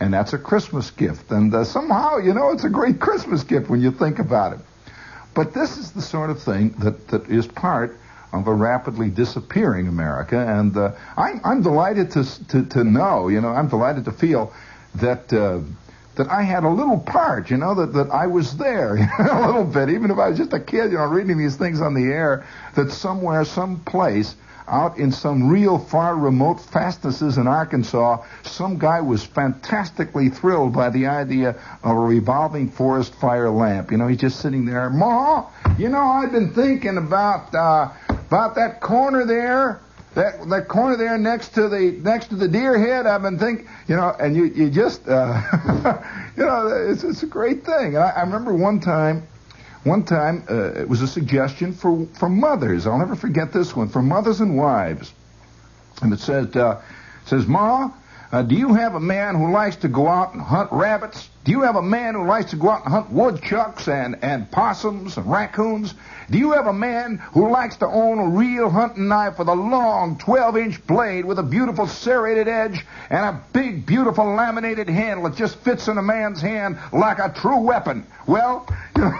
and 0.00 0.12
that's 0.12 0.32
a 0.32 0.38
Christmas 0.38 0.90
gift. 0.90 1.30
And 1.30 1.54
uh, 1.54 1.64
somehow, 1.64 2.18
you 2.18 2.34
know, 2.34 2.50
it's 2.50 2.64
a 2.64 2.68
great 2.68 3.00
Christmas 3.00 3.44
gift 3.44 3.68
when 3.70 3.80
you 3.80 3.90
think 3.92 4.18
about 4.18 4.52
it. 4.54 4.60
But 5.34 5.54
this 5.54 5.76
is 5.76 5.92
the 5.92 6.02
sort 6.02 6.30
of 6.30 6.42
thing 6.42 6.70
that 6.80 7.08
that 7.08 7.28
is 7.28 7.46
part 7.46 7.96
of 8.32 8.46
a 8.46 8.54
rapidly 8.54 9.10
disappearing 9.10 9.86
America, 9.88 10.38
and 10.38 10.76
uh, 10.76 10.92
I'm 11.16 11.40
I'm 11.44 11.62
delighted 11.62 12.10
to, 12.12 12.46
to 12.48 12.64
to 12.66 12.84
know, 12.84 13.28
you 13.28 13.40
know, 13.40 13.50
I'm 13.50 13.68
delighted 13.68 14.06
to 14.06 14.12
feel 14.12 14.52
that. 14.96 15.32
Uh, 15.32 15.60
that 16.20 16.30
I 16.30 16.42
had 16.42 16.64
a 16.64 16.68
little 16.68 16.98
part, 16.98 17.50
you 17.50 17.56
know, 17.56 17.74
that, 17.74 17.94
that 17.94 18.10
I 18.10 18.26
was 18.26 18.58
there 18.58 18.96
a 19.18 19.46
little 19.46 19.64
bit, 19.64 19.88
even 19.88 20.10
if 20.10 20.18
I 20.18 20.28
was 20.28 20.36
just 20.36 20.52
a 20.52 20.60
kid, 20.60 20.92
you 20.92 20.98
know, 20.98 21.06
reading 21.06 21.38
these 21.38 21.56
things 21.56 21.80
on 21.80 21.94
the 21.94 22.12
air, 22.12 22.46
that 22.74 22.92
somewhere, 22.92 23.42
some 23.46 23.80
place, 23.80 24.34
out 24.68 24.98
in 24.98 25.12
some 25.12 25.48
real 25.48 25.78
far 25.78 26.14
remote 26.14 26.60
fastnesses 26.60 27.38
in 27.38 27.46
Arkansas, 27.46 28.22
some 28.42 28.78
guy 28.78 29.00
was 29.00 29.24
fantastically 29.24 30.28
thrilled 30.28 30.74
by 30.74 30.90
the 30.90 31.06
idea 31.06 31.56
of 31.82 31.96
a 31.96 32.00
revolving 32.00 32.70
forest 32.70 33.14
fire 33.14 33.48
lamp. 33.48 33.90
You 33.90 33.96
know, 33.96 34.06
he's 34.06 34.20
just 34.20 34.40
sitting 34.40 34.66
there, 34.66 34.90
Ma, 34.90 35.48
you 35.78 35.88
know, 35.88 36.02
I've 36.02 36.32
been 36.32 36.52
thinking 36.52 36.98
about, 36.98 37.54
uh, 37.54 37.92
about 38.10 38.56
that 38.56 38.82
corner 38.82 39.24
there 39.24 39.80
that 40.14 40.48
that 40.48 40.68
corner 40.68 40.96
there 40.96 41.16
next 41.18 41.50
to 41.54 41.68
the 41.68 41.92
next 42.02 42.28
to 42.28 42.36
the 42.36 42.48
deer 42.48 42.78
head, 42.78 43.06
I've 43.06 43.22
been 43.22 43.38
thinking, 43.38 43.68
you 43.86 43.96
know, 43.96 44.14
and 44.18 44.34
you 44.34 44.44
you 44.44 44.70
just, 44.70 45.06
uh, 45.08 45.40
you 46.36 46.44
know, 46.44 46.68
it's 46.68 47.04
it's 47.04 47.22
a 47.22 47.26
great 47.26 47.64
thing. 47.64 47.94
And 47.94 47.98
I, 47.98 48.10
I 48.10 48.20
remember 48.22 48.52
one 48.52 48.80
time, 48.80 49.26
one 49.84 50.04
time 50.04 50.44
uh, 50.50 50.72
it 50.72 50.88
was 50.88 51.02
a 51.02 51.08
suggestion 51.08 51.72
for 51.72 52.06
for 52.18 52.28
mothers. 52.28 52.86
I'll 52.86 52.98
never 52.98 53.16
forget 53.16 53.52
this 53.52 53.76
one 53.76 53.88
for 53.88 54.02
mothers 54.02 54.40
and 54.40 54.56
wives, 54.56 55.12
and 56.02 56.12
it 56.12 56.18
said 56.18 56.56
uh, 56.56 56.80
says, 57.26 57.46
Ma, 57.46 57.90
uh, 58.32 58.42
do 58.42 58.54
you 58.54 58.74
have 58.74 58.94
a 58.94 59.00
man 59.00 59.34
who 59.34 59.50
likes 59.50 59.76
to 59.76 59.88
go 59.88 60.06
out 60.06 60.34
and 60.34 60.42
hunt 60.42 60.70
rabbits? 60.70 61.28
Do 61.44 61.50
you 61.50 61.62
have 61.62 61.74
a 61.74 61.82
man 61.82 62.14
who 62.14 62.24
likes 62.24 62.50
to 62.50 62.56
go 62.56 62.70
out 62.70 62.84
and 62.84 62.92
hunt 62.92 63.10
woodchucks 63.10 63.88
and, 63.88 64.16
and 64.22 64.48
possums 64.50 65.16
and 65.16 65.28
raccoons? 65.28 65.94
Do 66.30 66.38
you 66.38 66.52
have 66.52 66.68
a 66.68 66.72
man 66.72 67.16
who 67.16 67.50
likes 67.50 67.76
to 67.78 67.86
own 67.86 68.20
a 68.20 68.28
real 68.28 68.70
hunting 68.70 69.08
knife 69.08 69.40
with 69.40 69.48
a 69.48 69.54
long 69.54 70.16
12 70.18 70.56
inch 70.58 70.86
blade 70.86 71.24
with 71.24 71.40
a 71.40 71.42
beautiful 71.42 71.88
serrated 71.88 72.46
edge 72.46 72.86
and 73.10 73.24
a 73.24 73.42
big, 73.52 73.84
beautiful 73.84 74.24
laminated 74.24 74.88
handle 74.88 75.28
that 75.28 75.36
just 75.36 75.56
fits 75.56 75.88
in 75.88 75.98
a 75.98 76.02
man's 76.02 76.40
hand 76.40 76.78
like 76.92 77.18
a 77.18 77.32
true 77.34 77.60
weapon? 77.60 78.06
Well, 78.28 78.64
you 78.94 79.02
know, 79.02 79.10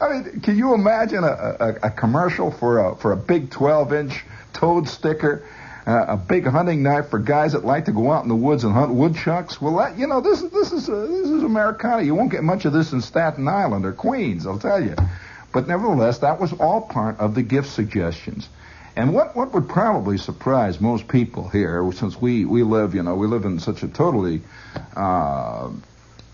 I 0.00 0.08
mean, 0.10 0.40
can 0.42 0.56
you 0.56 0.74
imagine 0.74 1.24
a, 1.24 1.56
a, 1.58 1.88
a 1.88 1.90
commercial 1.90 2.52
for 2.52 2.78
a, 2.78 2.96
for 2.96 3.10
a 3.10 3.16
big 3.16 3.50
12 3.50 3.92
inch 3.94 4.24
toad 4.52 4.88
sticker? 4.88 5.44
Uh, 5.88 6.04
a 6.08 6.16
big 6.18 6.46
hunting 6.46 6.82
knife 6.82 7.08
for 7.08 7.18
guys 7.18 7.52
that 7.52 7.64
like 7.64 7.86
to 7.86 7.92
go 7.92 8.12
out 8.12 8.22
in 8.22 8.28
the 8.28 8.36
woods 8.36 8.62
and 8.64 8.74
hunt 8.74 8.92
woodchucks. 8.92 9.58
Well, 9.58 9.76
that, 9.76 9.98
you 9.98 10.06
know, 10.06 10.20
this 10.20 10.42
is 10.42 10.50
this 10.50 10.70
is 10.70 10.88
uh, 10.88 11.06
this 11.06 11.30
is 11.30 11.42
Americana. 11.42 12.02
You 12.02 12.14
won't 12.14 12.30
get 12.30 12.44
much 12.44 12.66
of 12.66 12.74
this 12.74 12.92
in 12.92 13.00
Staten 13.00 13.48
Island 13.48 13.86
or 13.86 13.92
Queens, 13.92 14.46
I'll 14.46 14.58
tell 14.58 14.84
you. 14.84 14.94
But 15.50 15.66
nevertheless, 15.66 16.18
that 16.18 16.38
was 16.38 16.52
all 16.52 16.82
part 16.82 17.18
of 17.18 17.34
the 17.34 17.42
gift 17.42 17.70
suggestions. 17.70 18.50
And 18.96 19.14
what, 19.14 19.34
what 19.34 19.54
would 19.54 19.68
probably 19.68 20.18
surprise 20.18 20.80
most 20.80 21.08
people 21.08 21.48
here, 21.48 21.90
since 21.92 22.20
we, 22.20 22.44
we 22.44 22.64
live, 22.64 22.94
you 22.94 23.02
know, 23.02 23.14
we 23.14 23.26
live 23.26 23.44
in 23.44 23.60
such 23.60 23.82
a 23.82 23.88
totally, 23.88 24.42
uh, 24.96 25.70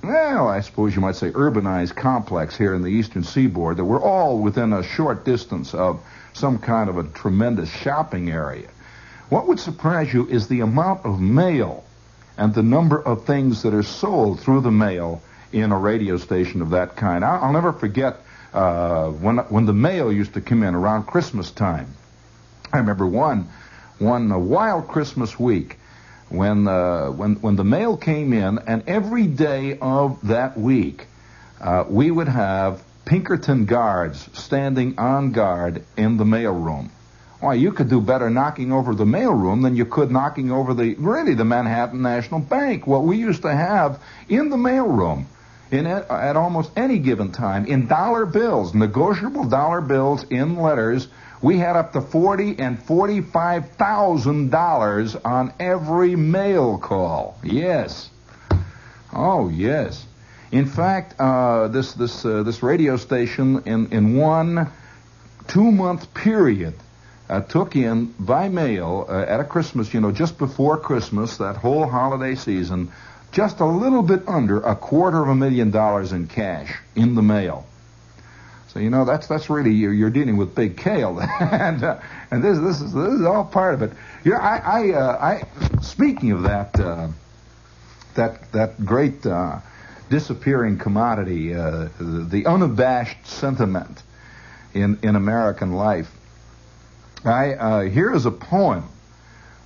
well, 0.02 0.48
I 0.48 0.62
suppose 0.62 0.96
you 0.96 1.02
might 1.02 1.16
say 1.16 1.30
urbanized 1.30 1.94
complex 1.94 2.56
here 2.56 2.74
in 2.74 2.82
the 2.82 2.88
eastern 2.88 3.22
seaboard, 3.22 3.76
that 3.76 3.84
we're 3.84 4.02
all 4.02 4.40
within 4.40 4.72
a 4.72 4.82
short 4.82 5.24
distance 5.24 5.74
of 5.74 6.00
some 6.32 6.58
kind 6.58 6.88
of 6.88 6.96
a 6.96 7.04
tremendous 7.04 7.70
shopping 7.70 8.30
area. 8.30 8.68
What 9.34 9.48
would 9.48 9.58
surprise 9.58 10.14
you 10.14 10.28
is 10.28 10.46
the 10.46 10.60
amount 10.60 11.04
of 11.04 11.20
mail 11.20 11.82
and 12.38 12.54
the 12.54 12.62
number 12.62 13.02
of 13.02 13.24
things 13.24 13.62
that 13.62 13.74
are 13.74 13.82
sold 13.82 14.38
through 14.38 14.60
the 14.60 14.70
mail 14.70 15.22
in 15.50 15.72
a 15.72 15.76
radio 15.76 16.18
station 16.18 16.62
of 16.62 16.70
that 16.70 16.94
kind. 16.94 17.24
I'll, 17.24 17.52
never 17.52 17.72
forget 17.72 18.20
uh, 18.52 19.08
when 19.10 19.38
when 19.38 19.66
the 19.66 19.72
mail 19.72 20.12
used 20.12 20.34
to 20.34 20.40
come 20.40 20.62
in 20.62 20.76
around 20.76 21.06
Christmas 21.06 21.50
time. 21.50 21.96
I 22.72 22.78
remember 22.78 23.08
one 23.08 23.48
one 23.98 24.48
wild 24.48 24.86
Christmas 24.86 25.36
week 25.36 25.78
when 26.28 26.68
uh, 26.68 27.10
when 27.10 27.34
when 27.40 27.56
the 27.56 27.64
mail 27.64 27.96
came 27.96 28.32
in, 28.32 28.60
and 28.60 28.84
every 28.86 29.26
day 29.26 29.76
of 29.80 30.28
that 30.28 30.56
week 30.56 31.08
uh, 31.60 31.84
we 31.88 32.08
would 32.08 32.28
have 32.28 32.84
Pinkerton 33.04 33.64
guards 33.64 34.28
standing 34.32 34.96
on 34.96 35.32
guard 35.32 35.82
in 35.96 36.18
the 36.18 36.24
mail 36.24 36.54
room. 36.54 36.92
Why, 37.44 37.52
you 37.52 37.72
could 37.72 37.90
do 37.90 38.00
better 38.00 38.30
knocking 38.30 38.72
over 38.72 38.94
the 38.94 39.04
mailroom 39.04 39.64
than 39.64 39.76
you 39.76 39.84
could 39.84 40.10
knocking 40.10 40.50
over 40.50 40.72
the, 40.72 40.94
really, 40.94 41.34
the 41.34 41.44
Manhattan 41.44 42.00
National 42.00 42.40
Bank. 42.40 42.86
What 42.86 43.02
we 43.02 43.18
used 43.18 43.42
to 43.42 43.54
have 43.54 44.02
in 44.30 44.48
the 44.48 44.56
mailroom, 44.56 45.26
in 45.70 45.86
at, 45.86 46.10
at 46.10 46.36
almost 46.36 46.70
any 46.74 46.98
given 46.98 47.32
time, 47.32 47.66
in 47.66 47.86
dollar 47.86 48.24
bills, 48.24 48.72
negotiable 48.72 49.44
dollar 49.44 49.82
bills 49.82 50.24
in 50.30 50.56
letters, 50.56 51.06
we 51.42 51.58
had 51.58 51.76
up 51.76 51.92
to 51.92 52.00
forty 52.00 52.58
and 52.58 52.82
forty-five 52.82 53.72
thousand 53.72 54.50
dollars 54.50 55.14
on 55.14 55.52
every 55.60 56.16
mail 56.16 56.78
call. 56.78 57.38
Yes. 57.44 58.08
Oh, 59.12 59.50
yes. 59.50 60.06
In 60.50 60.64
fact, 60.64 61.20
uh, 61.20 61.68
this 61.68 61.92
this 61.92 62.24
uh, 62.24 62.42
this 62.42 62.62
radio 62.62 62.96
station 62.96 63.64
in 63.66 63.92
in 63.92 64.16
one 64.16 64.70
two 65.46 65.70
month 65.70 66.14
period 66.14 66.72
uh, 67.28 67.40
took 67.40 67.76
in 67.76 68.14
by 68.18 68.48
mail 68.48 69.06
uh, 69.08 69.22
at 69.22 69.40
a 69.40 69.44
Christmas, 69.44 69.94
you 69.94 70.00
know, 70.00 70.12
just 70.12 70.38
before 70.38 70.78
Christmas, 70.78 71.38
that 71.38 71.56
whole 71.56 71.86
holiday 71.86 72.34
season, 72.34 72.92
just 73.32 73.60
a 73.60 73.64
little 73.64 74.02
bit 74.02 74.22
under 74.28 74.60
a 74.60 74.76
quarter 74.76 75.22
of 75.22 75.28
a 75.28 75.34
million 75.34 75.70
dollars 75.70 76.12
in 76.12 76.26
cash 76.26 76.74
in 76.94 77.14
the 77.14 77.22
mail. 77.22 77.66
So 78.74 78.80
you 78.80 78.90
know 78.90 79.04
that's 79.04 79.28
that's 79.28 79.48
really 79.48 79.70
you're, 79.70 79.92
you're 79.92 80.10
dealing 80.10 80.36
with 80.36 80.56
big 80.56 80.76
kale, 80.76 81.20
and 81.40 81.82
uh, 81.84 82.00
and 82.32 82.42
this 82.42 82.58
this 82.58 82.80
is 82.80 82.92
this 82.92 83.12
is 83.12 83.24
all 83.24 83.44
part 83.44 83.74
of 83.74 83.82
it. 83.82 83.92
You 84.24 84.32
know, 84.32 84.38
I 84.38 84.56
I, 84.56 84.90
uh, 84.90 85.18
I 85.20 85.80
speaking 85.80 86.32
of 86.32 86.42
that 86.42 86.80
uh, 86.80 87.08
that 88.16 88.50
that 88.50 88.84
great 88.84 89.24
uh, 89.24 89.60
disappearing 90.10 90.78
commodity, 90.78 91.54
uh, 91.54 91.88
the, 91.98 92.26
the 92.28 92.46
unabashed 92.46 93.24
sentiment 93.28 94.02
in 94.74 94.98
in 95.04 95.14
American 95.14 95.74
life. 95.74 96.10
I 97.26 97.54
uh, 97.54 97.80
here 97.82 98.12
is 98.12 98.26
a 98.26 98.30
poem, 98.30 98.84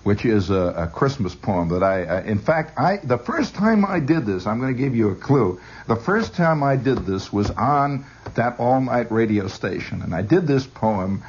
which 0.04 0.24
is 0.24 0.50
a, 0.50 0.74
a 0.76 0.86
Christmas 0.86 1.34
poem 1.34 1.68
that 1.70 1.82
I, 1.82 2.04
uh, 2.04 2.22
in 2.22 2.38
fact, 2.38 2.78
I 2.78 2.98
the 2.98 3.18
first 3.18 3.54
time 3.54 3.84
I 3.84 4.00
did 4.00 4.26
this, 4.26 4.46
I'm 4.46 4.60
going 4.60 4.74
to 4.74 4.80
give 4.80 4.94
you 4.94 5.10
a 5.10 5.14
clue. 5.14 5.60
The 5.86 5.96
first 5.96 6.34
time 6.34 6.62
I 6.62 6.76
did 6.76 6.98
this 6.98 7.32
was 7.32 7.50
on 7.50 8.04
that 8.34 8.58
all 8.58 8.80
night 8.80 9.10
radio 9.10 9.48
station, 9.48 10.02
and 10.02 10.14
I 10.14 10.22
did 10.22 10.46
this 10.46 10.66
poem, 10.66 11.22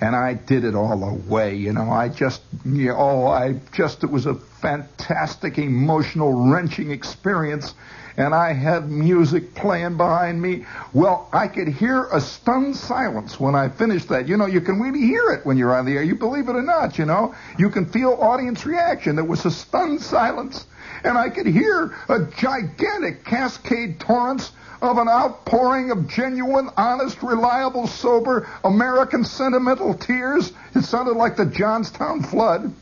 and 0.00 0.14
I 0.14 0.34
did 0.34 0.64
it 0.64 0.74
all 0.74 0.98
the 0.98 1.30
way. 1.30 1.54
You 1.54 1.72
know, 1.72 1.90
I 1.90 2.08
just, 2.08 2.42
you 2.64 2.88
know, 2.88 2.96
oh, 2.96 3.26
I 3.28 3.60
just, 3.72 4.04
it 4.04 4.10
was 4.10 4.26
a 4.26 4.34
fantastic, 4.34 5.58
emotional, 5.58 6.50
wrenching 6.50 6.90
experience 6.90 7.74
and 8.16 8.34
I 8.34 8.52
had 8.52 8.90
music 8.90 9.54
playing 9.54 9.96
behind 9.96 10.40
me. 10.40 10.64
Well, 10.92 11.28
I 11.32 11.48
could 11.48 11.68
hear 11.68 12.04
a 12.06 12.20
stunned 12.20 12.76
silence 12.76 13.38
when 13.38 13.54
I 13.54 13.68
finished 13.68 14.08
that. 14.08 14.26
You 14.26 14.36
know, 14.36 14.46
you 14.46 14.60
can 14.60 14.80
really 14.80 15.00
hear 15.00 15.30
it 15.30 15.44
when 15.44 15.56
you're 15.56 15.74
on 15.74 15.84
the 15.84 15.96
air. 15.96 16.02
You 16.02 16.14
believe 16.14 16.48
it 16.48 16.56
or 16.56 16.62
not, 16.62 16.98
you 16.98 17.04
know. 17.04 17.34
You 17.58 17.70
can 17.70 17.86
feel 17.86 18.12
audience 18.20 18.64
reaction. 18.64 19.16
There 19.16 19.24
was 19.24 19.44
a 19.44 19.50
stunned 19.50 20.00
silence, 20.00 20.66
and 21.04 21.18
I 21.18 21.28
could 21.28 21.46
hear 21.46 21.94
a 22.08 22.24
gigantic 22.38 23.24
cascade 23.24 24.00
torrents 24.00 24.52
of 24.82 24.98
an 24.98 25.08
outpouring 25.08 25.90
of 25.90 26.08
genuine, 26.08 26.68
honest, 26.76 27.22
reliable, 27.22 27.86
sober 27.86 28.48
American 28.64 29.24
sentimental 29.24 29.94
tears. 29.94 30.52
It 30.74 30.82
sounded 30.82 31.16
like 31.16 31.36
the 31.36 31.46
Johnstown 31.46 32.22
flood. 32.22 32.72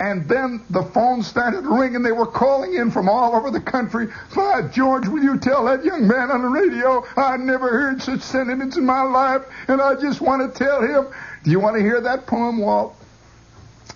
And 0.00 0.28
then 0.28 0.64
the 0.70 0.82
phone 0.82 1.22
started 1.22 1.66
ringing. 1.66 2.02
They 2.02 2.12
were 2.12 2.26
calling 2.26 2.74
in 2.74 2.90
from 2.90 3.08
all 3.08 3.34
over 3.34 3.50
the 3.50 3.60
country. 3.60 4.08
By 4.34 4.62
George, 4.62 5.08
will 5.08 5.22
you 5.22 5.38
tell 5.38 5.64
that 5.66 5.84
young 5.84 6.06
man 6.06 6.30
on 6.30 6.42
the 6.42 6.48
radio 6.48 7.04
I 7.16 7.36
never 7.36 7.68
heard 7.68 8.02
such 8.02 8.20
sentiments 8.20 8.76
in 8.76 8.84
my 8.84 9.02
life, 9.02 9.42
and 9.68 9.80
I 9.80 9.94
just 9.94 10.20
want 10.20 10.54
to 10.54 10.58
tell 10.58 10.80
him. 10.82 11.12
Do 11.44 11.50
you 11.50 11.60
want 11.60 11.76
to 11.76 11.82
hear 11.82 12.00
that 12.00 12.26
poem, 12.26 12.58
Walt? 12.58 12.96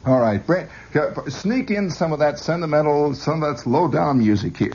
All 0.07 0.21
right, 0.21 0.45
Brent, 0.45 0.71
sneak 1.29 1.71
in 1.71 1.91
some 1.91 2.13
of 2.13 2.21
that 2.21 2.39
sentimental, 2.39 3.15
some 3.15 3.43
of 3.43 3.57
that 3.57 3.69
low 3.69 3.87
down 3.87 4.19
music 4.19 4.57
here. 4.57 4.73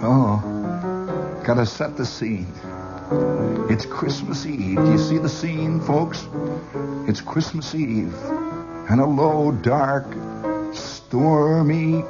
Oh, 0.00 1.42
gotta 1.44 1.66
set 1.66 1.96
the 1.96 2.06
scene. 2.06 2.52
It's 3.10 3.86
Christmas 3.86 4.44
Eve. 4.44 4.76
Do 4.76 4.90
you 4.92 4.98
see 4.98 5.16
the 5.16 5.30
scene, 5.30 5.80
folks? 5.80 6.28
It's 7.08 7.22
Christmas 7.22 7.74
Eve 7.74 8.14
and 8.90 9.00
a 9.00 9.06
low, 9.06 9.50
dark, 9.50 10.04
stormy 10.74 12.04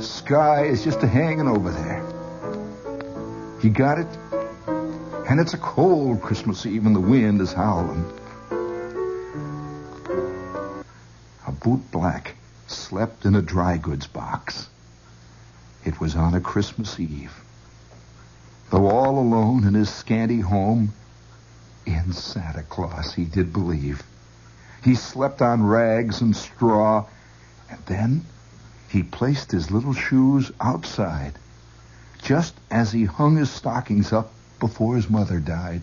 sky 0.00 0.64
is 0.64 0.82
just 0.82 1.00
hanging 1.00 1.46
over 1.46 1.70
there. 1.70 2.04
You 3.62 3.70
got 3.70 3.98
it? 3.98 4.08
And 5.28 5.38
it's 5.38 5.54
a 5.54 5.58
cold 5.58 6.20
Christmas 6.22 6.66
Eve 6.66 6.86
and 6.86 6.96
the 6.96 7.00
wind 7.00 7.40
is 7.40 7.52
howling. 7.52 8.04
A 11.46 11.52
boot 11.52 11.88
black 11.92 12.34
slept 12.66 13.26
in 13.26 13.36
a 13.36 13.42
dry 13.42 13.76
goods 13.76 14.08
box. 14.08 14.68
It 15.84 16.00
was 16.00 16.16
on 16.16 16.34
a 16.34 16.40
Christmas 16.40 16.98
Eve. 16.98 17.32
Though 18.70 18.88
all 18.90 19.18
alone 19.18 19.64
in 19.64 19.74
his 19.74 19.88
scanty 19.88 20.40
home, 20.40 20.92
in 21.84 22.12
Santa 22.12 22.64
Claus 22.64 23.14
he 23.14 23.24
did 23.24 23.52
believe. 23.52 24.02
He 24.82 24.94
slept 24.96 25.40
on 25.40 25.66
rags 25.66 26.20
and 26.20 26.36
straw, 26.36 27.04
and 27.70 27.78
then 27.86 28.24
he 28.88 29.02
placed 29.02 29.52
his 29.52 29.70
little 29.70 29.92
shoes 29.92 30.50
outside, 30.60 31.38
just 32.22 32.54
as 32.70 32.92
he 32.92 33.04
hung 33.04 33.36
his 33.36 33.50
stockings 33.50 34.12
up 34.12 34.32
before 34.58 34.96
his 34.96 35.08
mother 35.08 35.38
died. 35.38 35.82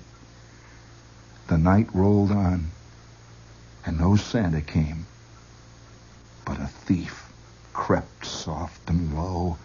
The 1.47 1.57
night 1.57 1.87
rolled 1.93 2.31
on, 2.31 2.67
and 3.85 3.97
no 3.97 4.15
Santa 4.15 4.61
came, 4.61 5.05
but 6.45 6.59
a 6.59 6.67
thief 6.67 7.31
crept 7.73 8.25
soft 8.25 8.89
and 8.89 9.15
low 9.15 9.57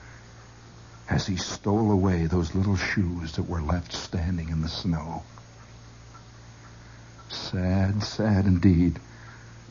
as 1.08 1.26
he 1.26 1.36
stole 1.36 1.90
away 1.90 2.26
those 2.26 2.54
little 2.54 2.76
shoes 2.76 3.32
that 3.32 3.48
were 3.48 3.62
left 3.62 3.92
standing 3.92 4.48
in 4.50 4.60
the 4.60 4.68
snow. 4.68 5.22
Sad, 7.28 8.02
sad 8.02 8.46
indeed 8.46 8.98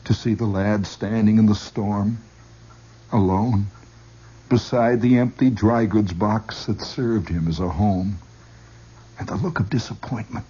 to 0.04 0.14
see 0.14 0.34
the 0.34 0.46
lad 0.46 0.86
standing 0.86 1.38
in 1.38 1.46
the 1.46 1.54
storm, 1.54 2.18
alone, 3.12 3.66
beside 4.48 5.00
the 5.00 5.18
empty 5.18 5.50
dry 5.50 5.84
goods 5.84 6.12
box 6.12 6.66
that 6.66 6.80
served 6.80 7.28
him 7.28 7.46
as 7.46 7.60
a 7.60 7.68
home, 7.68 8.18
and 9.18 9.28
the 9.28 9.36
look 9.36 9.60
of 9.60 9.70
disappointment. 9.70 10.46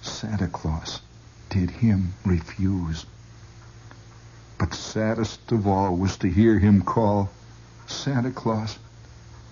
Santa 0.00 0.46
Claus 0.46 1.00
did 1.50 1.70
him 1.70 2.14
refuse. 2.24 3.04
But 4.58 4.74
saddest 4.74 5.52
of 5.52 5.66
all 5.66 5.96
was 5.96 6.16
to 6.18 6.28
hear 6.28 6.58
him 6.58 6.82
call, 6.82 7.30
Santa 7.86 8.30
Claus, 8.30 8.78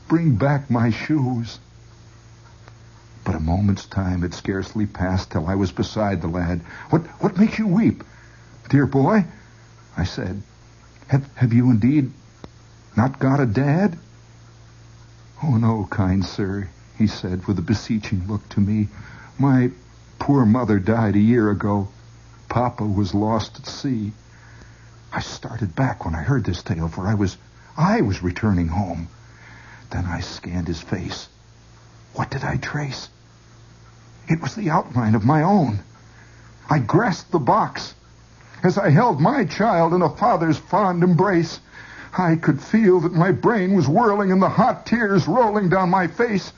bring 0.08 0.36
back 0.36 0.70
my 0.70 0.90
shoes. 0.90 1.58
But 3.24 3.34
a 3.34 3.40
moment's 3.40 3.86
time 3.86 4.22
had 4.22 4.34
scarcely 4.34 4.86
passed 4.86 5.30
till 5.30 5.46
I 5.46 5.54
was 5.54 5.72
beside 5.72 6.20
the 6.20 6.28
lad. 6.28 6.60
What, 6.90 7.02
what 7.22 7.38
makes 7.38 7.58
you 7.58 7.66
weep? 7.66 8.04
Dear 8.68 8.86
boy, 8.86 9.24
I 9.96 10.04
said, 10.04 10.42
have, 11.08 11.26
have 11.36 11.52
you 11.52 11.70
indeed 11.70 12.12
not 12.96 13.18
got 13.18 13.40
a 13.40 13.46
dad? 13.46 13.98
Oh, 15.42 15.56
no, 15.56 15.86
kind 15.90 16.24
sir, 16.24 16.68
he 16.96 17.06
said 17.06 17.46
with 17.46 17.58
a 17.58 17.62
beseeching 17.62 18.26
look 18.28 18.48
to 18.50 18.60
me. 18.60 18.88
My 19.38 19.70
poor 20.18 20.44
mother 20.44 20.78
died 20.78 21.16
a 21.16 21.20
year 21.20 21.50
ago. 21.50 21.88
Papa 22.48 22.84
was 22.84 23.14
lost 23.14 23.58
at 23.58 23.66
sea. 23.66 24.12
I 25.12 25.20
started 25.20 25.74
back 25.74 26.04
when 26.04 26.14
I 26.14 26.22
heard 26.22 26.44
this 26.44 26.62
tale, 26.62 26.88
for 26.88 27.06
I 27.06 27.14
was, 27.14 27.36
I 27.76 28.00
was 28.00 28.22
returning 28.22 28.68
home. 28.68 29.08
Then 29.94 30.06
I 30.06 30.18
scanned 30.18 30.66
his 30.66 30.80
face. 30.80 31.28
What 32.14 32.28
did 32.28 32.42
I 32.42 32.56
trace? 32.56 33.10
It 34.26 34.42
was 34.42 34.56
the 34.56 34.68
outline 34.68 35.14
of 35.14 35.24
my 35.24 35.44
own. 35.44 35.84
I 36.68 36.80
grasped 36.80 37.30
the 37.30 37.38
box. 37.38 37.94
As 38.64 38.76
I 38.76 38.90
held 38.90 39.20
my 39.20 39.44
child 39.44 39.94
in 39.94 40.02
a 40.02 40.08
father's 40.08 40.58
fond 40.58 41.04
embrace, 41.04 41.60
I 42.18 42.34
could 42.34 42.60
feel 42.60 42.98
that 43.02 43.12
my 43.12 43.30
brain 43.30 43.74
was 43.74 43.86
whirling 43.86 44.32
and 44.32 44.42
the 44.42 44.48
hot 44.48 44.84
tears 44.84 45.28
rolling 45.28 45.68
down 45.68 45.90
my 45.90 46.08
face. 46.08 46.52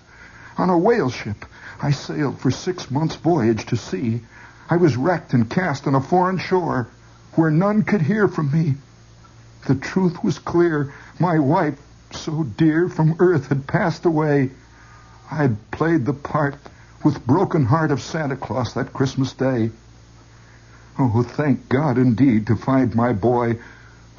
On 0.57 0.70
a 0.70 0.78
whale 0.78 1.11
ship, 1.11 1.45
I 1.82 1.91
sailed 1.91 2.41
for 2.41 2.51
six 2.51 2.91
months' 2.91 3.16
voyage 3.16 3.66
to 3.66 3.76
sea. 3.76 4.22
I 4.70 4.78
was 4.78 4.97
wrecked 4.97 5.34
and 5.34 5.51
cast 5.51 5.87
on 5.87 5.95
a 5.95 6.01
foreign 6.01 6.39
shore 6.39 6.89
where 7.34 7.51
none 7.51 7.82
could 7.82 8.01
hear 8.01 8.28
from 8.28 8.51
me. 8.51 8.76
The 9.66 9.74
truth 9.74 10.24
was 10.24 10.39
clear. 10.39 10.95
My 11.18 11.39
wife, 11.39 11.78
so 12.12 12.44
dear 12.44 12.88
from 12.88 13.16
earth, 13.18 13.48
had 13.48 13.66
passed 13.66 14.04
away. 14.04 14.50
I 15.30 15.36
had 15.36 15.70
played 15.70 16.04
the 16.04 16.12
part 16.12 16.57
with 17.04 17.26
broken 17.26 17.64
heart 17.64 17.90
of 17.90 18.00
Santa 18.00 18.36
Claus 18.36 18.74
that 18.74 18.92
Christmas 18.92 19.32
day. 19.32 19.70
Oh, 20.98 21.22
thank 21.22 21.68
God 21.68 21.98
indeed 21.98 22.46
to 22.46 22.57
find 22.57 22.94
my 22.94 23.12
boy, 23.12 23.59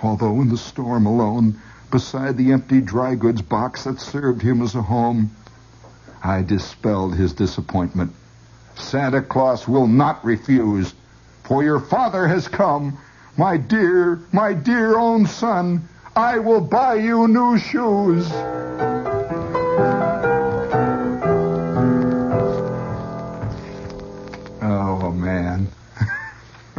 although 0.02 0.42
in 0.42 0.50
the 0.50 0.58
storm 0.58 1.06
alone, 1.06 1.60
beside 1.90 2.38
the 2.38 2.52
empty 2.52 2.82
dry 2.82 3.16
goods 3.16 3.42
box 3.42 3.86
that 3.86 4.00
served 4.00 4.42
him 4.42 4.62
as 4.62 4.76
a 4.76 4.82
home. 4.82 5.32
I 6.24 6.44
dispelled 6.44 7.16
his 7.16 7.34
disappointment. 7.34 8.14
Santa 8.76 9.22
Claus 9.22 9.68
will 9.68 9.88
not 9.88 10.24
refuse, 10.24 10.94
for 11.44 11.64
your 11.64 11.80
father 11.80 12.28
has 12.28 12.48
come. 12.48 12.98
My 13.38 13.58
dear, 13.58 14.20
my 14.32 14.54
dear 14.54 14.98
own 14.98 15.26
son, 15.26 15.88
I 16.18 16.40
will 16.40 16.62
buy 16.62 16.96
you 16.96 17.28
new 17.28 17.60
shoes. 17.60 18.28
Oh, 24.64 25.12
man. 25.14 25.68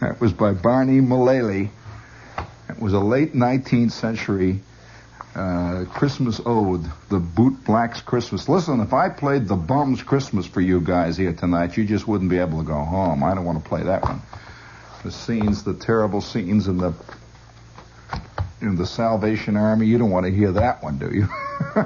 that 0.00 0.20
was 0.20 0.32
by 0.32 0.52
Barney 0.52 1.00
Mullally. 1.00 1.72
It 2.68 2.78
was 2.78 2.92
a 2.92 3.00
late 3.00 3.34
19th 3.34 3.90
century 3.90 4.60
uh, 5.34 5.86
Christmas 5.90 6.40
ode, 6.46 6.84
the 7.08 7.18
Boot 7.18 7.64
Blacks 7.64 8.00
Christmas. 8.00 8.48
Listen, 8.48 8.78
if 8.78 8.92
I 8.92 9.08
played 9.08 9.48
the 9.48 9.56
Bums 9.56 10.04
Christmas 10.04 10.46
for 10.46 10.60
you 10.60 10.80
guys 10.80 11.16
here 11.16 11.32
tonight, 11.32 11.76
you 11.76 11.84
just 11.84 12.06
wouldn't 12.06 12.30
be 12.30 12.38
able 12.38 12.60
to 12.60 12.64
go 12.64 12.78
home. 12.78 13.24
I 13.24 13.34
don't 13.34 13.44
want 13.44 13.60
to 13.60 13.68
play 13.68 13.82
that 13.82 14.04
one. 14.04 14.22
The 15.02 15.10
scenes, 15.10 15.64
the 15.64 15.74
terrible 15.74 16.20
scenes 16.20 16.68
and 16.68 16.78
the 16.78 16.94
in 18.60 18.76
the 18.76 18.86
Salvation 18.86 19.56
Army, 19.56 19.86
you 19.86 19.98
don't 19.98 20.10
want 20.10 20.26
to 20.26 20.32
hear 20.32 20.52
that 20.52 20.82
one, 20.82 20.98
do 20.98 21.10
you? 21.12 21.26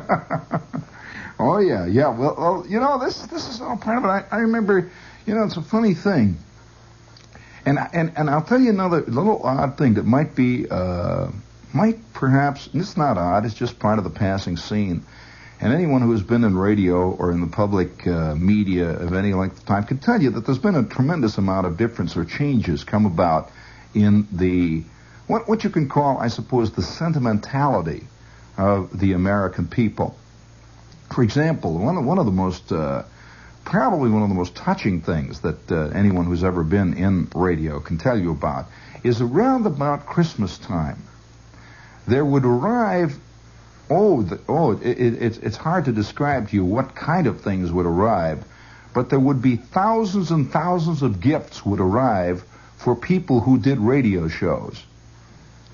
oh 1.39 1.59
yeah, 1.59 1.87
yeah. 1.87 2.09
Well, 2.09 2.35
well, 2.37 2.65
you 2.69 2.81
know 2.81 2.99
this 2.99 3.23
this 3.23 3.49
is 3.49 3.61
all 3.61 3.77
part 3.77 3.99
of 3.99 4.05
it. 4.05 4.09
I, 4.09 4.25
I 4.31 4.41
remember, 4.41 4.91
you 5.27 5.35
know, 5.35 5.45
it's 5.45 5.57
a 5.57 5.63
funny 5.63 5.95
thing. 5.95 6.37
And 7.67 7.79
and 7.93 8.13
and 8.17 8.29
I'll 8.29 8.43
tell 8.43 8.61
you 8.61 8.71
another 8.71 9.03
little 9.03 9.43
odd 9.43 9.79
thing 9.79 9.95
that 9.95 10.05
might 10.05 10.35
be 10.35 10.69
uh, 10.69 11.29
might 11.73 12.13
perhaps 12.13 12.69
it's 12.75 12.97
not 12.97 13.19
odd. 13.19 13.47
It's 13.47 13.55
just 13.55 13.79
part 13.79 13.99
of 13.99 14.05
the 14.05 14.11
passing 14.11 14.57
scene. 14.57 15.05
And 15.61 15.73
anyone 15.73 16.03
who 16.03 16.13
has 16.13 16.23
been 16.23 16.45
in 16.45 16.59
radio 16.59 17.13
or 17.13 17.31
in 17.31 17.41
the 17.41 17.47
public 17.47 18.07
uh, 18.07 18.35
media 18.35 18.91
of 18.91 19.15
any 19.15 19.33
length 19.33 19.59
of 19.59 19.65
time 19.65 19.85
can 19.85 19.99
tell 19.99 20.21
you 20.21 20.31
that 20.31 20.45
there's 20.45 20.59
been 20.59 20.75
a 20.75 20.83
tremendous 20.83 21.39
amount 21.39 21.67
of 21.67 21.77
difference 21.77 22.17
or 22.17 22.25
changes 22.25 22.85
come 22.85 23.07
about 23.07 23.51
in 23.95 24.27
the 24.33 24.83
what 25.27 25.49
what 25.49 25.65
you 25.65 25.71
can 25.71 25.89
call, 25.89 26.19
I 26.19 26.29
suppose, 26.29 26.73
the 26.73 26.83
sentimentality 26.83 28.07
of 28.57 28.99
the 28.99 29.13
American 29.13 29.67
people. 29.67 30.17
For 31.13 31.23
example, 31.23 31.79
one 31.79 31.97
of, 31.97 32.05
one 32.05 32.19
of 32.19 32.27
the 32.27 32.33
most 32.33 32.73
uh, 32.73 33.05
probably 33.65 34.11
one 34.11 34.23
of 34.23 34.29
the 34.29 34.35
most 34.35 34.55
touching 34.55 35.01
things 35.01 35.41
that 35.41 35.73
uh, 35.73 35.89
anyone 35.89 36.27
who's 36.27 36.45
ever 36.45 36.63
been 36.63 36.95
in 36.95 37.29
radio 37.35 37.81
can 37.81 37.99
tell 37.99 38.19
you 38.19 38.31
about 38.31 38.67
is 39.03 39.21
around 39.21 39.67
about 39.67 40.07
Christmas 40.07 40.59
time. 40.59 41.03
There 42.07 42.25
would 42.25 42.45
arrive, 42.45 43.17
oh, 43.89 44.23
the, 44.23 44.41
oh, 44.49 44.73
it, 44.73 44.83
it, 44.83 45.23
it's, 45.23 45.39
it's 45.39 45.57
hard 45.57 45.87
to 45.87 45.93
describe 45.93 46.51
to 46.51 46.57
you 46.57 46.65
what 46.65 46.95
kind 46.95 47.27
of 47.27 47.41
things 47.41 47.73
would 47.73 47.87
arrive, 47.87 48.45
but 48.93 49.09
there 49.09 49.21
would 49.21 49.41
be 49.41 49.57
thousands 49.57 50.31
and 50.31 50.51
thousands 50.51 51.03
of 51.03 51.21
gifts 51.21 51.65
would 51.65 51.81
arrive 51.81 52.45
for 52.77 52.95
people 52.95 53.41
who 53.41 53.59
did 53.59 53.79
radio 53.79 54.29
shows 54.29 54.83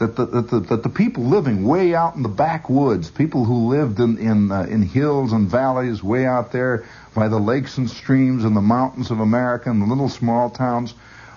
that 0.01 0.17
the, 0.17 0.25
that 0.25 0.51
the, 0.51 0.61
that 0.61 0.83
the 0.83 0.89
people 0.89 1.25
living 1.25 1.65
way 1.65 1.95
out 1.95 2.17
in 2.17 2.23
the 2.23 2.29
backwoods, 2.29 3.11
people 3.11 3.45
who 3.45 3.69
lived 3.69 4.01
in 4.01 4.17
in, 4.17 4.51
uh, 4.51 4.63
in 4.63 4.83
hills 4.83 5.33
and 5.33 5.49
valleys 5.49 6.03
way 6.03 6.27
out 6.27 6.53
there 6.53 6.87
by 7.15 7.29
the 7.29 7.39
lakes 7.39 7.77
and 7.77 7.89
streams 7.89 8.45
and 8.45 8.57
the 8.57 8.63
mountains 8.63 9.11
of 9.11 9.21
America 9.21 9.71
and 9.71 9.83
the 9.83 9.87
little 9.87 10.09
small 10.09 10.49
towns, 10.49 10.95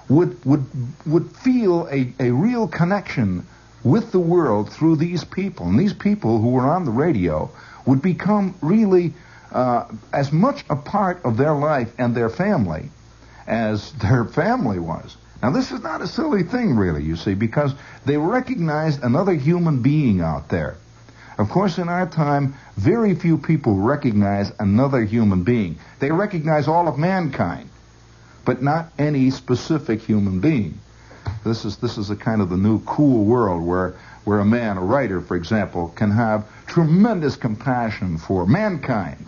would 0.08 0.44
would 0.46 0.66
would 1.06 1.30
feel 1.36 1.88
a, 1.92 2.14
a 2.22 2.32
real 2.32 2.68
connection 2.68 3.46
with 3.84 4.14
the 4.14 4.20
world 4.20 4.72
through 4.72 4.96
these 4.96 5.26
people. 5.26 5.68
And 5.68 5.78
these 5.78 5.94
people 5.94 6.40
who 6.40 6.52
were 6.52 6.66
on 6.66 6.86
the 6.86 6.92
radio 6.92 7.50
would 7.86 8.02
become 8.02 8.56
really 8.62 9.14
uh, 9.52 9.86
as 10.14 10.32
much 10.32 10.64
a 10.70 10.78
part 10.78 11.26
of 11.26 11.36
their 11.36 11.54
life 11.54 11.94
and 11.98 12.16
their 12.16 12.30
family 12.30 12.90
as 13.46 13.92
their 13.94 14.24
family 14.42 14.80
was. 14.80 15.18
Now, 15.44 15.52
this 15.52 15.74
is 15.74 15.84
not 15.84 16.02
a 16.02 16.08
silly 16.08 16.44
thing, 16.44 16.78
really, 16.78 17.04
you 17.04 17.18
see, 17.18 17.34
because 17.34 17.76
they 18.06 18.16
recognized 18.16 19.04
another 19.04 19.34
human 19.34 19.82
being 19.82 20.22
out 20.22 20.48
there. 20.48 20.78
Of 21.38 21.50
course, 21.50 21.78
in 21.78 21.90
our 21.90 22.08
time, 22.08 22.56
very 22.78 23.14
few 23.14 23.38
people 23.38 23.76
recognize 23.76 24.54
another 24.58 25.04
human 25.04 25.44
being. 25.44 25.78
They 26.00 26.12
recognize 26.12 26.70
all 26.70 26.88
of 26.88 26.98
mankind, 26.98 27.70
but 28.46 28.64
not 28.64 28.94
any 28.98 29.32
specific 29.32 30.02
human 30.02 30.40
being. 30.40 30.80
This 31.44 31.66
is 31.66 31.76
this 31.78 31.98
is 31.98 32.10
a 32.10 32.16
kind 32.16 32.42
of 32.42 32.50
the 32.50 32.58
new 32.58 32.80
cool 32.86 33.26
world 33.26 33.64
where 33.64 33.96
where 34.24 34.40
a 34.40 34.46
man, 34.46 34.78
a 34.78 34.82
writer, 34.82 35.20
for 35.20 35.36
example, 35.36 35.92
can 35.96 36.12
have 36.12 36.46
tremendous 36.68 37.36
compassion 37.36 38.18
for 38.18 38.46
mankind, 38.46 39.26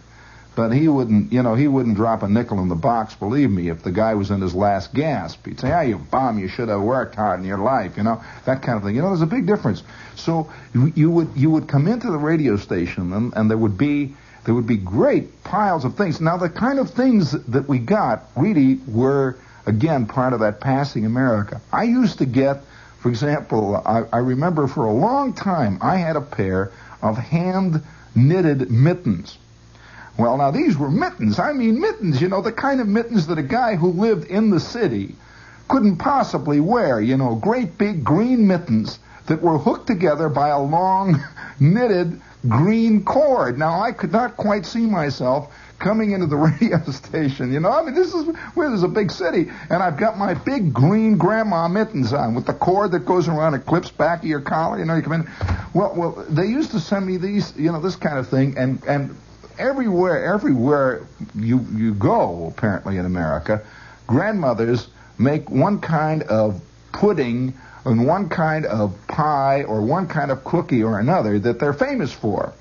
but 0.56 0.72
he 0.72 0.88
wouldn't, 0.88 1.34
you 1.34 1.44
know, 1.44 1.54
he 1.56 1.68
wouldn't 1.68 1.96
drop 1.96 2.24
a 2.24 2.30
nickel 2.30 2.60
in 2.60 2.70
the 2.70 2.76
box, 2.76 3.14
believe 3.16 3.52
me, 3.52 3.70
if 3.70 3.84
the 3.84 3.92
guy 3.92 4.14
was 4.14 4.32
in 4.32 4.42
his 4.42 4.56
last 4.56 4.94
gasp. 4.94 5.46
He'd 5.46 5.60
say, 5.60 5.72
ah, 5.72 5.82
you 5.82 5.98
bum, 5.98 6.40
you 6.40 6.48
should 6.48 6.70
have 6.70 6.82
worked 6.82 7.16
hard 7.16 7.42
in 7.42 7.46
your 7.46 7.58
life, 7.58 7.98
you 7.98 8.04
know, 8.04 8.24
that 8.46 8.62
kind 8.62 8.78
of 8.78 8.84
thing. 8.84 8.96
You 8.96 9.02
know, 9.02 9.10
there's 9.10 9.22
a 9.22 9.28
big 9.28 9.46
difference. 9.46 9.84
So 10.16 10.52
you 10.74 11.12
would, 11.12 11.30
you 11.36 11.50
would 11.50 11.68
come 11.68 11.88
into 11.88 12.10
the 12.10 12.18
radio 12.18 12.58
station 12.58 13.12
and, 13.14 13.34
and 13.36 13.50
there 13.50 13.58
would 13.58 13.78
be, 13.78 14.16
there 14.46 14.54
would 14.54 14.68
be 14.68 14.78
great 14.78 15.44
piles 15.44 15.86
of 15.86 15.96
things. 15.96 16.22
Now, 16.22 16.38
the 16.38 16.50
kind 16.50 16.80
of 16.80 16.92
things 16.92 17.32
that 17.32 17.68
we 17.68 17.80
got 17.80 18.24
really 18.36 18.80
were, 18.88 19.38
again, 19.66 20.06
part 20.06 20.34
of 20.34 20.40
that 20.40 20.62
passing 20.62 21.06
America. 21.06 21.62
I 21.74 21.84
used 21.84 22.20
to 22.20 22.26
get, 22.26 22.64
for 23.00 23.10
example, 23.10 23.76
I, 23.76 24.04
I 24.14 24.20
remember 24.20 24.68
for 24.68 24.86
a 24.86 24.94
long 24.94 25.34
time 25.34 25.80
I 25.82 25.98
had 25.98 26.16
a 26.16 26.22
pair 26.22 26.72
of 27.02 27.18
hand 27.18 27.84
knitted 28.16 28.72
mittens. 28.72 29.38
Well, 30.18 30.38
now 30.38 30.52
these 30.52 30.78
were 30.78 30.90
mittens. 30.90 31.40
I 31.40 31.52
mean 31.52 31.80
mittens, 31.80 32.22
you 32.22 32.30
know, 32.30 32.42
the 32.42 32.52
kind 32.52 32.80
of 32.80 32.88
mittens 32.88 33.28
that 33.28 33.38
a 33.38 33.44
guy 33.44 33.76
who 33.76 33.90
lived 33.90 34.28
in 34.28 34.50
the 34.50 34.60
city 34.60 35.16
couldn't 35.68 35.98
possibly 35.98 36.60
wear, 36.60 37.02
you 37.02 37.18
know, 37.18 37.36
great 37.36 37.78
big 37.78 38.04
green 38.04 38.48
mittens 38.48 39.00
that 39.28 39.42
were 39.42 39.58
hooked 39.58 39.88
together 39.88 40.30
by 40.30 40.50
a 40.50 40.60
long 40.60 41.22
knitted 41.60 42.22
green 42.48 43.04
cord. 43.04 43.58
Now, 43.58 43.82
I 43.82 43.92
could 43.92 44.12
not 44.12 44.38
quite 44.38 44.66
see 44.66 44.86
myself 44.86 45.52
coming 45.80 46.12
into 46.12 46.28
the 46.28 46.36
radio 46.62 46.80
station. 46.92 47.52
You 47.52 47.60
know, 47.60 47.72
I 47.72 47.84
mean, 47.84 47.96
this 47.96 48.14
is 48.14 48.26
where 48.54 48.70
there's 48.70 48.84
a 48.84 48.88
big 48.88 49.12
city, 49.12 49.52
and 49.70 49.82
I've 49.82 49.98
got 49.98 50.18
my 50.18 50.34
big 50.34 50.74
green 50.74 51.18
grandma 51.18 51.68
mittens 51.68 52.14
on 52.14 52.36
with 52.36 52.46
the 52.46 52.54
cord 52.54 52.92
that 52.92 53.06
goes 53.06 53.28
around 53.28 53.56
and 53.56 53.66
clips 53.66 53.92
back 53.92 54.20
of 54.20 54.26
your 54.26 54.42
collar. 54.42 54.80
You 54.80 54.86
know, 54.86 54.96
you 54.96 55.02
come 55.02 55.14
in. 55.14 55.30
Well, 55.74 55.94
well, 55.96 56.26
they 56.30 56.46
used 56.46 56.72
to 56.72 56.80
send 56.80 57.06
me 57.06 57.18
these, 57.18 57.54
you 57.58 57.72
know, 57.72 57.82
this 57.82 57.96
kind 57.96 58.18
of 58.18 58.30
thing, 58.30 58.58
and 58.58 58.84
and 58.86 59.16
everywhere, 59.58 60.34
everywhere 60.34 61.08
you 61.36 61.66
you 61.74 61.94
go, 61.94 62.52
apparently 62.56 62.98
in 62.98 63.06
America, 63.06 63.64
grandmothers 64.08 64.88
make 65.18 65.50
one 65.50 65.80
kind 65.80 66.24
of 66.24 66.62
pudding 66.92 67.54
and 67.86 68.08
one 68.08 68.30
kind 68.30 68.66
of 68.66 68.96
pie 69.08 69.64
or 69.64 69.82
one 69.82 70.08
kind 70.08 70.32
of 70.32 70.44
cookie 70.44 70.84
or 70.84 71.00
another 71.00 71.40
that 71.40 71.60
they're 71.60 71.74
famous 71.74 72.12
for. 72.12 72.54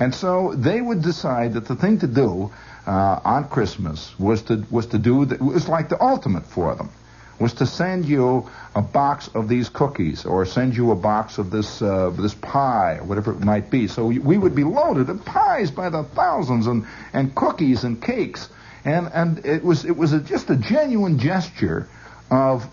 And 0.00 0.14
so 0.14 0.54
they 0.54 0.80
would 0.80 1.02
decide 1.02 1.54
that 1.54 1.66
the 1.66 1.76
thing 1.76 1.98
to 2.00 2.06
do 2.06 2.52
uh, 2.86 3.20
on 3.24 3.48
Christmas 3.48 4.18
was 4.18 4.42
to 4.42 4.64
was 4.70 4.86
to 4.86 4.98
do 4.98 5.24
the, 5.24 5.42
was 5.42 5.68
like 5.68 5.88
the 5.88 6.02
ultimate 6.02 6.46
for 6.46 6.74
them 6.74 6.90
was 7.38 7.54
to 7.54 7.66
send 7.66 8.04
you 8.04 8.48
a 8.74 8.82
box 8.82 9.28
of 9.34 9.48
these 9.48 9.68
cookies 9.68 10.24
or 10.24 10.44
send 10.44 10.76
you 10.76 10.90
a 10.90 10.96
box 10.96 11.38
of 11.38 11.50
this 11.50 11.80
uh, 11.80 12.10
this 12.10 12.34
pie 12.34 12.98
or 12.98 13.04
whatever 13.04 13.32
it 13.32 13.40
might 13.40 13.70
be. 13.70 13.88
So 13.88 14.06
we 14.06 14.38
would 14.38 14.54
be 14.54 14.64
loaded 14.64 15.08
of 15.08 15.24
pies 15.24 15.70
by 15.70 15.90
the 15.90 16.02
thousands 16.02 16.66
and 16.66 16.86
and 17.12 17.34
cookies 17.34 17.84
and 17.84 18.02
cakes 18.02 18.48
and 18.84 19.10
and 19.12 19.44
it 19.44 19.64
was 19.64 19.84
it 19.84 19.96
was 19.96 20.12
a, 20.12 20.20
just 20.20 20.50
a 20.50 20.56
genuine 20.56 21.18
gesture 21.18 21.88
of 22.30 22.66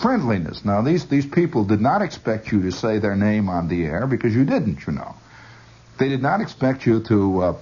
friendliness. 0.00 0.64
Now 0.64 0.82
these 0.82 1.06
these 1.06 1.26
people 1.26 1.64
did 1.64 1.80
not 1.80 2.02
expect 2.02 2.50
you 2.52 2.62
to 2.62 2.72
say 2.72 2.98
their 2.98 3.16
name 3.16 3.48
on 3.48 3.68
the 3.68 3.84
air 3.84 4.06
because 4.06 4.34
you 4.34 4.44
didn't, 4.44 4.86
you 4.86 4.92
know. 4.92 5.14
They 5.98 6.08
did 6.08 6.22
not 6.22 6.40
expect 6.40 6.86
you 6.86 7.00
to 7.04 7.42
uh, 7.42 7.56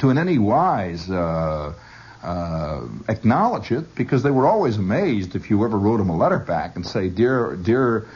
to 0.00 0.10
in 0.10 0.18
any 0.18 0.38
wise. 0.38 1.10
Uh, 1.10 1.74
uh, 2.26 2.80
acknowledge 3.08 3.70
it 3.70 3.94
because 3.94 4.22
they 4.24 4.32
were 4.32 4.48
always 4.48 4.76
amazed 4.76 5.36
if 5.36 5.48
you 5.48 5.64
ever 5.64 5.78
wrote 5.78 5.98
them 5.98 6.08
a 6.08 6.16
letter 6.16 6.38
back 6.38 6.74
and 6.74 6.84
say, 6.84 7.08
"Dear, 7.08 7.56
dear, 7.56 8.06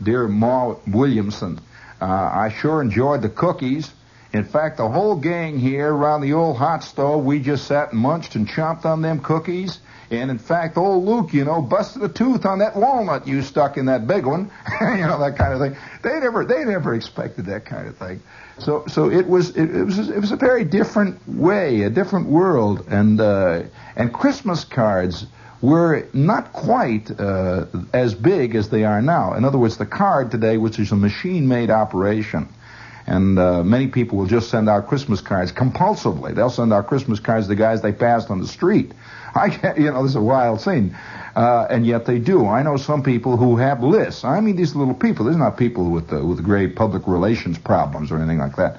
dear 0.00 0.28
Ma 0.28 0.76
Williamson, 0.86 1.58
uh, 2.00 2.04
I 2.04 2.48
sure 2.48 2.80
enjoyed 2.80 3.22
the 3.22 3.28
cookies. 3.28 3.90
In 4.32 4.44
fact, 4.44 4.76
the 4.76 4.88
whole 4.88 5.16
gang 5.16 5.58
here 5.58 5.92
around 5.92 6.20
the 6.20 6.34
old 6.34 6.58
hot 6.58 6.84
stove, 6.84 7.24
we 7.24 7.40
just 7.40 7.66
sat 7.66 7.92
and 7.92 8.00
munched 8.00 8.36
and 8.36 8.48
chomped 8.48 8.84
on 8.84 9.02
them 9.02 9.18
cookies. 9.18 9.80
And 10.10 10.30
in 10.30 10.38
fact, 10.38 10.76
old 10.76 11.04
Luke, 11.04 11.32
you 11.32 11.44
know, 11.44 11.60
busted 11.60 12.02
a 12.02 12.08
tooth 12.08 12.46
on 12.46 12.60
that 12.60 12.76
walnut 12.76 13.26
you 13.26 13.42
stuck 13.42 13.76
in 13.76 13.86
that 13.86 14.06
big 14.06 14.24
one. 14.24 14.50
you 14.80 15.06
know, 15.06 15.18
that 15.18 15.36
kind 15.36 15.52
of 15.52 15.60
thing. 15.60 15.76
They 16.02 16.20
never, 16.20 16.44
they 16.44 16.64
never 16.64 16.94
expected 16.94 17.46
that 17.46 17.64
kind 17.64 17.88
of 17.88 17.96
thing. 17.96 18.22
So, 18.58 18.84
so 18.86 19.10
it 19.10 19.26
was, 19.26 19.50
it, 19.56 19.74
it 19.74 19.84
was, 19.84 19.98
it 19.98 20.20
was 20.20 20.32
a 20.32 20.36
very 20.36 20.64
different 20.64 21.28
way, 21.28 21.82
a 21.82 21.90
different 21.90 22.28
world, 22.28 22.86
and 22.88 23.20
uh, 23.20 23.64
and 23.96 24.12
Christmas 24.12 24.64
cards 24.64 25.26
were 25.60 26.06
not 26.12 26.52
quite 26.52 27.10
uh, 27.18 27.66
as 27.92 28.14
big 28.14 28.54
as 28.54 28.68
they 28.70 28.84
are 28.84 29.02
now. 29.02 29.34
In 29.34 29.44
other 29.44 29.58
words, 29.58 29.76
the 29.76 29.86
card 29.86 30.30
today, 30.30 30.56
which 30.56 30.78
is 30.78 30.92
a 30.92 30.96
machine-made 30.96 31.70
operation, 31.70 32.48
and 33.06 33.38
uh, 33.38 33.62
many 33.62 33.88
people 33.88 34.18
will 34.18 34.26
just 34.26 34.50
send 34.50 34.68
out 34.68 34.88
Christmas 34.88 35.20
cards 35.20 35.52
compulsively. 35.52 36.34
They'll 36.34 36.50
send 36.50 36.72
out 36.72 36.86
Christmas 36.86 37.20
cards 37.20 37.48
to 37.48 37.54
guys 37.54 37.82
they 37.82 37.92
passed 37.92 38.30
on 38.30 38.40
the 38.40 38.48
street. 38.48 38.92
I 39.40 39.50
can't, 39.50 39.78
you 39.78 39.90
know, 39.90 40.02
this 40.02 40.12
is 40.12 40.16
a 40.16 40.20
wild 40.20 40.60
scene. 40.60 40.96
Uh, 41.36 41.66
and 41.68 41.86
yet 41.86 42.06
they 42.06 42.18
do. 42.18 42.46
I 42.46 42.62
know 42.62 42.78
some 42.78 43.02
people 43.02 43.36
who 43.36 43.56
have 43.58 43.82
lists. 43.82 44.24
I 44.24 44.40
mean, 44.40 44.56
these 44.56 44.74
little 44.74 44.94
people. 44.94 45.26
These 45.26 45.36
are 45.36 45.38
not 45.38 45.58
people 45.58 45.90
with 45.90 46.10
uh, 46.10 46.24
with 46.24 46.42
great 46.42 46.76
public 46.76 47.06
relations 47.06 47.58
problems 47.58 48.10
or 48.10 48.16
anything 48.16 48.38
like 48.38 48.56
that. 48.56 48.78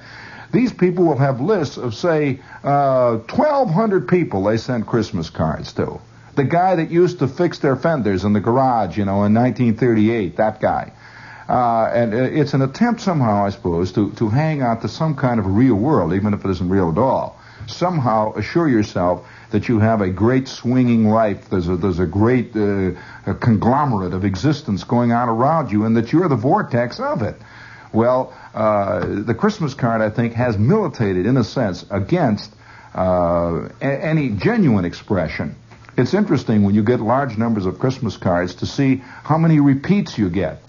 These 0.50 0.72
people 0.72 1.04
will 1.04 1.18
have 1.18 1.40
lists 1.40 1.76
of 1.76 1.94
say 1.94 2.40
uh, 2.64 3.18
1,200 3.18 4.08
people 4.08 4.44
they 4.44 4.56
send 4.56 4.86
Christmas 4.86 5.30
cards 5.30 5.72
to. 5.74 6.00
The 6.34 6.44
guy 6.44 6.76
that 6.76 6.90
used 6.90 7.20
to 7.20 7.28
fix 7.28 7.58
their 7.60 7.76
fenders 7.76 8.24
in 8.24 8.32
the 8.32 8.40
garage, 8.40 8.96
you 8.96 9.04
know, 9.04 9.24
in 9.24 9.34
1938, 9.34 10.36
that 10.36 10.60
guy. 10.60 10.92
Uh, 11.48 11.90
and 11.94 12.14
uh, 12.14 12.16
it's 12.16 12.54
an 12.54 12.62
attempt 12.62 13.00
somehow, 13.00 13.44
I 13.44 13.50
suppose, 13.50 13.92
to, 13.92 14.12
to 14.12 14.28
hang 14.28 14.62
out 14.62 14.82
to 14.82 14.88
some 14.88 15.14
kind 15.14 15.38
of 15.38 15.46
real 15.46 15.74
world, 15.74 16.12
even 16.12 16.34
if 16.34 16.44
it 16.44 16.50
isn't 16.50 16.68
real 16.68 16.90
at 16.90 16.98
all. 16.98 17.40
Somehow 17.66 18.34
assure 18.34 18.68
yourself 18.68 19.26
that 19.50 19.68
you 19.68 19.78
have 19.80 20.00
a 20.00 20.10
great 20.10 20.48
swinging 20.48 21.08
life. 21.08 21.48
There's 21.50 21.68
a, 21.68 21.76
there's 21.76 21.98
a 21.98 22.06
great 22.06 22.54
uh, 22.54 22.92
a 23.26 23.34
conglomerate 23.34 24.12
of 24.12 24.24
existence 24.24 24.84
going 24.84 25.12
on 25.12 25.28
around 25.28 25.72
you, 25.72 25.84
and 25.84 25.96
that 25.96 26.12
you're 26.12 26.28
the 26.28 26.36
vortex 26.36 27.00
of 27.00 27.22
it. 27.22 27.36
Well, 27.92 28.36
uh, 28.54 29.22
the 29.24 29.34
Christmas 29.34 29.74
card, 29.74 30.02
I 30.02 30.10
think, 30.10 30.34
has 30.34 30.58
militated, 30.58 31.24
in 31.24 31.36
a 31.36 31.44
sense, 31.44 31.86
against 31.90 32.52
uh, 32.94 33.68
a- 33.80 34.04
any 34.04 34.30
genuine 34.30 34.84
expression. 34.84 35.54
It's 35.96 36.14
interesting 36.14 36.62
when 36.62 36.74
you 36.74 36.82
get 36.82 37.00
large 37.00 37.38
numbers 37.38 37.66
of 37.66 37.78
Christmas 37.78 38.16
cards 38.16 38.56
to 38.56 38.66
see 38.66 38.96
how 39.24 39.38
many 39.38 39.58
repeats 39.58 40.18
you 40.18 40.30
get. 40.30 40.60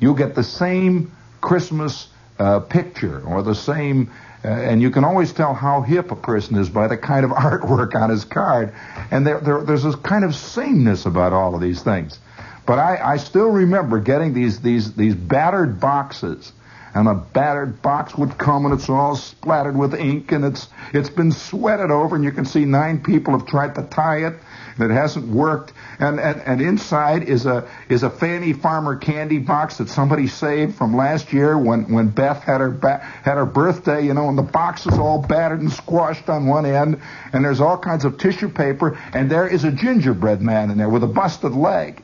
You'll 0.00 0.14
get 0.14 0.34
the 0.34 0.44
same 0.44 1.12
Christmas 1.40 2.08
uh, 2.38 2.60
picture 2.60 3.22
or 3.24 3.42
the 3.42 3.54
same 3.54 4.10
uh, 4.44 4.48
and 4.48 4.82
you 4.82 4.90
can 4.90 5.04
always 5.04 5.32
tell 5.32 5.54
how 5.54 5.80
hip 5.80 6.10
a 6.10 6.16
person 6.16 6.56
is 6.56 6.68
by 6.68 6.86
the 6.86 6.96
kind 6.96 7.24
of 7.24 7.30
artwork 7.32 7.94
on 7.94 8.10
his 8.10 8.24
card. 8.24 8.74
And 9.10 9.26
there, 9.26 9.40
there, 9.40 9.62
there's 9.62 9.84
this 9.84 9.96
kind 9.96 10.24
of 10.24 10.34
sameness 10.34 11.06
about 11.06 11.32
all 11.32 11.54
of 11.54 11.60
these 11.60 11.82
things. 11.82 12.18
But 12.66 12.78
I, 12.78 13.14
I 13.14 13.16
still 13.18 13.48
remember 13.48 14.00
getting 14.00 14.34
these, 14.34 14.60
these, 14.60 14.94
these 14.94 15.14
battered 15.14 15.80
boxes. 15.80 16.52
And 16.94 17.08
a 17.08 17.14
battered 17.14 17.82
box 17.82 18.14
would 18.14 18.38
come 18.38 18.66
and 18.66 18.74
it's 18.74 18.88
all 18.88 19.16
splattered 19.16 19.76
with 19.76 19.94
ink 19.94 20.30
and 20.30 20.44
it's, 20.44 20.68
it's 20.92 21.10
been 21.10 21.32
sweated 21.32 21.90
over 21.90 22.14
and 22.14 22.24
you 22.24 22.30
can 22.30 22.44
see 22.44 22.64
nine 22.64 23.02
people 23.02 23.36
have 23.36 23.48
tried 23.48 23.74
to 23.74 23.82
tie 23.82 24.26
it 24.26 24.34
it 24.78 24.90
hasn't 24.90 25.28
worked. 25.28 25.72
And, 25.98 26.18
and, 26.18 26.40
and 26.42 26.60
inside 26.60 27.24
is 27.24 27.46
a, 27.46 27.68
is 27.88 28.02
a 28.02 28.10
Fanny 28.10 28.52
Farmer 28.52 28.96
candy 28.96 29.38
box 29.38 29.78
that 29.78 29.88
somebody 29.88 30.26
saved 30.26 30.74
from 30.74 30.96
last 30.96 31.32
year 31.32 31.56
when, 31.56 31.92
when 31.92 32.08
Beth 32.08 32.42
had 32.42 32.60
her, 32.60 32.70
ba- 32.70 32.98
had 32.98 33.36
her 33.36 33.46
birthday, 33.46 34.04
you 34.04 34.14
know, 34.14 34.28
and 34.28 34.36
the 34.36 34.42
box 34.42 34.86
is 34.86 34.98
all 34.98 35.22
battered 35.22 35.60
and 35.60 35.72
squashed 35.72 36.28
on 36.28 36.46
one 36.46 36.66
end. 36.66 37.00
And 37.32 37.44
there's 37.44 37.60
all 37.60 37.78
kinds 37.78 38.04
of 38.04 38.18
tissue 38.18 38.48
paper. 38.48 38.98
And 39.12 39.30
there 39.30 39.46
is 39.46 39.64
a 39.64 39.70
gingerbread 39.70 40.42
man 40.42 40.70
in 40.70 40.78
there 40.78 40.88
with 40.88 41.04
a 41.04 41.08
busted 41.08 41.52
leg. 41.52 42.02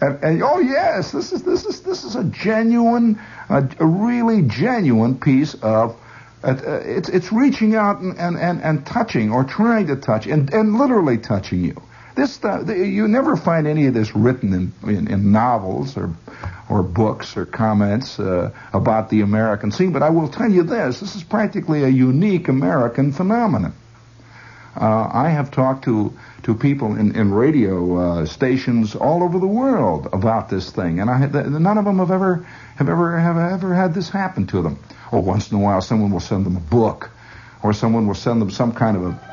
And, 0.00 0.22
and, 0.22 0.42
oh 0.42 0.58
yes, 0.58 1.10
this 1.10 1.32
is 1.32 1.42
this 1.42 1.64
is 1.64 1.80
this 1.80 2.04
is 2.04 2.16
a 2.16 2.24
genuine, 2.24 3.18
a, 3.48 3.66
a 3.80 3.86
really 3.86 4.42
genuine 4.42 5.18
piece 5.18 5.54
of. 5.54 5.96
Uh, 6.44 6.54
it's 6.84 7.08
it's 7.08 7.32
reaching 7.32 7.74
out 7.74 8.00
and, 8.00 8.16
and, 8.18 8.36
and, 8.36 8.62
and 8.62 8.86
touching 8.86 9.32
or 9.32 9.42
trying 9.42 9.86
to 9.86 9.96
touch 9.96 10.26
and, 10.26 10.52
and 10.52 10.76
literally 10.76 11.16
touching 11.16 11.64
you. 11.64 11.82
This 12.16 12.32
stuff, 12.32 12.66
you 12.68 13.06
never 13.08 13.36
find 13.36 13.66
any 13.66 13.86
of 13.88 13.94
this 13.94 14.16
written 14.16 14.54
in, 14.54 14.72
in, 14.90 15.06
in 15.06 15.32
novels 15.32 15.98
or, 15.98 16.14
or 16.70 16.82
books 16.82 17.36
or 17.36 17.44
comments 17.44 18.18
uh, 18.18 18.52
about 18.72 19.10
the 19.10 19.20
American 19.20 19.70
scene. 19.70 19.92
But 19.92 20.02
I 20.02 20.08
will 20.08 20.28
tell 20.28 20.50
you 20.50 20.62
this: 20.62 20.98
this 21.00 21.14
is 21.14 21.22
practically 21.22 21.84
a 21.84 21.88
unique 21.88 22.48
American 22.48 23.12
phenomenon. 23.12 23.74
Uh, 24.74 25.10
I 25.12 25.28
have 25.28 25.50
talked 25.50 25.84
to 25.84 26.14
to 26.44 26.54
people 26.54 26.96
in, 26.96 27.14
in 27.16 27.34
radio 27.34 27.96
uh, 27.96 28.24
stations 28.24 28.94
all 28.94 29.22
over 29.22 29.38
the 29.38 29.46
world 29.46 30.08
about 30.12 30.48
this 30.48 30.70
thing, 30.70 31.00
and 31.00 31.10
I 31.10 31.18
none 31.18 31.76
of 31.76 31.84
them 31.84 31.98
have 31.98 32.10
ever 32.10 32.46
have 32.76 32.88
ever 32.88 33.18
have 33.18 33.36
ever 33.36 33.74
had 33.74 33.92
this 33.92 34.08
happen 34.08 34.46
to 34.46 34.62
them. 34.62 34.78
Or 35.12 35.20
once 35.20 35.50
in 35.50 35.58
a 35.58 35.60
while, 35.60 35.82
someone 35.82 36.12
will 36.12 36.20
send 36.20 36.46
them 36.46 36.56
a 36.56 36.60
book, 36.60 37.10
or 37.62 37.74
someone 37.74 38.06
will 38.06 38.14
send 38.14 38.40
them 38.40 38.50
some 38.50 38.72
kind 38.72 38.96
of 38.96 39.04
a 39.04 39.25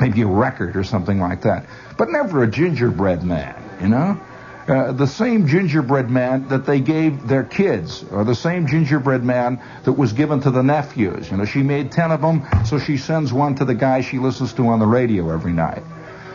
maybe 0.00 0.22
a 0.22 0.26
record 0.26 0.76
or 0.76 0.84
something 0.84 1.20
like 1.20 1.42
that 1.42 1.66
but 1.98 2.08
never 2.10 2.44
a 2.44 2.46
gingerbread 2.46 3.22
man, 3.22 3.62
you 3.82 3.88
know? 3.88 4.18
Uh, 4.68 4.92
the 4.92 5.06
same 5.06 5.46
gingerbread 5.46 6.10
man 6.10 6.46
that 6.48 6.66
they 6.66 6.78
gave 6.78 7.26
their 7.26 7.42
kids, 7.42 8.04
or 8.10 8.22
the 8.22 8.34
same 8.34 8.66
gingerbread 8.66 9.24
man 9.24 9.60
that 9.84 9.92
was 9.92 10.12
given 10.12 10.40
to 10.40 10.50
the 10.50 10.62
nephews. 10.62 11.30
You 11.30 11.38
know, 11.38 11.46
she 11.46 11.62
made 11.62 11.90
ten 11.90 12.12
of 12.12 12.20
them, 12.20 12.46
so 12.66 12.78
she 12.78 12.98
sends 12.98 13.32
one 13.32 13.54
to 13.56 13.64
the 13.64 13.74
guy 13.74 14.02
she 14.02 14.18
listens 14.18 14.52
to 14.54 14.68
on 14.68 14.78
the 14.78 14.86
radio 14.86 15.30
every 15.30 15.54
night. 15.54 15.82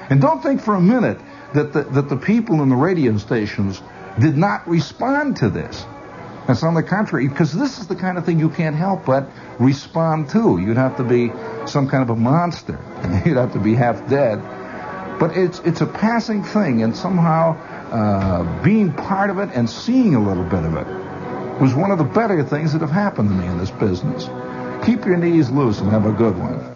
And 0.10 0.20
don't 0.20 0.42
think 0.42 0.62
for 0.62 0.74
a 0.74 0.82
minute 0.82 1.20
that 1.54 1.74
the, 1.74 1.84
that 1.84 2.10
the 2.10 2.18
people 2.18 2.64
in 2.64 2.70
the 2.70 2.76
radio 2.76 3.18
stations 3.18 3.82
did 4.20 4.36
not 4.36 4.68
respond 4.68 5.38
to 5.38 5.50
this. 5.50 5.86
That's 6.48 6.64
on 6.64 6.74
the 6.74 6.84
contrary, 6.84 7.28
because 7.28 7.54
this 7.54 7.80
is 7.80 7.88
the 7.88 7.96
kind 7.96 8.18
of 8.18 8.26
thing 8.26 8.40
you 8.40 8.50
can't 8.50 8.76
help 8.76 9.06
but 9.06 9.30
respond 9.60 10.30
to. 10.32 10.60
You'd 10.60 10.78
have 10.78 10.98
to 10.98 11.04
be 11.04 11.32
some 11.66 11.88
kind 11.88 12.04
of 12.04 12.10
a 12.10 12.16
monster. 12.16 12.78
You'd 13.26 13.38
have 13.38 13.54
to 13.54 13.60
be 13.60 13.76
half 13.76 14.08
dead. 14.10 14.42
But 15.20 15.38
it's 15.38 15.60
it's 15.60 15.82
a 15.82 15.86
passing 15.86 16.44
thing, 16.44 16.84
and 16.84 16.96
somehow 16.96 17.56
uh, 17.92 18.64
being 18.64 18.92
part 18.92 19.30
of 19.30 19.38
it 19.38 19.50
and 19.54 19.70
seeing 19.70 20.16
a 20.16 20.20
little 20.20 20.44
bit 20.44 20.66
of 20.66 20.76
it 20.76 21.62
was 21.62 21.74
one 21.74 21.92
of 21.92 21.98
the 21.98 22.04
better 22.04 22.44
things 22.44 22.74
that 22.74 22.82
have 22.82 22.92
happened 22.92 23.30
to 23.30 23.36
me 23.36 23.46
in 23.46 23.58
this 23.58 23.72
business. 23.72 24.26
Keep 24.86 25.06
your 25.06 25.18
knees 25.18 25.50
loose 25.50 25.80
and 25.80 25.90
have 25.92 26.06
a 26.06 26.12
good 26.12 26.38
one. 26.38 26.73